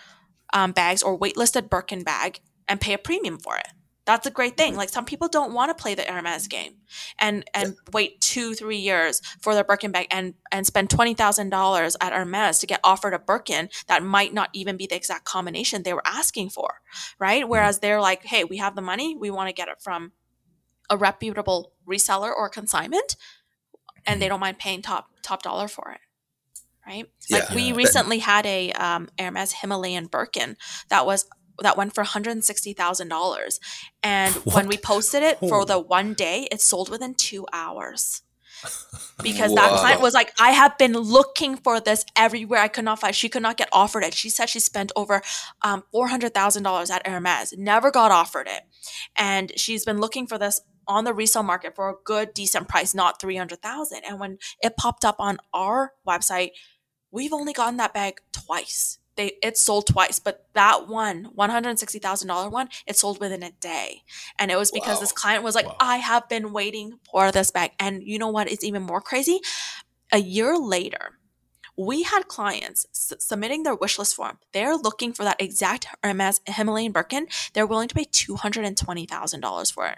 um, 0.53 0.71
bags 0.71 1.03
or 1.03 1.19
waitlisted 1.19 1.69
Birkin 1.69 2.01
bag 2.01 2.39
and 2.67 2.81
pay 2.81 2.93
a 2.93 2.97
premium 2.97 3.37
for 3.37 3.55
it. 3.55 3.67
That's 4.05 4.27
a 4.27 4.31
great 4.31 4.55
thing. 4.55 4.71
Mm-hmm. 4.71 4.79
Like 4.79 4.89
some 4.89 5.05
people 5.05 5.27
don't 5.27 5.53
want 5.53 5.75
to 5.75 5.81
play 5.81 5.95
the 5.95 6.03
Hermes 6.03 6.47
mm-hmm. 6.47 6.49
game 6.49 6.73
and 7.17 7.43
and 7.53 7.75
wait 7.91 8.21
two 8.21 8.53
three 8.53 8.77
years 8.77 9.21
for 9.41 9.53
their 9.53 9.63
Birkin 9.63 9.91
bag 9.91 10.07
and 10.11 10.35
and 10.51 10.65
spend 10.65 10.89
twenty 10.89 11.13
thousand 11.13 11.49
dollars 11.49 11.97
at 11.99 12.13
Hermes 12.13 12.59
to 12.59 12.67
get 12.67 12.79
offered 12.83 13.13
a 13.13 13.19
Birkin 13.19 13.69
that 13.87 14.03
might 14.03 14.33
not 14.33 14.49
even 14.53 14.77
be 14.77 14.87
the 14.87 14.95
exact 14.95 15.25
combination 15.25 15.83
they 15.83 15.93
were 15.93 16.05
asking 16.05 16.49
for, 16.49 16.81
right? 17.19 17.41
Mm-hmm. 17.41 17.49
Whereas 17.49 17.79
they're 17.79 18.01
like, 18.01 18.23
hey, 18.25 18.43
we 18.43 18.57
have 18.57 18.75
the 18.75 18.81
money, 18.81 19.15
we 19.15 19.31
want 19.31 19.49
to 19.49 19.53
get 19.53 19.67
it 19.67 19.81
from 19.81 20.11
a 20.89 20.97
reputable 20.97 21.73
reseller 21.87 22.31
or 22.31 22.47
consignment, 22.47 23.15
and 24.05 24.21
they 24.21 24.27
don't 24.27 24.39
mind 24.39 24.59
paying 24.59 24.81
top 24.81 25.09
top 25.23 25.41
dollar 25.41 25.67
for 25.67 25.91
it. 25.91 26.01
Right? 26.85 27.07
Like 27.31 27.49
Yeah. 27.49 27.55
we 27.55 27.63
Yeah. 27.69 27.75
recently 27.75 28.19
had 28.19 28.45
a 28.45 28.71
um, 28.73 29.09
Hermes 29.19 29.51
Himalayan 29.53 30.05
Birkin 30.05 30.55
that 30.89 31.07
was 31.07 31.25
that 31.61 31.77
went 31.77 31.93
for 31.93 32.01
one 32.01 32.07
hundred 32.07 32.31
and 32.31 32.43
sixty 32.43 32.73
thousand 32.73 33.09
dollars, 33.09 33.59
and 34.03 34.33
when 34.43 34.67
we 34.67 34.77
posted 34.77 35.23
it 35.23 35.39
for 35.39 35.65
the 35.65 35.79
one 35.79 36.13
day, 36.13 36.47
it 36.51 36.61
sold 36.61 36.89
within 36.89 37.13
two 37.13 37.45
hours. 37.53 38.21
Because 39.23 39.55
that 39.55 39.79
client 39.79 40.01
was 40.01 40.13
like, 40.13 40.33
I 40.39 40.51
have 40.51 40.77
been 40.77 40.91
looking 40.91 41.55
for 41.55 41.79
this 41.79 42.03
everywhere. 42.17 42.59
I 42.59 42.67
could 42.67 42.83
not 42.83 42.99
find. 42.99 43.15
She 43.15 43.29
could 43.29 43.41
not 43.41 43.55
get 43.55 43.69
offered 43.71 44.03
it. 44.03 44.13
She 44.13 44.29
said 44.29 44.49
she 44.49 44.59
spent 44.59 44.91
over 44.95 45.21
um, 45.61 45.83
four 45.91 46.09
hundred 46.09 46.33
thousand 46.33 46.63
dollars 46.63 46.89
at 46.91 47.07
Hermes, 47.07 47.53
never 47.57 47.91
got 47.91 48.11
offered 48.11 48.47
it, 48.47 48.63
and 49.15 49.53
she's 49.57 49.85
been 49.85 50.01
looking 50.01 50.27
for 50.27 50.37
this 50.37 50.59
on 50.87 51.05
the 51.05 51.13
resale 51.13 51.43
market 51.43 51.75
for 51.75 51.89
a 51.89 51.95
good, 52.03 52.33
decent 52.33 52.67
price, 52.67 52.93
not 52.93 53.21
three 53.21 53.37
hundred 53.37 53.61
thousand. 53.61 54.01
And 54.07 54.19
when 54.19 54.37
it 54.61 54.75
popped 54.77 55.05
up 55.05 55.15
on 55.19 55.37
our 55.53 55.93
website, 56.07 56.51
we've 57.11 57.33
only 57.33 57.53
gotten 57.53 57.77
that 57.77 57.93
bag 57.93 58.19
twice. 58.33 58.99
They 59.15 59.33
it 59.41 59.57
sold 59.57 59.87
twice, 59.87 60.19
but 60.19 60.45
that 60.53 60.87
one, 60.87 61.25
one 61.35 61.49
hundred 61.49 61.79
sixty 61.79 61.99
thousand 61.99 62.27
dollar 62.27 62.49
one, 62.49 62.69
it 62.87 62.97
sold 62.97 63.19
within 63.19 63.43
a 63.43 63.51
day, 63.51 64.03
and 64.39 64.51
it 64.51 64.57
was 64.57 64.71
because 64.71 64.99
this 64.99 65.11
client 65.11 65.43
was 65.43 65.55
like, 65.55 65.67
Wow. 65.67 65.75
"I 65.79 65.97
have 65.97 66.27
been 66.29 66.51
waiting 66.53 66.99
for 67.11 67.31
this 67.31 67.51
bag." 67.51 67.71
And 67.79 68.03
you 68.03 68.19
know 68.19 68.29
what? 68.29 68.51
It's 68.51 68.63
even 68.63 68.83
more 68.83 69.01
crazy? 69.01 69.39
A 70.11 70.19
year 70.19 70.57
later, 70.57 71.14
we 71.77 72.03
had 72.03 72.27
clients 72.27 72.85
s- 72.93 73.13
submitting 73.19 73.63
their 73.63 73.75
wish 73.75 73.99
list 73.99 74.15
form. 74.15 74.39
They're 74.53 74.75
looking 74.75 75.11
for 75.13 75.23
that 75.23 75.41
exact 75.41 75.87
Hermes 76.03 76.41
Himalayan 76.45 76.91
Birkin. 76.91 77.27
They're 77.53 77.65
willing 77.67 77.87
to 77.89 77.95
pay 77.95 78.05
two 78.11 78.35
hundred 78.35 78.65
and 78.65 78.77
twenty 78.77 79.05
thousand 79.05 79.41
dollars 79.41 79.71
for 79.71 79.87
it 79.87 79.97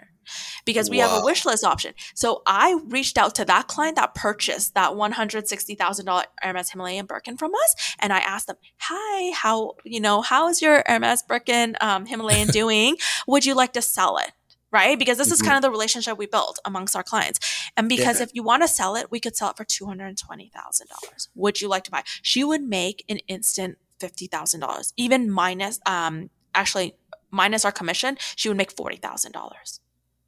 because 0.64 0.90
we 0.90 0.98
have 0.98 1.10
a 1.10 1.14
Wow. 1.20 1.24
wish 1.24 1.44
list 1.46 1.64
option. 1.64 1.94
So 2.14 2.42
I 2.46 2.78
reached 2.88 3.16
out 3.16 3.34
to 3.36 3.44
that 3.46 3.66
client 3.68 3.96
that 3.96 4.14
purchased 4.14 4.74
that 4.74 4.96
one 4.96 5.12
hundred 5.12 5.48
sixty 5.48 5.74
thousand 5.74 6.06
dollar 6.06 6.24
Hermes 6.40 6.70
Himalayan 6.70 7.06
Birkin 7.06 7.36
from 7.36 7.54
us, 7.54 7.94
and 7.98 8.12
I 8.12 8.18
asked 8.18 8.48
them, 8.48 8.56
"Hi, 8.80 9.32
how 9.34 9.74
you 9.84 10.00
know 10.00 10.20
how 10.20 10.48
is 10.48 10.60
your 10.60 10.82
Hermes 10.86 11.22
Birkin 11.22 11.76
um, 11.80 12.06
Himalayan 12.06 12.48
doing? 12.52 12.96
Would 13.26 13.46
you 13.46 13.54
like 13.54 13.72
to 13.74 13.82
sell 13.82 14.18
it?" 14.18 14.32
Right, 14.70 14.98
because 14.98 15.16
this 15.16 15.32
is 15.32 15.40
Mhm. 15.40 15.46
kind 15.46 15.56
of 15.56 15.62
the 15.62 15.70
relationship 15.70 16.18
we 16.18 16.26
built 16.26 16.58
amongst 16.64 16.94
our 16.94 17.02
clients, 17.02 17.40
and 17.76 17.88
because 17.88 18.18
Yeah. 18.18 18.24
if 18.24 18.30
you 18.34 18.42
want 18.42 18.62
to 18.62 18.68
sell 18.68 18.96
it, 18.96 19.10
we 19.10 19.18
could 19.18 19.34
sell 19.34 19.48
it 19.50 19.56
for 19.56 19.64
two 19.64 19.86
hundred 19.86 20.08
and 20.08 20.18
twenty 20.18 20.50
thousand 20.54 20.88
dollars. 20.88 21.28
Would 21.34 21.60
you 21.62 21.68
like 21.68 21.84
to 21.84 21.90
buy? 21.90 22.02
She 22.22 22.44
would 22.44 22.60
make 22.62 23.02
an 23.08 23.18
instant 23.28 23.78
fifty 23.98 24.26
thousand 24.26 24.60
dollars, 24.60 24.92
even 24.98 25.30
minus 25.30 25.80
um 25.86 26.28
actually 26.54 26.96
minus 27.30 27.64
our 27.64 27.72
commission. 27.72 28.18
She 28.36 28.48
would 28.48 28.58
make 28.58 28.72
forty 28.72 28.96
thousand 28.96 29.32
dollars, 29.32 29.80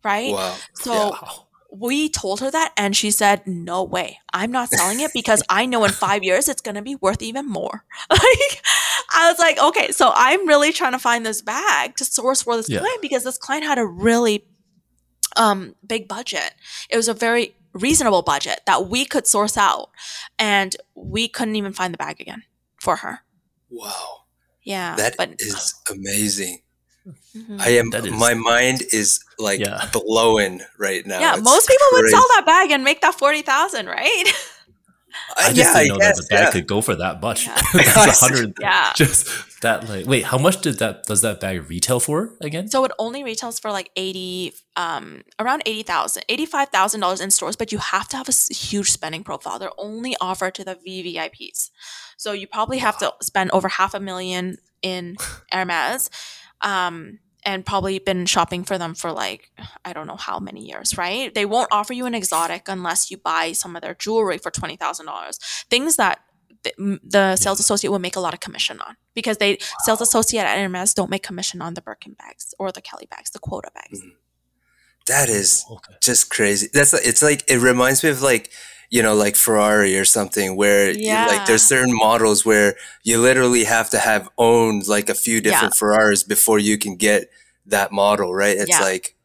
right? 0.03 0.33
Wow. 0.33 0.57
So 0.73 1.11
Wow. 1.11 1.47
we 1.71 2.09
told 2.09 2.41
her 2.41 2.51
that, 2.51 2.73
and 2.79 2.97
she 2.97 3.11
said, 3.11 3.47
"No 3.47 3.83
way, 3.85 4.21
I'm 4.33 4.51
not 4.51 4.71
selling 4.71 5.01
it 5.01 5.13
because 5.13 5.43
I 5.51 5.67
know 5.67 5.85
in 5.85 5.93
five 5.93 6.25
years 6.25 6.49
it's 6.49 6.63
going 6.63 6.75
to 6.77 6.83
be 6.83 6.97
worth 6.97 7.21
even 7.23 7.47
more." 7.47 7.85
like, 8.11 8.63
I 9.13 9.29
was 9.31 9.39
like, 9.39 9.59
"Okay, 9.61 9.91
so 9.93 10.13
I'm 10.15 10.47
really 10.47 10.73
trying 10.73 10.93
to 10.93 10.99
find 10.99 11.25
this 11.27 11.43
bag 11.43 11.97
to 11.97 12.05
source 12.05 12.43
for 12.43 12.57
this 12.57 12.69
Yeah. 12.69 12.79
client 12.81 13.03
because 13.03 13.25
this 13.25 13.39
client 13.39 13.65
had 13.65 13.79
a 13.79 13.85
really 13.87 14.45
um, 15.37 15.77
big 15.87 16.09
budget. 16.09 16.55
It 16.89 16.97
was 16.97 17.07
a 17.09 17.15
very 17.15 17.55
reasonable 17.73 18.23
budget 18.23 18.61
that 18.67 18.89
we 18.89 19.05
could 19.05 19.27
source 19.29 19.57
out, 19.57 19.91
and 20.39 20.75
we 20.97 21.29
couldn't 21.29 21.55
even 21.57 21.73
find 21.73 21.95
the 21.95 21.99
bag 21.99 22.21
again 22.21 22.43
for 22.81 22.97
her. 22.97 23.21
Wow. 23.71 24.23
Yeah, 24.65 24.97
That 24.97 25.17
but 25.17 25.35
is 25.39 25.75
amazing. 25.91 26.63
Mhm. 27.37 27.61
I 27.61 27.71
am 27.71 27.91
That 27.91 28.07
is- 28.07 28.13
my 28.13 28.35
mind 28.35 28.83
is 28.93 29.21
like 29.39 29.61
Yeah. 29.61 29.89
blowing 29.93 30.63
right 30.79 31.07
now. 31.07 31.21
yeah, 31.21 31.35
It's 31.35 31.43
most 31.45 31.69
people 31.69 31.87
would 31.93 32.11
sell 32.11 32.27
that 32.35 32.45
bag 32.45 32.73
and 32.73 32.83
make 32.85 33.01
that 33.01 33.17
forty 33.17 33.43
thousand, 33.43 33.87
right? 33.87 34.25
I 35.37 35.53
just 35.53 35.57
yeah, 35.57 35.75
didn't 35.75 35.89
know 35.89 35.99
guess, 35.99 36.17
that 36.17 36.29
the 36.29 36.35
bag 36.35 36.45
yeah. 36.45 36.51
could 36.51 36.67
go 36.67 36.81
for 36.81 36.95
that 36.97 37.21
much. 37.21 37.47
Yeah. 37.75 37.93
That's 37.95 38.23
a 38.23 38.25
hundred. 38.25 38.55
Yeah. 38.61 38.93
Just 38.95 39.61
that, 39.61 39.89
like, 39.89 40.07
wait, 40.07 40.25
how 40.25 40.39
much 40.39 40.61
did 40.61 40.79
that 40.79 41.05
does 41.05 41.21
that 41.23 41.41
bag 41.41 41.69
retail 41.69 42.01
for 42.01 42.31
again? 42.41 42.69
So 42.69 42.85
it 42.85 42.93
only 42.99 43.25
retails 43.25 43.59
for 43.59 43.71
like 43.71 43.91
80 43.97 44.53
um 44.77 45.23
around 45.39 45.63
80,000 45.67 46.25
$85,000 46.29 47.23
in 47.23 47.31
stores 47.31 47.57
but 47.57 47.73
you 47.73 47.79
have 47.79 48.09
to 48.09 48.17
have 48.17 48.29
a 48.29 48.33
huge 48.33 48.91
spending 48.91 49.25
profile. 49.25 49.59
They're 49.59 49.71
only 49.79 50.17
offered 50.21 50.55
to 50.57 50.65
the 50.65 50.77
VVIPs. 50.77 51.71
So 52.17 52.33
you 52.33 52.47
probably 52.47 52.79
have 52.79 52.99
to 52.99 53.13
spend 53.23 53.51
over 53.53 53.69
half 53.69 53.95
a 53.95 54.01
million 54.01 54.59
in 54.83 55.17
Hermes 55.53 56.11
um 56.63 57.19
and 57.45 57.65
probably 57.65 57.99
been 57.99 58.27
shopping 58.27 58.65
for 58.65 58.79
them 58.79 58.95
for 58.95 59.13
like 59.13 59.51
I 59.85 59.93
don't 59.93 60.07
know 60.07 60.17
how 60.17 60.39
many 60.39 60.65
years, 60.67 60.97
right? 60.99 61.33
They 61.35 61.45
won't 61.47 61.69
offer 61.73 61.93
you 61.93 62.07
an 62.07 62.15
exotic 62.15 62.69
unless 62.69 63.11
you 63.11 63.17
buy 63.17 63.53
some 63.53 63.77
of 63.77 63.83
their 63.83 63.95
jewelry 63.95 64.39
for 64.39 64.51
$20,000. 64.51 65.65
Things 65.71 65.97
that 65.97 66.21
the, 66.63 67.01
the 67.03 67.37
sales 67.37 67.61
associate 67.61 67.91
will 67.91 67.99
make 67.99 68.17
a 68.17 68.21
lot 68.21 68.35
of 68.35 68.41
commission 68.41 68.81
on 68.81 68.97
because 69.15 69.39
they 69.39 69.59
sales 69.85 70.01
associate 70.01 70.43
at 70.45 70.59
Hermes 70.59 70.95
don't 70.95 71.11
make 71.11 71.23
commission 71.23 71.63
on 71.63 71.75
the 71.75 71.81
Birkin 71.83 72.13
bags 72.15 72.55
or 72.59 72.71
the 72.71 72.83
Kelly 72.83 73.07
bags, 73.11 73.31
the 73.31 73.39
quota 73.39 73.71
bags. 73.75 74.01
Mm. 74.01 74.11
That 75.07 75.29
is 75.29 75.65
Okay. 75.71 75.95
just 76.03 76.29
crazy. 76.31 76.69
That's 76.73 76.93
it's 76.93 77.23
like 77.23 77.43
it 77.49 77.59
reminds 77.59 78.05
me 78.05 78.11
of 78.11 78.21
like 78.21 78.51
you 78.91 79.03
know 79.03 79.15
like 79.15 79.37
Ferrari 79.37 79.97
or 79.99 80.05
something 80.05 80.57
where 80.57 80.91
you, 80.91 81.13
like 81.15 81.47
there's 81.47 81.63
certain 81.63 81.95
models 81.95 82.45
where 82.45 82.75
you 83.05 83.21
literally 83.21 83.65
have 83.65 83.89
to 83.91 83.99
have 83.99 84.29
owned 84.37 84.87
like 84.89 85.09
a 85.09 85.15
few 85.15 85.41
different 85.41 85.75
Ferraris 85.75 86.23
before 86.25 86.59
you 86.59 86.77
can 86.79 86.97
get 86.97 87.31
that 87.67 87.93
model, 87.93 88.35
right? 88.35 88.57
It's 88.57 88.69
Yeah. 88.71 88.81
like 88.81 89.17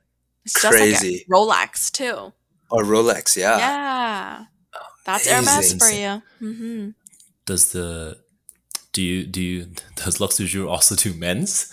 It's 0.46 0.54
Crazy. 0.62 1.26
like 1.28 1.28
a 1.28 1.32
Rolex 1.32 1.92
too. 1.92 2.32
or 2.70 2.84
Rolex, 2.84 3.36
yeah. 3.36 3.58
Yeah. 3.58 4.46
That's 5.06 5.28
Hermes 5.28 5.74
for 5.74 5.90
you. 5.94 6.22
hmm 6.40 6.90
Does 7.46 7.72
the 7.72 8.18
do 8.96 9.02
you 9.02 9.26
do 9.26 9.42
you 9.42 9.68
does 9.96 10.22
Luxe 10.22 10.38
du 10.38 10.46
Jour 10.46 10.70
also 10.70 10.96
do 10.96 11.14
men's? 11.14 11.70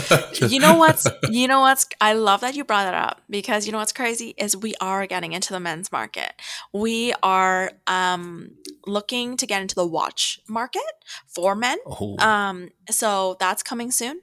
you 0.48 0.58
know 0.58 0.76
what's 0.78 1.06
you 1.28 1.46
know 1.46 1.60
what's 1.60 1.86
I 2.00 2.14
love 2.14 2.40
that 2.40 2.54
you 2.56 2.64
brought 2.64 2.84
that 2.84 2.94
up 2.94 3.20
because 3.28 3.66
you 3.66 3.72
know 3.72 3.78
what's 3.78 3.92
crazy 3.92 4.34
is 4.38 4.56
we 4.56 4.74
are 4.80 5.06
getting 5.06 5.32
into 5.32 5.52
the 5.52 5.60
men's 5.60 5.92
market. 5.92 6.32
We 6.72 7.12
are 7.22 7.72
um 7.86 8.52
looking 8.86 9.36
to 9.36 9.46
get 9.46 9.60
into 9.60 9.74
the 9.74 9.86
watch 9.86 10.40
market 10.48 10.92
for 11.26 11.54
men. 11.54 11.76
Oh, 11.84 12.16
Um 12.18 12.70
so 12.88 13.36
that's 13.38 13.62
coming 13.62 13.90
soon. 13.90 14.22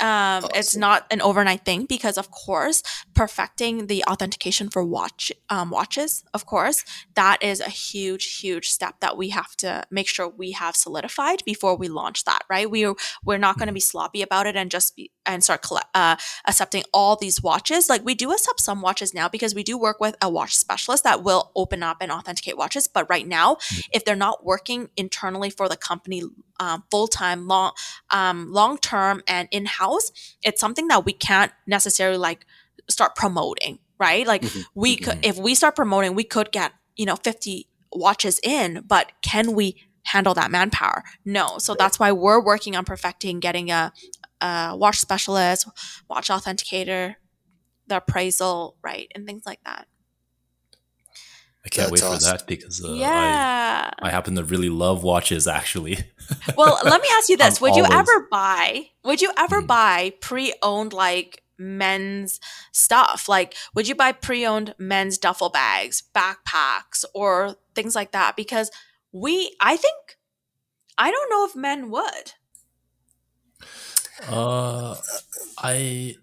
Um, 0.00 0.44
It's 0.54 0.76
not 0.76 1.06
an 1.10 1.20
overnight 1.20 1.64
thing 1.64 1.86
because, 1.86 2.16
of 2.18 2.30
course, 2.30 2.82
perfecting 3.14 3.86
the 3.86 4.04
authentication 4.04 4.70
for 4.70 4.84
watch 4.84 5.32
um, 5.48 5.70
watches, 5.70 6.24
of 6.32 6.46
course, 6.46 6.84
that 7.14 7.42
is 7.42 7.60
a 7.60 7.68
huge, 7.68 8.40
huge 8.40 8.70
step 8.70 8.94
that 9.00 9.16
we 9.16 9.30
have 9.30 9.56
to 9.56 9.84
make 9.90 10.08
sure 10.08 10.28
we 10.28 10.52
have 10.52 10.74
solidified 10.76 11.44
before 11.44 11.76
we 11.76 11.88
launch 11.88 12.24
that. 12.24 12.42
Right? 12.48 12.70
We 12.70 12.86
we're 13.24 13.38
not 13.38 13.58
going 13.58 13.68
to 13.68 13.72
be 13.72 13.80
sloppy 13.80 14.22
about 14.22 14.46
it 14.46 14.56
and 14.56 14.70
just 14.70 14.96
be 14.96 15.10
and 15.32 15.42
start 15.44 15.66
uh, 15.94 16.16
accepting 16.46 16.82
all 16.92 17.16
these 17.16 17.42
watches. 17.42 17.88
Like 17.88 18.04
we 18.04 18.14
do 18.14 18.32
accept 18.32 18.60
some 18.60 18.80
watches 18.80 19.14
now 19.14 19.28
because 19.28 19.54
we 19.54 19.62
do 19.62 19.78
work 19.78 20.00
with 20.00 20.16
a 20.20 20.28
watch 20.28 20.56
specialist 20.56 21.04
that 21.04 21.22
will 21.22 21.50
open 21.54 21.82
up 21.82 21.98
and 22.00 22.10
authenticate 22.12 22.56
watches. 22.56 22.88
But 22.88 23.08
right 23.08 23.26
now, 23.26 23.56
if 23.92 24.04
they're 24.04 24.16
not 24.16 24.44
working 24.44 24.88
internally 24.96 25.50
for 25.50 25.68
the 25.68 25.76
company 25.76 26.22
um, 26.58 26.84
full 26.90 27.08
time, 27.08 27.46
long 27.46 27.72
um, 28.10 28.52
long 28.52 28.78
term 28.78 29.22
and 29.26 29.48
in 29.50 29.66
house, 29.66 30.10
it's 30.42 30.60
something 30.60 30.88
that 30.88 31.04
we 31.04 31.12
can't 31.12 31.52
necessarily 31.66 32.18
like 32.18 32.46
start 32.88 33.14
promoting, 33.16 33.78
right? 33.98 34.26
Like 34.26 34.42
Mhm. 34.42 34.64
we 34.74 34.96
could, 34.96 35.18
if 35.24 35.36
we 35.38 35.54
start 35.54 35.76
promoting, 35.76 36.14
we 36.14 36.24
could 36.24 36.52
get 36.52 36.72
you 36.96 37.06
know 37.06 37.16
fifty 37.16 37.66
watches 37.92 38.38
in, 38.42 38.84
but 38.86 39.12
can 39.22 39.52
we 39.52 39.76
handle 40.04 40.34
that 40.34 40.50
manpower? 40.50 41.02
No. 41.24 41.58
So 41.58 41.74
that's 41.74 41.98
why 41.98 42.10
we're 42.12 42.40
working 42.40 42.74
on 42.74 42.84
perfecting 42.84 43.38
getting 43.40 43.70
a, 43.70 43.92
a 44.40 44.76
watch 44.76 44.98
specialist, 44.98 45.68
watch 46.08 46.28
authenticator, 46.28 47.16
the 47.86 47.96
appraisal, 47.98 48.76
right, 48.82 49.10
and 49.14 49.26
things 49.26 49.42
like 49.46 49.60
that. 49.64 49.86
I 51.64 51.68
can't 51.68 51.90
wait 51.92 52.00
That's 52.00 52.24
for 52.26 52.32
that 52.32 52.46
because 52.46 52.82
uh, 52.82 52.92
yeah. 52.94 53.90
I 53.98 54.08
I 54.08 54.10
happen 54.10 54.34
to 54.36 54.44
really 54.44 54.70
love 54.70 55.02
watches 55.02 55.46
actually. 55.46 55.98
well, 56.56 56.78
let 56.84 57.02
me 57.02 57.08
ask 57.12 57.28
you 57.28 57.36
this: 57.44 57.60
Would 57.60 57.76
you 57.76 57.84
always- 57.84 57.98
ever 57.98 58.26
buy? 58.30 58.86
Would 59.04 59.20
you 59.20 59.30
ever 59.36 59.60
Hmm. 59.60 59.66
buy 59.66 60.12
pre-owned 60.22 60.94
like 60.94 61.42
men's 61.58 62.40
stuff? 62.72 63.28
Like, 63.28 63.54
would 63.74 63.86
you 63.86 63.94
buy 63.94 64.12
pre-owned 64.12 64.74
men's 64.78 65.18
duffel 65.18 65.50
bags, 65.50 66.02
backpacks, 66.14 67.04
or 67.14 67.56
things 67.74 67.94
like 67.94 68.12
that? 68.12 68.36
Because 68.36 68.70
we, 69.12 69.54
I 69.60 69.76
think, 69.76 70.16
I 70.96 71.10
don't 71.10 71.28
know 71.30 71.44
if 71.44 71.54
men 71.54 71.90
would. 71.90 72.32
Uh, 74.28 74.96
I 75.58 76.16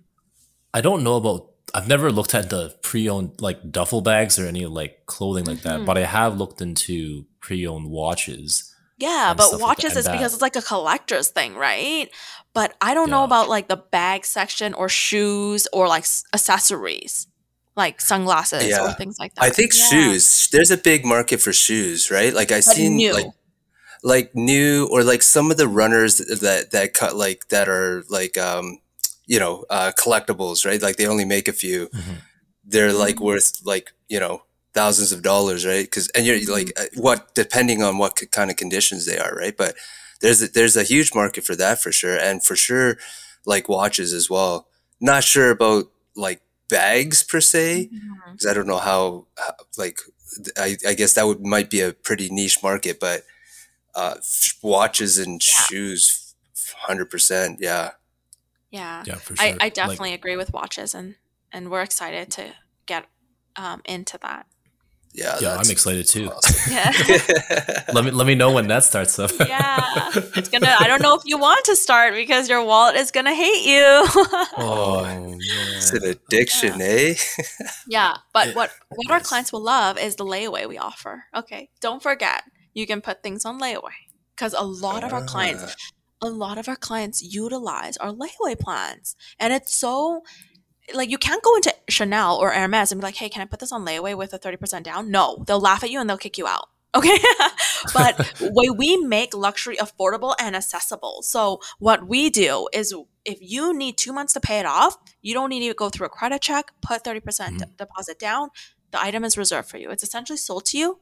I 0.73 0.81
don't 0.81 1.03
know 1.03 1.15
about. 1.15 1.51
I've 1.73 1.87
never 1.87 2.11
looked 2.11 2.33
at 2.33 2.49
the 2.49 2.73
pre-owned 2.81 3.41
like 3.41 3.71
duffel 3.71 4.01
bags 4.01 4.39
or 4.39 4.47
any 4.47 4.65
like 4.65 5.05
clothing 5.05 5.45
like 5.45 5.61
that, 5.63 5.81
Mhm. 5.81 5.85
but 5.85 5.97
I 5.97 6.05
have 6.05 6.37
looked 6.37 6.61
into 6.61 7.25
pre-owned 7.41 7.89
watches. 7.89 8.73
Yeah, 8.97 9.33
but 9.35 9.43
stuff 9.47 9.51
like 9.53 9.59
that, 9.59 9.65
watches 9.85 9.97
is 9.97 10.07
because 10.09 10.33
it's 10.33 10.41
like 10.41 10.55
a 10.55 10.61
collector's 10.61 11.27
thing, 11.27 11.55
right? 11.55 12.09
But 12.53 12.73
I 12.81 12.93
don't 12.95 13.09
know 13.11 13.23
about 13.23 13.47
like 13.49 13.67
the 13.67 13.75
bag 13.77 14.25
section 14.25 14.73
or 14.73 14.89
shoes 14.89 15.67
or 15.73 15.87
like 15.87 16.05
accessories, 16.33 17.27
like 17.75 18.01
sunglasses 18.01 18.75
or 18.79 18.93
things 18.93 19.17
like 19.19 19.35
that. 19.35 19.43
I 19.43 19.49
think 19.51 19.73
Yeah. 19.75 19.89
shoes. 19.89 20.47
There's 20.51 20.71
a 20.71 20.77
big 20.77 21.05
market 21.05 21.41
for 21.41 21.53
shoes, 21.53 22.09
right? 22.09 22.33
Like 22.33 22.51
I 22.51 22.57
But 22.59 22.63
seen 22.75 22.95
new. 22.95 23.13
like 23.13 23.27
like 24.13 24.27
new 24.35 24.87
or 24.91 25.03
like 25.03 25.23
some 25.23 25.51
of 25.51 25.57
the 25.57 25.67
runners 25.67 26.17
that 26.17 26.69
that 26.71 26.93
cut 26.93 27.13
like 27.15 27.47
that 27.49 27.67
are 27.67 28.03
like 28.09 28.37
um 28.37 28.79
you 29.33 29.39
know 29.39 29.65
uh 29.69 29.91
collectibles, 30.03 30.65
right? 30.65 30.81
Like 30.81 30.97
they 30.97 31.07
only 31.07 31.25
make 31.25 31.47
a 31.47 31.53
few. 31.63 31.87
Mhm. 31.89 32.17
They're 32.73 32.93
like 33.05 33.19
worth 33.19 33.49
like 33.73 33.87
you 34.07 34.19
know 34.19 34.35
thousands 34.73 35.11
of 35.11 35.21
dollars, 35.23 35.65
right? 35.65 35.85
Because 35.85 36.07
and 36.15 36.25
you're 36.25 36.39
like 36.57 36.71
uh, 36.79 36.85
what 36.95 37.33
depending 37.35 37.83
on 37.83 37.97
what 37.97 38.13
kind 38.31 38.49
of 38.51 38.57
conditions 38.57 39.05
they 39.05 39.17
are, 39.17 39.33
right? 39.35 39.55
But 39.57 39.75
there's 40.21 40.41
a, 40.41 40.47
there's 40.47 40.77
a 40.77 40.83
huge 40.93 41.13
market 41.15 41.43
for 41.43 41.55
that 41.55 41.79
for 41.81 41.91
sure, 41.91 42.17
and 42.17 42.43
for 42.43 42.55
sure 42.55 42.97
like 43.45 43.69
watches 43.69 44.13
as 44.13 44.29
well. 44.29 44.67
Not 44.99 45.23
sure 45.23 45.51
about 45.51 45.85
like 46.15 46.41
bags 46.69 47.23
per 47.23 47.41
se 47.41 47.89
because 48.31 48.45
I 48.49 48.53
don't 48.53 48.67
know 48.67 48.79
how, 48.91 49.27
how 49.37 49.53
like 49.77 49.99
I, 50.57 50.77
I 50.87 50.93
guess 50.93 51.13
that 51.13 51.25
would 51.27 51.41
might 51.45 51.69
be 51.69 51.81
a 51.81 51.93
pretty 51.93 52.29
niche 52.29 52.59
market, 52.63 52.99
but 52.99 53.23
uh, 53.97 54.15
watches 54.61 55.17
and 55.17 55.41
Yeah. 55.43 55.63
shoes, 55.69 56.35
hundred 56.87 57.09
percent, 57.09 57.59
yeah, 57.59 57.91
Yeah. 58.71 59.03
Yeah, 59.05 59.15
for 59.15 59.35
sure. 59.35 59.45
I, 59.45 59.49
I 59.49 59.57
Like, 59.65 59.73
definitely 59.73 60.13
agree 60.13 60.37
with 60.37 60.53
watches 60.53 60.93
and 60.95 61.15
and 61.51 61.69
we're 61.71 61.81
excited 61.89 62.29
to 62.37 62.43
get 62.85 63.03
um 63.55 63.81
into 63.85 64.17
that. 64.21 64.45
yeah. 65.13 65.37
yeah, 65.41 65.55
I'm 65.59 65.71
excited 65.71 66.05
too. 66.07 66.25
awesome. 66.29 66.71
Yeah. 66.75 66.91
let 67.95 68.03
me 68.05 68.11
let 68.19 68.27
me 68.27 68.35
know 68.35 68.51
when 68.57 68.67
that 68.67 68.83
starts 68.83 69.17
up. 69.23 69.31
yeah. 69.39 70.11
It's 70.39 70.49
gonna 70.53 70.75
I 70.83 70.85
don't 70.89 71.01
know 71.01 71.15
if 71.19 71.23
you 71.25 71.37
want 71.47 71.63
to 71.65 71.75
start 71.75 72.13
because 72.21 72.49
your 72.51 72.63
wallet 72.71 72.95
is 73.03 73.09
gonna 73.11 73.33
hate 73.45 73.65
you. 73.73 73.87
oh 74.57 75.03
it's 75.77 75.91
an 75.93 76.03
addiction, 76.13 76.73
eh? 76.81 77.15
Yeah, 77.87 78.13
but 78.35 78.49
It- 78.49 78.55
what 78.55 78.69
what 78.97 79.09
our 79.15 79.21
clients 79.29 79.51
will 79.53 79.63
love 79.75 79.97
is 79.97 80.15
the 80.15 80.25
layaway 80.33 80.63
we 80.67 80.77
offer. 80.77 81.15
Okay, 81.33 81.69
don't 81.81 82.01
forget 82.03 82.43
you 82.77 82.85
can 82.87 83.01
put 83.01 83.23
things 83.23 83.43
on 83.45 83.59
layaway 83.59 83.97
because 84.35 84.53
a 84.53 84.63
lot 84.63 85.03
of 85.03 85.11
our 85.13 85.23
clients, 85.23 85.63
Ah, 85.67 86.27
a 86.27 86.29
lot 86.29 86.57
of 86.57 86.67
our 86.69 86.75
clients 86.75 87.21
utilize 87.23 87.97
our 87.97 88.11
layaway 88.11 88.57
plans, 88.59 89.15
and 89.39 89.51
it's 89.53 89.75
so 89.75 90.23
like 90.93 91.09
you 91.09 91.17
can't 91.17 91.43
go 91.43 91.55
into 91.55 91.73
Chanel 91.89 92.37
or 92.37 92.51
Hermes 92.51 92.91
and 92.91 93.01
be 93.01 93.05
like, 93.07 93.15
"Hey, 93.15 93.29
can 93.29 93.41
I 93.41 93.45
put 93.45 93.59
this 93.59 93.71
on 93.71 93.85
layaway 93.85 94.15
with 94.17 94.33
a 94.33 94.37
thirty 94.37 94.57
percent 94.57 94.85
down?" 94.85 95.11
No, 95.11 95.43
they'll 95.45 95.59
laugh 95.59 95.83
at 95.83 95.91
you 95.91 95.99
and 95.99 96.09
they'll 96.09 96.17
kick 96.27 96.37
you 96.37 96.47
out. 96.47 96.69
Okay, 96.95 97.17
but 97.93 98.13
way 98.41 98.69
we 98.69 98.97
make 98.97 99.33
luxury 99.33 99.77
affordable 99.77 100.33
and 100.39 100.55
accessible. 100.55 101.21
So 101.23 101.59
what 101.79 102.07
we 102.07 102.29
do 102.29 102.69
is 102.73 102.93
if 103.25 103.39
you 103.41 103.73
need 103.73 103.97
two 103.97 104.13
months 104.13 104.33
to 104.33 104.39
pay 104.39 104.59
it 104.59 104.65
off, 104.65 104.95
you 105.21 105.33
don't 105.33 105.49
need 105.49 105.67
to 105.67 105.73
go 105.73 105.89
through 105.89 106.07
a 106.07 106.09
credit 106.09 106.41
check, 106.41 106.71
put 106.81 107.03
30% 107.03 107.59
Mhm. 107.59 107.77
deposit 107.77 108.17
down. 108.17 108.49
The 108.91 109.01
item 109.01 109.25
is 109.25 109.37
reserved 109.37 109.69
for 109.69 109.77
you. 109.77 109.89
It's 109.91 110.03
essentially 110.03 110.37
sold 110.37 110.65
to 110.67 110.77
you. 110.77 110.99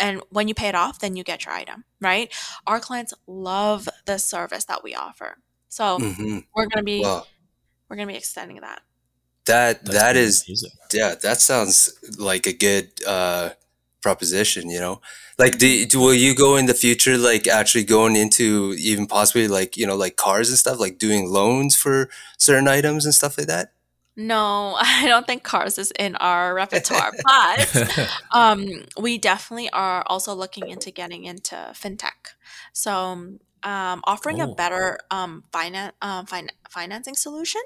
And 0.00 0.22
when 0.30 0.48
you 0.48 0.54
pay 0.54 0.68
it 0.68 0.74
off, 0.74 0.98
then 1.00 1.16
you 1.16 1.24
get 1.24 1.44
your 1.44 1.54
item, 1.54 1.84
right? 2.00 2.32
Our 2.66 2.80
clients 2.80 3.14
love 3.26 3.88
the 4.06 4.18
service 4.18 4.64
that 4.64 4.82
we 4.82 4.94
offer. 4.94 5.38
So 5.68 5.98
mhm. 5.98 6.44
we're 6.54 6.66
gonna 6.66 6.82
be 6.82 7.00
Well, 7.00 7.26
we're 7.88 7.96
gonna 7.96 8.08
be 8.08 8.16
extending 8.16 8.60
that. 8.60 8.82
that 9.46 9.84
That's 9.84 9.98
that 9.98 10.16
amazing. 10.16 10.70
yeah. 10.92 11.14
That 11.22 11.40
sounds 11.40 11.92
like 12.18 12.46
a 12.46 12.52
good 12.52 12.90
uh, 13.06 13.50
proposition. 14.02 14.70
You 14.70 14.80
know, 14.80 15.00
like 15.38 15.58
do, 15.58 15.86
do 15.86 16.00
will 16.00 16.14
you 16.14 16.34
go 16.34 16.56
in 16.56 16.66
the 16.66 16.74
future 16.74 17.16
like 17.18 17.46
actually 17.46 17.84
going 17.84 18.16
into 18.16 18.74
even 18.78 19.06
possibly 19.06 19.48
like 19.48 19.76
you 19.76 19.86
know 19.86 19.96
like 19.96 20.16
cars 20.16 20.48
and 20.50 20.58
stuff 20.58 20.80
like 20.80 20.98
doing 20.98 21.28
loans 21.30 21.76
for 21.76 22.08
certain 22.38 22.68
items 22.68 23.04
and 23.04 23.14
stuff 23.14 23.38
like 23.38 23.46
that? 23.48 23.72
No, 24.26 24.76
I 24.80 25.06
don't 25.06 25.26
think 25.26 25.42
cars 25.42 25.78
is 25.78 25.92
in 25.98 26.16
our 26.16 26.54
repertoire, 26.54 27.12
but 27.24 28.10
um, 28.32 28.66
we 28.98 29.18
definitely 29.18 29.70
are 29.70 30.02
also 30.06 30.34
looking 30.34 30.68
into 30.68 30.90
getting 30.90 31.24
into 31.24 31.54
fintech. 31.72 32.34
So, 32.72 32.92
um, 32.92 33.38
offering 34.04 34.40
a 34.40 34.48
Oh. 34.48 34.54
better 34.54 34.98
um, 35.10 35.44
finan- 35.52 35.92
um, 36.02 36.26
fin- 36.26 36.50
financing 36.68 37.14
solution 37.14 37.62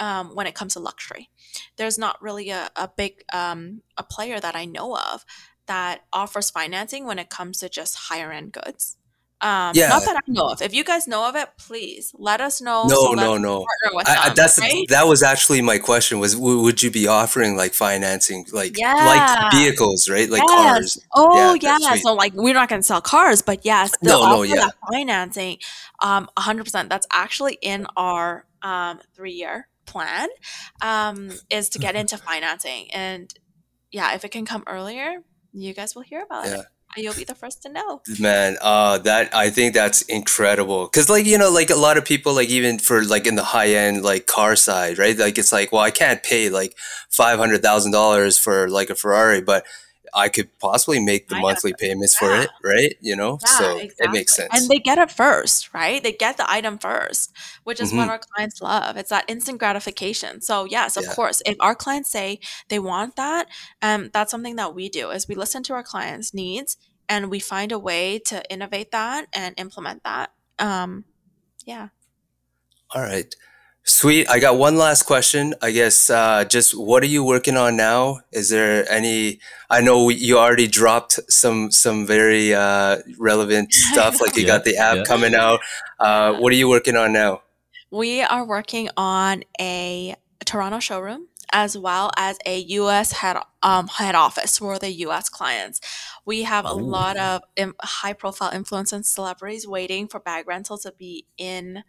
um, 0.00 0.34
when 0.34 0.46
it 0.46 0.54
comes 0.54 0.74
to 0.74 0.80
luxury. 0.80 1.30
There's 1.76 1.98
not 1.98 2.20
really 2.22 2.50
a, 2.50 2.70
a 2.76 2.88
big 2.88 3.24
um, 3.32 3.82
a 3.96 4.02
player 4.02 4.40
that 4.40 4.54
I 4.56 4.64
know 4.64 4.96
of 4.96 5.24
that 5.66 6.04
offers 6.12 6.50
financing 6.50 7.04
when 7.06 7.18
it 7.18 7.28
comes 7.28 7.58
to 7.58 7.68
just 7.68 7.94
higher 8.08 8.32
end 8.32 8.52
goods. 8.52 8.96
Um, 9.40 9.72
Yeah. 9.74 9.88
Not 9.88 10.02
that 10.04 10.16
I 10.16 10.20
know 10.26 10.48
of. 10.48 10.60
If 10.62 10.74
you 10.74 10.82
guys 10.82 11.06
know 11.06 11.28
of 11.28 11.36
it, 11.36 11.48
please 11.58 12.12
let 12.18 12.40
us 12.40 12.60
know. 12.60 12.86
No, 12.88 12.94
so 13.06 13.12
no, 13.12 13.36
no. 13.36 13.64
I, 14.04 14.26
them, 14.26 14.34
that's 14.34 14.58
right? 14.58 14.84
that 14.88 15.06
was 15.06 15.22
actually 15.22 15.62
my 15.62 15.78
question 15.78 16.18
was 16.18 16.36
would 16.36 16.82
you 16.82 16.90
be 16.90 17.06
offering 17.06 17.56
like 17.56 17.72
financing 17.72 18.46
like 18.52 18.76
Yeah. 18.76 18.94
like 18.94 19.52
vehicles 19.52 20.08
right 20.08 20.28
like 20.28 20.42
Yes. 20.42 20.50
cars 20.56 20.98
Oh 21.14 21.54
Yeah, 21.54 21.76
yeah, 21.78 21.94
so 21.96 22.14
like 22.14 22.32
we're 22.34 22.54
not 22.54 22.68
going 22.68 22.80
to 22.82 22.86
sell 22.86 23.00
cars, 23.00 23.42
but 23.42 23.64
yes, 23.64 23.92
the 24.02 24.08
No, 24.10 24.28
no, 24.30 24.42
yeah. 24.42 24.68
financing, 24.90 25.58
um, 26.02 26.28
hundred 26.36 26.64
percent. 26.64 26.88
That's 26.90 27.06
actually 27.12 27.58
in 27.62 27.86
our 27.96 28.44
um 28.62 29.00
three 29.14 29.32
year 29.34 29.68
plan, 29.86 30.28
um, 30.82 31.30
is 31.48 31.68
to 31.70 31.78
get 31.78 31.94
into 31.94 32.18
financing, 32.18 32.90
and 32.92 33.32
yeah, 33.90 34.14
if 34.14 34.24
it 34.24 34.30
can 34.32 34.44
come 34.44 34.64
earlier, 34.66 35.22
you 35.52 35.72
guys 35.74 35.94
will 35.94 36.02
hear 36.02 36.22
about 36.22 36.44
Yeah. 36.46 36.60
it. 36.60 36.66
You'll 36.96 37.14
be 37.14 37.24
the 37.24 37.34
first 37.34 37.62
to 37.62 37.68
know. 37.68 38.00
man 38.18 38.56
uh 38.60 38.98
that 38.98 39.32
i 39.34 39.50
think 39.50 39.74
that's 39.74 40.02
incredible 40.02 40.86
because 40.86 41.08
like 41.08 41.26
you 41.26 41.38
know 41.38 41.50
like 41.50 41.70
a 41.70 41.76
lot 41.76 41.96
of 41.98 42.04
people 42.04 42.34
like 42.34 42.48
even 42.48 42.78
for 42.78 43.04
like 43.04 43.26
in 43.26 43.36
the 43.36 43.44
high 43.44 43.68
end 43.68 44.02
like 44.02 44.26
car 44.26 44.56
side 44.56 44.98
right 44.98 45.16
like 45.18 45.38
it's 45.38 45.52
like 45.52 45.70
well 45.70 45.82
i 45.82 45.90
can't 45.90 46.22
pay 46.22 46.48
like 46.48 46.74
$500000 47.12 48.38
for 48.40 48.68
like 48.68 48.90
a 48.90 48.94
ferrari 48.94 49.40
but 49.40 49.64
i 50.14 50.28
could 50.28 50.48
possibly 50.58 51.00
make 51.00 51.28
the 51.28 51.36
I 51.36 51.40
monthly 51.40 51.72
payments 51.78 52.16
for 52.16 52.30
Yeah. 52.30 52.42
it 52.42 52.50
right 52.64 52.96
you 53.00 53.16
know 53.16 53.38
Yeah, 53.42 53.48
so 53.58 53.78
it 53.78 54.10
makes 54.12 54.34
sense 54.34 54.48
And 54.52 54.68
they 54.68 54.78
get 54.78 54.98
it 54.98 55.10
first, 55.10 55.72
right? 55.74 56.02
They 56.02 56.12
get 56.12 56.36
the 56.36 56.50
item 56.50 56.78
first, 56.78 57.32
which 57.64 57.80
is 57.80 57.92
Mhm. 57.92 57.98
what 57.98 58.08
our 58.08 58.18
clients 58.18 58.60
love. 58.62 58.96
It's 58.96 59.10
that 59.10 59.24
instant 59.28 59.58
gratification. 59.58 60.40
So 60.40 60.64
yes, 60.64 60.96
of 60.96 61.04
Yeah. 61.04 61.14
course, 61.14 61.42
if 61.46 61.56
our 61.60 61.74
clients 61.74 62.10
say 62.10 62.40
they 62.68 62.78
want 62.78 63.16
that, 63.16 63.46
um, 63.82 64.10
that's 64.12 64.30
something 64.30 64.56
that 64.56 64.74
we 64.74 64.88
do 64.88 65.10
is 65.10 65.28
we 65.28 65.34
listen 65.34 65.62
to 65.64 65.74
our 65.74 65.82
clients' 65.82 66.32
needs 66.34 66.76
and 67.08 67.30
we 67.30 67.38
find 67.40 67.72
a 67.72 67.78
way 67.78 68.18
to 68.30 68.42
innovate 68.50 68.90
that 68.92 69.26
and 69.32 69.54
implement 69.58 70.02
that. 70.04 70.32
Um, 70.58 71.04
yeah. 71.64 71.88
All 72.94 73.02
right. 73.02 73.34
Sweet. 73.90 74.28
I 74.28 74.38
got 74.38 74.58
one 74.58 74.76
last 74.76 75.04
question. 75.04 75.54
I 75.62 75.70
guess 75.70 76.10
uh, 76.10 76.44
just 76.44 76.76
what 76.78 77.02
are 77.02 77.06
you 77.06 77.24
working 77.24 77.56
on 77.56 77.74
now? 77.74 78.20
Is 78.32 78.50
there 78.50 78.86
any? 78.92 79.40
I 79.70 79.80
know 79.80 80.04
we, 80.04 80.14
you 80.14 80.36
already 80.38 80.66
dropped 80.66 81.18
some 81.32 81.70
some 81.70 82.06
very 82.06 82.52
uh, 82.52 82.98
relevant 83.18 83.72
stuff. 83.90 84.20
Like 84.20 84.36
you 84.36 84.42
Yeah, 84.42 84.48
got 84.48 84.64
the 84.64 84.76
app 84.76 84.96
yeah. 84.98 85.04
coming 85.04 85.34
out. 85.34 85.60
Uh, 85.98 86.34
what 86.34 86.52
are 86.52 86.56
you 86.56 86.68
working 86.68 86.96
on 86.96 87.14
now? 87.14 87.40
We 87.90 88.20
are 88.20 88.44
working 88.44 88.90
on 88.98 89.42
a 89.58 90.14
Toronto 90.44 90.80
showroom 90.80 91.28
as 91.50 91.76
well 91.78 92.10
as 92.18 92.38
a 92.44 92.58
U.S. 92.58 93.12
head 93.12 93.38
um, 93.62 93.88
head 93.88 94.14
office 94.14 94.58
for 94.58 94.78
the 94.78 94.90
U.S. 95.08 95.30
clients. 95.30 95.80
We 96.26 96.42
have 96.42 96.66
a 96.66 96.74
Ooh. 96.74 96.78
lot 96.78 97.16
of 97.16 97.40
high 97.80 98.12
profile 98.12 98.50
influencers 98.50 98.92
and 98.92 99.06
celebrities 99.06 99.66
waiting 99.66 100.08
for 100.08 100.20
bag 100.20 100.46
rental 100.46 100.76
to 100.76 100.92
be 100.92 101.24
in 101.38 101.84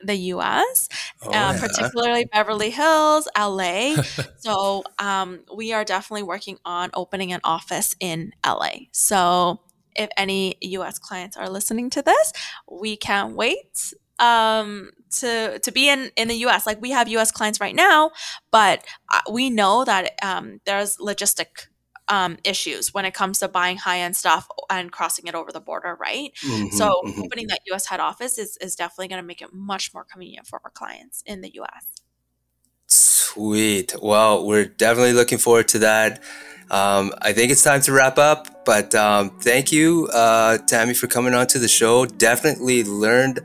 the 0.00 0.14
U.S. 0.14 0.88
Oh, 1.22 1.28
uh, 1.28 1.32
yeah. 1.32 1.60
particularly 1.60 2.24
Beverly 2.26 2.70
Hills, 2.70 3.28
LA. 3.36 3.96
so 4.38 4.84
um, 4.98 5.40
we 5.54 5.72
are 5.72 5.84
definitely 5.84 6.22
working 6.22 6.58
on 6.64 6.90
opening 6.94 7.32
an 7.32 7.40
office 7.44 7.94
in 8.00 8.32
LA. 8.46 8.70
So 8.92 9.60
if 9.96 10.08
any 10.16 10.56
U.S. 10.60 10.98
clients 10.98 11.36
are 11.36 11.48
listening 11.48 11.90
to 11.90 12.02
this, 12.02 12.32
we 12.70 12.96
can't 12.96 13.34
wait 13.34 13.92
um, 14.18 14.90
to 15.10 15.58
to 15.58 15.72
be 15.72 15.88
in 15.88 16.10
in 16.16 16.28
the 16.28 16.34
U.S. 16.36 16.66
Like 16.66 16.80
we 16.80 16.90
have 16.90 17.08
U.S. 17.08 17.30
clients 17.30 17.60
right 17.60 17.74
now, 17.74 18.10
but 18.50 18.84
uh, 19.12 19.20
we 19.30 19.50
know 19.50 19.84
that 19.84 20.12
um, 20.22 20.60
there's 20.64 20.96
logistic. 20.96 21.68
Um, 22.10 22.38
issues 22.42 22.94
when 22.94 23.04
it 23.04 23.12
comes 23.12 23.40
to 23.40 23.48
buying 23.48 23.76
high 23.76 23.98
end 23.98 24.16
stuff 24.16 24.48
and 24.70 24.92
crossing 24.92 25.26
it 25.26 25.34
over 25.34 25.52
the 25.52 25.60
border, 25.60 25.96
right? 26.00 26.32
Mhm, 26.44 26.70
So 26.72 27.02
mhm. 27.04 27.24
opening 27.24 27.46
that 27.48 27.60
US 27.66 27.86
head 27.86 28.00
office 28.00 28.38
is, 28.38 28.56
is 28.60 28.74
definitely 28.76 29.08
going 29.08 29.22
to 29.22 29.26
make 29.26 29.42
it 29.42 29.52
much 29.52 29.92
more 29.94 30.04
convenient 30.04 30.46
for 30.46 30.60
our 30.64 30.70
clients 30.70 31.22
in 31.26 31.40
the 31.40 31.50
US. 31.54 32.02
Sweet. 32.86 33.94
Well, 34.00 34.46
we're 34.46 34.64
definitely 34.64 35.12
looking 35.12 35.38
forward 35.38 35.68
to 35.68 35.80
that. 35.80 36.22
Um, 36.70 37.12
I 37.22 37.32
think 37.32 37.50
it's 37.50 37.62
time 37.62 37.80
to 37.82 37.92
wrap 37.92 38.18
up, 38.18 38.64
but 38.64 38.94
um, 38.94 39.30
thank 39.40 39.72
you, 39.72 40.08
uh, 40.12 40.58
Tammy, 40.58 40.94
for 40.94 41.06
coming 41.06 41.34
on 41.34 41.46
to 41.48 41.58
the 41.58 41.68
show. 41.68 42.04
Definitely 42.04 42.84
learned 42.84 43.40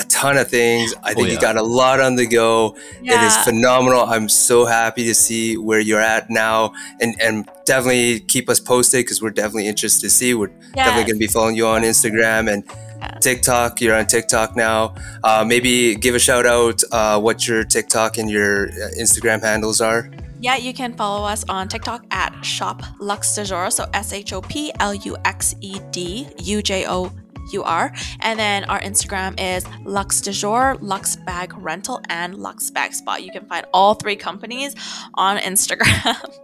a 0.00 0.04
ton 0.08 0.36
of 0.36 0.48
things. 0.48 0.94
I 1.02 1.14
think 1.14 1.28
Oh, 1.28 1.30
you 1.32 1.38
got 1.40 1.56
a 1.56 1.62
lot 1.62 2.00
on 2.00 2.16
the 2.16 2.26
go. 2.26 2.76
It 3.02 3.22
is 3.22 3.36
phenomenal. 3.44 4.02
I'm 4.02 4.28
so 4.28 4.64
happy 4.64 5.04
to 5.06 5.14
see 5.14 5.56
where 5.56 5.80
you're 5.80 6.00
at 6.00 6.30
now, 6.30 6.72
and 7.00 7.14
and 7.20 7.48
definitely 7.66 8.20
keep 8.20 8.48
us 8.48 8.58
posted 8.60 9.04
because 9.04 9.20
we're 9.22 9.30
definitely 9.30 9.68
interested 9.68 10.00
to 10.02 10.10
see. 10.10 10.34
We're 10.34 10.50
definitely 10.74 11.04
going 11.04 11.16
to 11.20 11.26
be 11.26 11.26
following 11.26 11.56
you 11.56 11.66
on 11.66 11.82
Instagram 11.82 12.52
and 12.52 12.64
Yeah. 13.00 13.16
TikTok. 13.20 13.80
You're 13.80 13.96
on 13.96 14.06
TikTok 14.06 14.56
now. 14.56 14.94
Uh, 15.24 15.42
maybe 15.46 15.94
give 15.96 16.14
a 16.14 16.18
shout 16.18 16.44
out 16.44 16.82
uh, 16.92 17.18
what 17.18 17.48
your 17.48 17.64
TikTok 17.64 18.18
and 18.18 18.28
your 18.30 18.68
uh, 18.68 19.00
Instagram 19.00 19.40
handles 19.40 19.80
are. 19.80 20.10
Yeah, 20.42 20.56
you 20.56 20.72
can 20.74 20.92
follow 20.94 21.24
us 21.26 21.44
on 21.48 21.68
TikTok 21.68 22.04
at 22.10 22.32
Shop 22.44 22.82
Luxe 22.98 23.34
du 23.34 23.44
Jour. 23.44 23.70
So 23.70 23.84
S 23.94 24.12
H 24.12 24.32
O 24.32 24.40
P 24.42 24.72
L 24.80 24.94
U 24.94 25.16
X 25.24 25.54
E 25.60 25.80
D 25.90 26.28
U 26.38 26.62
J 26.62 26.86
O 26.88 27.10
U 27.52 27.62
R. 27.62 27.92
And 28.20 28.38
then 28.38 28.64
our 28.64 28.80
Instagram 28.80 29.38
is 29.40 29.64
Luxe 29.84 30.20
du 30.20 30.32
Jour, 30.32 30.76
Luxe 30.80 31.16
Bag 31.16 31.56
Rental, 31.56 32.00
and 32.08 32.36
Lux 32.36 32.70
Bag 32.70 32.92
Spot. 32.92 33.22
You 33.22 33.30
can 33.32 33.46
find 33.46 33.66
all 33.72 33.94
three 33.94 34.16
companies 34.16 34.74
on 35.14 35.38
Instagram. 35.38 36.16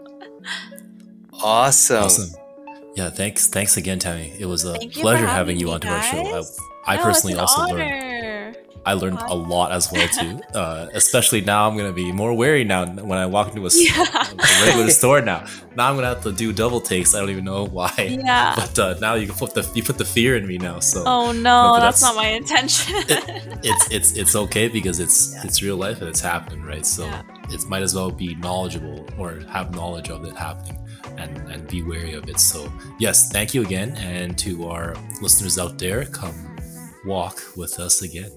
Awesome. 1.43 2.05
Awesome. 2.05 2.31
Yeah, 2.95 3.11
thanks. 3.11 3.49
Thanks 3.49 3.77
again, 3.77 3.99
Tammy. 3.99 4.33
It 4.39 4.47
was 4.47 4.65
a 4.65 4.73
Thank 4.75 4.97
you 4.97 5.03
pleasure 5.03 5.27
having 5.27 5.59
having 5.59 5.61
you 5.61 5.67
me, 5.67 5.73
onto 5.75 5.89
our 5.89 6.03
show. 6.03 6.19
I. 6.87 6.95
I 6.95 6.97
No, 6.97 7.03
personally 7.03 7.35
it's 7.35 7.43
an 7.55 7.61
also 7.61 7.75
learned. 7.75 7.91
I 8.87 8.93
learned 8.95 9.19
a 9.27 9.35
lot 9.35 9.73
as 9.73 9.91
well 9.93 10.07
too. 10.09 10.41
Uh, 10.55 10.87
especially 10.95 11.41
now, 11.41 11.69
I'm 11.69 11.77
gonna 11.77 11.93
be 11.93 12.13
more 12.13 12.33
wary 12.33 12.63
now 12.65 12.87
when 12.87 13.19
I 13.19 13.27
walk 13.27 13.49
into 13.49 13.67
a, 13.67 13.71
Yeah. 13.73 14.05
a 14.33 14.65
regular 14.67 14.91
store. 14.91 15.21
Now, 15.21 15.45
now 15.77 15.89
I'm 15.91 15.97
gonna 15.97 16.07
have 16.15 16.23
to 16.23 16.33
do 16.33 16.53
double 16.53 16.81
takes. 16.81 17.13
I 17.15 17.19
don't 17.21 17.31
even 17.31 17.45
know 17.45 17.67
why. 17.67 17.93
Yeah. 18.25 18.55
But 18.57 18.79
uh, 18.79 18.95
now 19.01 19.15
you 19.15 19.27
can 19.27 19.35
put 19.37 19.55
the 19.55 19.69
you 19.75 19.83
put 19.83 19.99
the 19.99 20.05
fear 20.05 20.37
in 20.37 20.47
me 20.47 20.57
now. 20.59 20.79
So 20.81 21.03
Oh 21.05 21.33
no, 21.33 21.43
No, 21.43 21.81
that's, 21.81 22.01
that's- 22.01 22.03
not 22.03 22.15
my 22.15 22.29
intention. 22.29 22.95
it's 23.71 23.91
it's 23.91 24.13
it's 24.13 24.35
okay 24.45 24.69
because 24.69 25.01
it's 25.01 25.19
it's 25.45 25.61
real 25.63 25.77
life 25.77 25.99
and 26.01 26.09
it's 26.09 26.21
happening, 26.21 26.63
right? 26.63 26.87
So 26.87 27.05
Yeah. 27.07 27.23
it 27.51 27.63
might 27.69 27.83
as 27.83 27.93
well 27.95 28.11
be 28.11 28.35
knowledgeable 28.37 29.05
or 29.19 29.41
have 29.51 29.75
knowledge 29.75 30.11
of 30.11 30.25
it 30.25 30.37
happening 30.37 30.79
and 31.19 31.33
and 31.53 31.67
be 31.69 31.83
wary 31.83 32.15
of 32.15 32.29
it. 32.29 32.39
So 32.39 32.71
yes, 33.01 33.31
thank 33.33 33.53
you 33.55 33.63
again, 33.63 33.91
and 33.99 34.39
to 34.45 34.69
our 34.71 34.95
listeners 35.21 35.59
out 35.59 35.75
there, 35.79 36.05
come 36.05 36.37
walk 37.05 37.37
with 37.57 37.79
us 37.81 38.03
again. 38.03 38.31